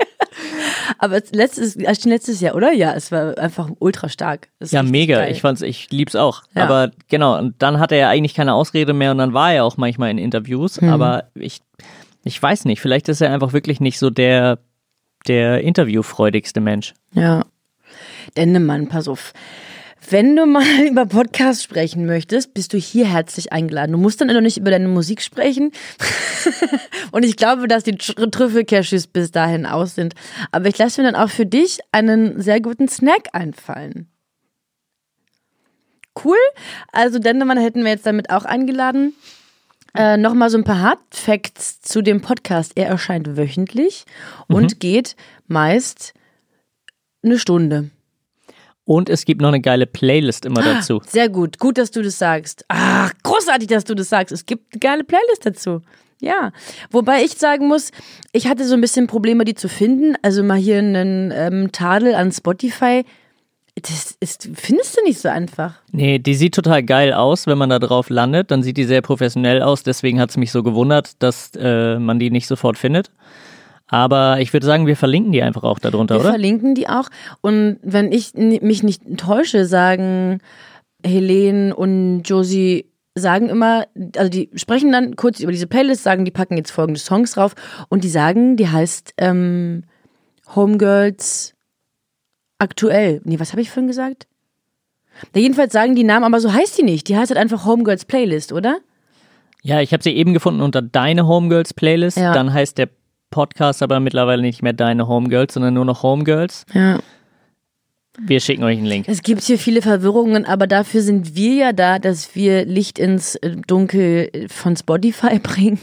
Aber 0.97 1.21
es- 1.23 1.31
letztes, 1.31 1.75
letztes 1.75 2.39
Jahr, 2.41 2.55
oder? 2.55 2.71
Ja, 2.73 2.93
es 2.93 3.11
war 3.11 3.37
einfach 3.37 3.69
ultra 3.79 4.09
stark. 4.09 4.49
Das 4.59 4.71
Ja, 4.71 4.83
mega. 4.83 5.17
geil. 5.17 5.31
Ich 5.31 5.41
fand's, 5.41 5.61
ich 5.61 5.89
lieb's 5.91 6.15
auch. 6.15 6.43
Ja. 6.55 6.63
Aber 6.63 6.91
genau, 7.09 7.37
und 7.37 7.55
dann 7.61 7.79
hatte 7.79 7.95
er 7.95 8.09
eigentlich 8.09 8.33
keine 8.33 8.53
Ausrede 8.53 8.93
mehr 8.93 9.11
und 9.11 9.17
dann 9.17 9.33
war 9.33 9.53
er 9.53 9.65
auch 9.65 9.77
manchmal 9.77 10.09
in 10.11 10.17
Interviews. 10.17 10.79
Hm. 10.81 10.89
Aber 10.89 11.25
ich, 11.35 11.61
ich 12.23 12.41
weiß 12.41 12.65
nicht, 12.65 12.81
vielleicht 12.81 13.09
ist 13.09 13.21
er 13.21 13.31
einfach 13.33 13.53
wirklich 13.53 13.79
nicht 13.79 13.99
so 13.99 14.09
der, 14.09 14.59
der 15.27 15.61
interviewfreudigste 15.61 16.59
Mensch. 16.61 16.93
Ja. 17.13 17.43
Dendemann, 18.37 18.87
pass 18.87 19.07
auf. 19.07 19.33
Wenn 20.09 20.35
du 20.35 20.45
mal 20.45 20.63
über 20.87 21.05
Podcast 21.05 21.63
sprechen 21.63 22.05
möchtest, 22.05 22.53
bist 22.53 22.73
du 22.73 22.77
hier 22.77 23.05
herzlich 23.07 23.51
eingeladen. 23.53 23.91
Du 23.93 23.97
musst 23.97 24.21
dann 24.21 24.27
noch 24.27 24.41
nicht 24.41 24.57
über 24.57 24.71
deine 24.71 24.87
Musik 24.87 25.21
sprechen. 25.21 25.71
Und 27.11 27.23
ich 27.23 27.37
glaube, 27.37 27.67
dass 27.67 27.83
die 27.83 27.93
Tr- 27.95 28.29
Trüffelcashews 28.29 29.07
bis 29.07 29.31
dahin 29.31 29.65
aus 29.65 29.95
sind. 29.95 30.13
Aber 30.51 30.67
ich 30.67 30.77
lasse 30.77 31.01
mir 31.01 31.11
dann 31.11 31.21
auch 31.21 31.29
für 31.29 31.45
dich 31.45 31.79
einen 31.91 32.41
sehr 32.41 32.59
guten 32.61 32.87
Snack 32.87 33.29
einfallen. 33.33 34.07
Cool. 36.23 36.37
Also 36.91 37.19
Dendemann 37.19 37.57
hätten 37.57 37.83
wir 37.83 37.91
jetzt 37.91 38.05
damit 38.05 38.29
auch 38.29 38.45
eingeladen. 38.45 39.13
Äh, 39.95 40.17
Nochmal 40.17 40.49
so 40.49 40.57
ein 40.57 40.63
paar 40.63 40.81
Hardfacts 40.81 41.81
zu 41.81 42.01
dem 42.01 42.21
Podcast. 42.21 42.73
Er 42.75 42.87
erscheint 42.87 43.35
wöchentlich 43.37 44.05
und 44.47 44.79
geht 44.79 45.15
meist 45.47 46.13
eine 47.23 47.39
Stunde. 47.39 47.89
Und 48.85 49.09
es 49.09 49.25
gibt 49.25 49.41
noch 49.41 49.47
eine 49.47 49.61
geile 49.61 49.85
Playlist 49.85 50.45
immer 50.45 50.61
dazu. 50.61 51.01
Sehr 51.07 51.29
gut. 51.29 51.57
Gut, 51.59 51.77
dass 51.77 51.91
du 51.91 52.01
das 52.01 52.17
sagst. 52.17 52.65
Ach, 52.67 53.11
großartig, 53.23 53.69
dass 53.69 53.85
du 53.85 53.95
das 53.95 54.09
sagst. 54.09 54.33
Es 54.33 54.45
gibt 54.45 54.73
eine 54.73 54.79
geile 54.79 55.03
Playlist 55.03 55.45
dazu. 55.45 55.81
Ja, 56.19 56.51
wobei 56.89 57.23
ich 57.23 57.33
sagen 57.33 57.67
muss, 57.67 57.91
ich 58.31 58.47
hatte 58.47 58.65
so 58.65 58.75
ein 58.75 58.81
bisschen 58.81 59.07
Probleme, 59.07 59.43
die 59.43 59.55
zu 59.55 59.67
finden. 59.67 60.15
Also 60.21 60.43
mal 60.43 60.57
hier 60.57 60.77
einen 60.77 61.31
ähm, 61.35 61.71
Tadel 61.71 62.15
an 62.15 62.31
Spotify. 62.31 63.03
Das 63.75 64.15
ist, 64.19 64.49
findest 64.53 64.97
du 64.97 65.03
nicht 65.03 65.19
so 65.19 65.29
einfach. 65.29 65.75
Nee, 65.91 66.19
die 66.19 66.35
sieht 66.35 66.53
total 66.53 66.83
geil 66.83 67.11
aus, 67.11 67.47
wenn 67.47 67.57
man 67.57 67.69
da 67.69 67.79
drauf 67.79 68.09
landet. 68.09 68.51
Dann 68.51 68.63
sieht 68.63 68.77
die 68.77 68.85
sehr 68.85 69.01
professionell 69.01 69.61
aus. 69.61 69.83
Deswegen 69.83 70.19
hat 70.21 70.29
es 70.29 70.37
mich 70.37 70.51
so 70.51 70.61
gewundert, 70.61 71.21
dass 71.21 71.51
äh, 71.57 71.97
man 71.99 72.19
die 72.19 72.29
nicht 72.29 72.47
sofort 72.47 72.77
findet. 72.77 73.11
Aber 73.93 74.39
ich 74.39 74.51
würde 74.51 74.65
sagen, 74.65 74.87
wir 74.87 74.97
verlinken 74.97 75.31
die 75.31 75.43
einfach 75.43 75.61
auch 75.61 75.77
darunter, 75.77 76.15
Wir 76.15 76.21
oder? 76.21 76.29
verlinken 76.31 76.73
die 76.73 76.89
auch. 76.89 77.09
Und 77.41 77.77
wenn 77.83 78.11
ich 78.11 78.33
mich 78.33 78.81
nicht 78.81 79.03
täusche, 79.17 79.65
sagen 79.67 80.39
Helene 81.05 81.75
und 81.75 82.23
Josie 82.23 82.89
sagen 83.13 83.49
immer, 83.49 83.85
also 84.17 84.31
die 84.31 84.49
sprechen 84.55 84.91
dann 84.91 85.15
kurz 85.15 85.41
über 85.41 85.51
diese 85.51 85.67
Playlist, 85.67 86.01
sagen, 86.01 86.25
die 86.25 86.31
packen 86.31 86.57
jetzt 86.57 86.71
folgende 86.71 86.99
Songs 86.99 87.33
drauf 87.33 87.53
und 87.89 88.03
die 88.03 88.09
sagen, 88.09 88.57
die 88.57 88.67
heißt 88.67 89.13
ähm, 89.19 89.83
Homegirls 90.55 91.53
aktuell. 92.57 93.21
Nee, 93.25 93.39
was 93.39 93.51
habe 93.51 93.61
ich 93.61 93.69
vorhin 93.69 93.89
gesagt? 93.89 94.25
Na, 95.35 95.41
jedenfalls 95.41 95.71
sagen 95.71 95.93
die 95.93 96.03
Namen, 96.03 96.25
aber 96.25 96.39
so 96.39 96.51
heißt 96.51 96.79
die 96.79 96.83
nicht. 96.83 97.09
Die 97.09 97.15
heißt 97.15 97.29
halt 97.29 97.39
einfach 97.39 97.63
Homegirls 97.67 98.05
Playlist, 98.05 98.53
oder? 98.53 98.79
Ja, 99.61 99.81
ich 99.81 99.93
habe 99.93 100.01
sie 100.01 100.13
eben 100.13 100.33
gefunden 100.33 100.61
unter 100.61 100.81
Deine 100.81 101.27
Homegirls 101.27 101.75
Playlist. 101.75 102.17
Ja. 102.17 102.33
Dann 102.33 102.51
heißt 102.51 102.79
der 102.79 102.89
Podcast 103.33 103.81
aber 103.83 103.99
mittlerweile 103.99 104.41
nicht 104.41 104.61
mehr 104.61 104.73
Deine 104.73 105.07
Homegirls, 105.07 105.55
sondern 105.55 105.73
nur 105.73 105.85
noch 105.85 106.03
Homegirls. 106.03 106.65
Ja. 106.73 106.99
Wir 108.19 108.39
schicken 108.39 108.63
euch 108.63 108.77
einen 108.77 108.85
Link. 108.85 109.05
Es 109.07 109.23
gibt 109.23 109.41
hier 109.41 109.57
viele 109.57 109.81
Verwirrungen, 109.81 110.45
aber 110.45 110.67
dafür 110.67 111.01
sind 111.01 111.35
wir 111.35 111.55
ja 111.55 111.73
da, 111.73 111.97
dass 111.97 112.35
wir 112.35 112.63
Licht 112.65 112.99
ins 112.99 113.35
äh, 113.37 113.55
Dunkel 113.67 114.47
von 114.49 114.77
Spotify 114.77 115.39
bringen. 115.43 115.79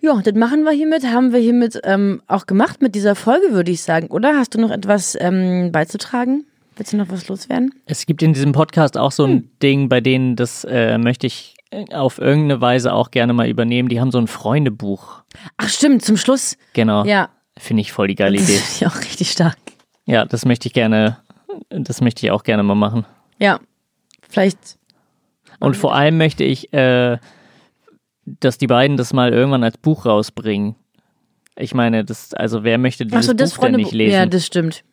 Ja, 0.00 0.20
das 0.22 0.34
machen 0.34 0.64
wir 0.64 0.72
hiermit, 0.72 1.04
haben 1.06 1.32
wir 1.32 1.38
hiermit 1.40 1.80
ähm, 1.84 2.20
auch 2.26 2.46
gemacht 2.46 2.82
mit 2.82 2.94
dieser 2.94 3.14
Folge, 3.14 3.52
würde 3.52 3.70
ich 3.70 3.82
sagen, 3.82 4.08
oder? 4.08 4.36
Hast 4.36 4.54
du 4.54 4.60
noch 4.60 4.70
etwas 4.70 5.16
ähm, 5.20 5.70
beizutragen? 5.72 6.44
Willst 6.76 6.92
du 6.92 6.96
noch 6.96 7.08
was 7.08 7.28
loswerden? 7.28 7.72
Es 7.86 8.04
gibt 8.04 8.22
in 8.22 8.32
diesem 8.32 8.52
Podcast 8.52 8.98
auch 8.98 9.12
so 9.12 9.24
ein 9.24 9.30
Hm. 9.30 9.50
Ding, 9.62 9.88
bei 9.88 10.00
denen 10.00 10.36
das 10.36 10.64
äh, 10.64 10.98
möchte 10.98 11.26
ich 11.26 11.55
auf 11.92 12.18
irgendeine 12.18 12.60
Weise 12.60 12.92
auch 12.92 13.10
gerne 13.10 13.32
mal 13.32 13.48
übernehmen. 13.48 13.88
Die 13.88 14.00
haben 14.00 14.10
so 14.10 14.18
ein 14.18 14.26
Freundebuch. 14.26 15.22
Ach 15.56 15.68
stimmt, 15.68 16.02
zum 16.04 16.16
Schluss. 16.16 16.56
Genau. 16.72 17.04
Ja, 17.04 17.28
Finde 17.58 17.80
ich 17.80 17.92
voll 17.92 18.08
die 18.08 18.14
geile 18.14 18.36
das 18.36 18.48
Idee. 18.48 18.56
ist 18.58 18.80
ja 18.80 18.88
auch 18.88 18.96
richtig 18.98 19.30
stark. 19.30 19.56
Ja, 20.04 20.24
das 20.24 20.44
möchte 20.44 20.68
ich 20.68 20.74
gerne, 20.74 21.18
das 21.70 22.00
möchte 22.00 22.24
ich 22.26 22.30
auch 22.30 22.42
gerne 22.42 22.62
mal 22.62 22.74
machen. 22.74 23.06
Ja, 23.38 23.60
vielleicht. 24.28 24.78
Und 25.58 25.76
vor 25.76 25.94
allem 25.94 26.18
möchte 26.18 26.44
ich, 26.44 26.72
äh, 26.74 27.18
dass 28.26 28.58
die 28.58 28.66
beiden 28.66 28.96
das 28.96 29.12
mal 29.14 29.32
irgendwann 29.32 29.64
als 29.64 29.78
Buch 29.78 30.04
rausbringen. 30.04 30.74
Ich 31.56 31.72
meine, 31.74 32.04
das, 32.04 32.34
also 32.34 32.62
wer 32.62 32.76
möchte 32.76 33.06
dieses 33.06 33.28
Achso, 33.28 33.32
das 33.32 33.52
Buch 33.54 33.60
denn 33.60 33.72
Freunde. 33.72 33.78
nicht 33.84 33.92
lesen? 33.92 34.14
Ja, 34.14 34.26
das 34.26 34.44
stimmt. 34.44 34.84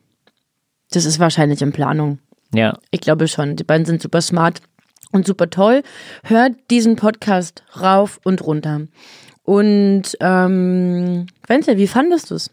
Das 0.91 1.03
ist 1.05 1.19
wahrscheinlich 1.19 1.61
in 1.61 1.73
Planung. 1.73 2.19
ja, 2.53 2.77
Ich 2.91 3.01
glaube 3.01 3.27
schon. 3.27 3.55
Die 3.57 3.63
beiden 3.65 3.85
sind 3.85 4.01
super 4.01 4.21
smart 4.21 4.61
und 5.13 5.25
super 5.25 5.49
toll. 5.49 5.83
Hört 6.25 6.53
diesen 6.69 6.97
Podcast 6.97 7.63
rauf 7.79 8.19
und 8.25 8.41
runter. 8.45 8.81
Und 9.43 10.03
ähm, 10.19 11.27
Wenzel, 11.47 11.77
wie 11.77 11.87
fandest 11.87 12.31
du 12.31 12.35
es? 12.35 12.51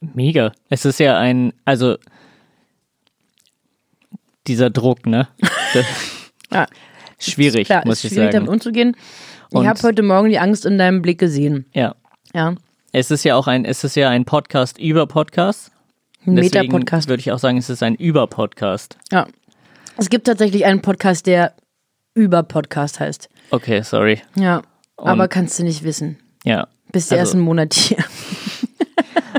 mega. 0.00 0.52
Es 0.68 0.84
ist 0.84 1.00
ja 1.00 1.16
ein, 1.18 1.52
also 1.64 1.96
dieser 4.46 4.70
Druck, 4.70 5.06
ne? 5.06 5.28
Ja, 6.52 6.66
schwierig, 7.18 7.66
klar, 7.66 7.82
muss 7.84 8.04
ich 8.04 8.10
schwierig 8.12 8.30
damit 8.30 8.46
sagen. 8.46 8.48
umzugehen. 8.54 8.96
Und- 9.50 9.62
ich 9.62 9.68
habe 9.68 9.80
heute 9.82 10.02
Morgen 10.02 10.28
die 10.28 10.38
Angst 10.38 10.66
in 10.66 10.78
deinem 10.78 11.02
Blick 11.02 11.18
gesehen. 11.18 11.64
Ja. 11.72 11.94
Ja, 12.34 12.54
Es 12.92 13.10
ist 13.10 13.24
ja 13.24 13.34
auch 13.34 13.46
ein, 13.48 13.64
es 13.64 13.82
ist 13.82 13.96
ja 13.96 14.08
ein 14.10 14.24
Podcast 14.24 14.78
über 14.78 15.06
Podcasts. 15.06 15.70
ein 16.26 16.36
Deswegen 16.36 16.58
Meta-Podcast. 16.66 17.08
würde 17.08 17.20
ich 17.20 17.32
auch 17.32 17.38
sagen, 17.38 17.56
es 17.58 17.70
ist 17.70 17.82
ein 17.82 17.94
Über-Podcast. 17.96 18.98
Ja. 19.10 19.26
Es 19.96 20.10
gibt 20.10 20.26
tatsächlich 20.26 20.64
einen 20.64 20.80
Podcast, 20.82 21.26
der 21.26 21.54
über 22.14 22.42
Podcast 22.42 23.00
heißt. 23.00 23.28
Okay, 23.50 23.82
sorry. 23.82 24.22
Ja, 24.36 24.62
Und- 24.96 25.08
aber 25.08 25.28
kannst 25.28 25.58
du 25.58 25.64
nicht 25.64 25.82
wissen. 25.84 26.18
Ja. 26.44 26.68
Bist 26.92 27.10
du 27.10 27.14
Also- 27.16 27.20
erst 27.20 27.34
einen 27.34 27.44
Monat 27.44 27.74
hier. 27.74 27.98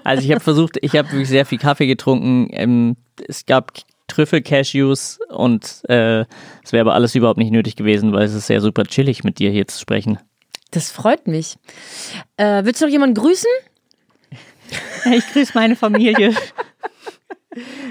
Also 0.03 0.21
ich 0.23 0.29
habe 0.29 0.39
versucht, 0.39 0.77
ich 0.81 0.95
habe 0.95 1.09
wirklich 1.11 1.29
sehr 1.29 1.47
viel 1.47 1.57
Kaffee 1.57 1.87
getrunken. 1.87 2.47
Ähm, 2.51 2.95
es 3.27 3.47
gab 3.47 3.71
Trüffel-Cashews 4.07 5.17
und 5.29 5.81
äh, 5.89 6.25
es 6.63 6.71
wäre 6.73 6.81
aber 6.81 6.93
alles 6.93 7.15
überhaupt 7.15 7.39
nicht 7.39 7.49
nötig 7.49 7.75
gewesen, 7.75 8.13
weil 8.13 8.21
es 8.25 8.35
ist 8.35 8.45
sehr 8.45 8.61
super 8.61 8.83
chillig 8.83 9.23
mit 9.23 9.39
dir 9.39 9.49
hier 9.49 9.67
zu 9.67 9.79
sprechen. 9.79 10.19
Das 10.69 10.91
freut 10.91 11.25
mich. 11.25 11.57
Äh, 12.37 12.65
willst 12.65 12.81
du 12.81 12.85
noch 12.85 12.91
jemanden 12.91 13.15
grüßen? 13.15 13.49
Ich 15.11 15.27
grüße 15.33 15.53
meine 15.55 15.75
Familie. 15.75 16.35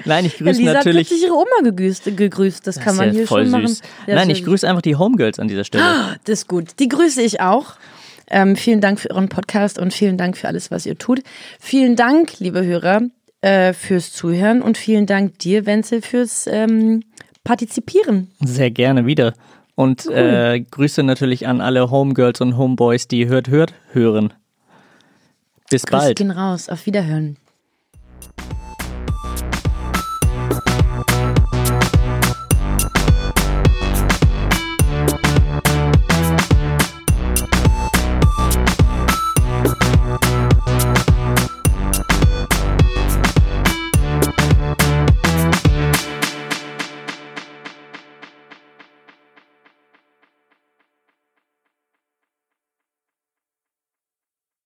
Nein, 0.04 0.24
ich 0.26 0.36
grüße 0.38 0.60
Lisa 0.60 0.70
hat 0.70 0.76
natürlich. 0.78 1.08
plötzlich 1.08 1.24
ihre 1.28 1.34
Oma 1.34 1.60
gegrüßt. 1.62 2.16
gegrüßt. 2.16 2.66
Das, 2.66 2.76
Das 2.76 2.84
kann 2.84 2.96
man 2.96 3.08
ja 3.08 3.12
hier 3.14 3.26
voll 3.26 3.46
schon 3.48 3.66
süß. 3.66 3.80
machen. 3.82 3.92
Ja, 4.06 4.14
Nein, 4.16 4.30
ich 4.30 4.44
grüße 4.44 4.68
einfach 4.68 4.82
die 4.82 4.96
Homegirls 4.96 5.38
an 5.38 5.48
dieser 5.48 5.64
Stelle. 5.64 6.18
Das 6.24 6.40
ist 6.40 6.48
gut. 6.48 6.78
Die 6.78 6.88
grüße 6.88 7.22
ich 7.22 7.40
auch. 7.40 7.74
Ähm, 8.28 8.56
vielen 8.56 8.80
Dank 8.80 9.00
für 9.00 9.10
euren 9.10 9.28
Podcast 9.28 9.78
und 9.78 9.92
vielen 9.92 10.16
Dank 10.16 10.36
für 10.36 10.48
alles, 10.48 10.70
was 10.70 10.86
ihr 10.86 10.96
tut. 10.96 11.20
Vielen 11.60 11.94
Dank, 11.94 12.38
liebe 12.38 12.64
Hörer, 12.64 13.02
äh, 13.42 13.72
fürs 13.74 14.12
Zuhören 14.12 14.62
und 14.62 14.78
vielen 14.78 15.04
Dank 15.06 15.38
dir, 15.40 15.66
Wenzel, 15.66 16.00
fürs 16.00 16.46
ähm, 16.46 17.02
Partizipieren. 17.44 18.30
Sehr 18.42 18.70
gerne 18.70 19.04
wieder. 19.04 19.34
Und 19.74 20.06
äh, 20.06 20.60
Grüße 20.60 21.02
natürlich 21.02 21.46
an 21.46 21.60
alle 21.60 21.90
Homegirls 21.90 22.40
und 22.40 22.56
Homeboys, 22.56 23.08
die 23.08 23.26
hört, 23.28 23.48
hört, 23.48 23.74
hören. 23.92 24.32
Bis 25.68 25.82
Grüße 25.84 26.02
bald. 26.04 26.16
gehen 26.18 26.30
raus. 26.30 26.68
Auf 26.68 26.86
Wiederhören. 26.86 27.36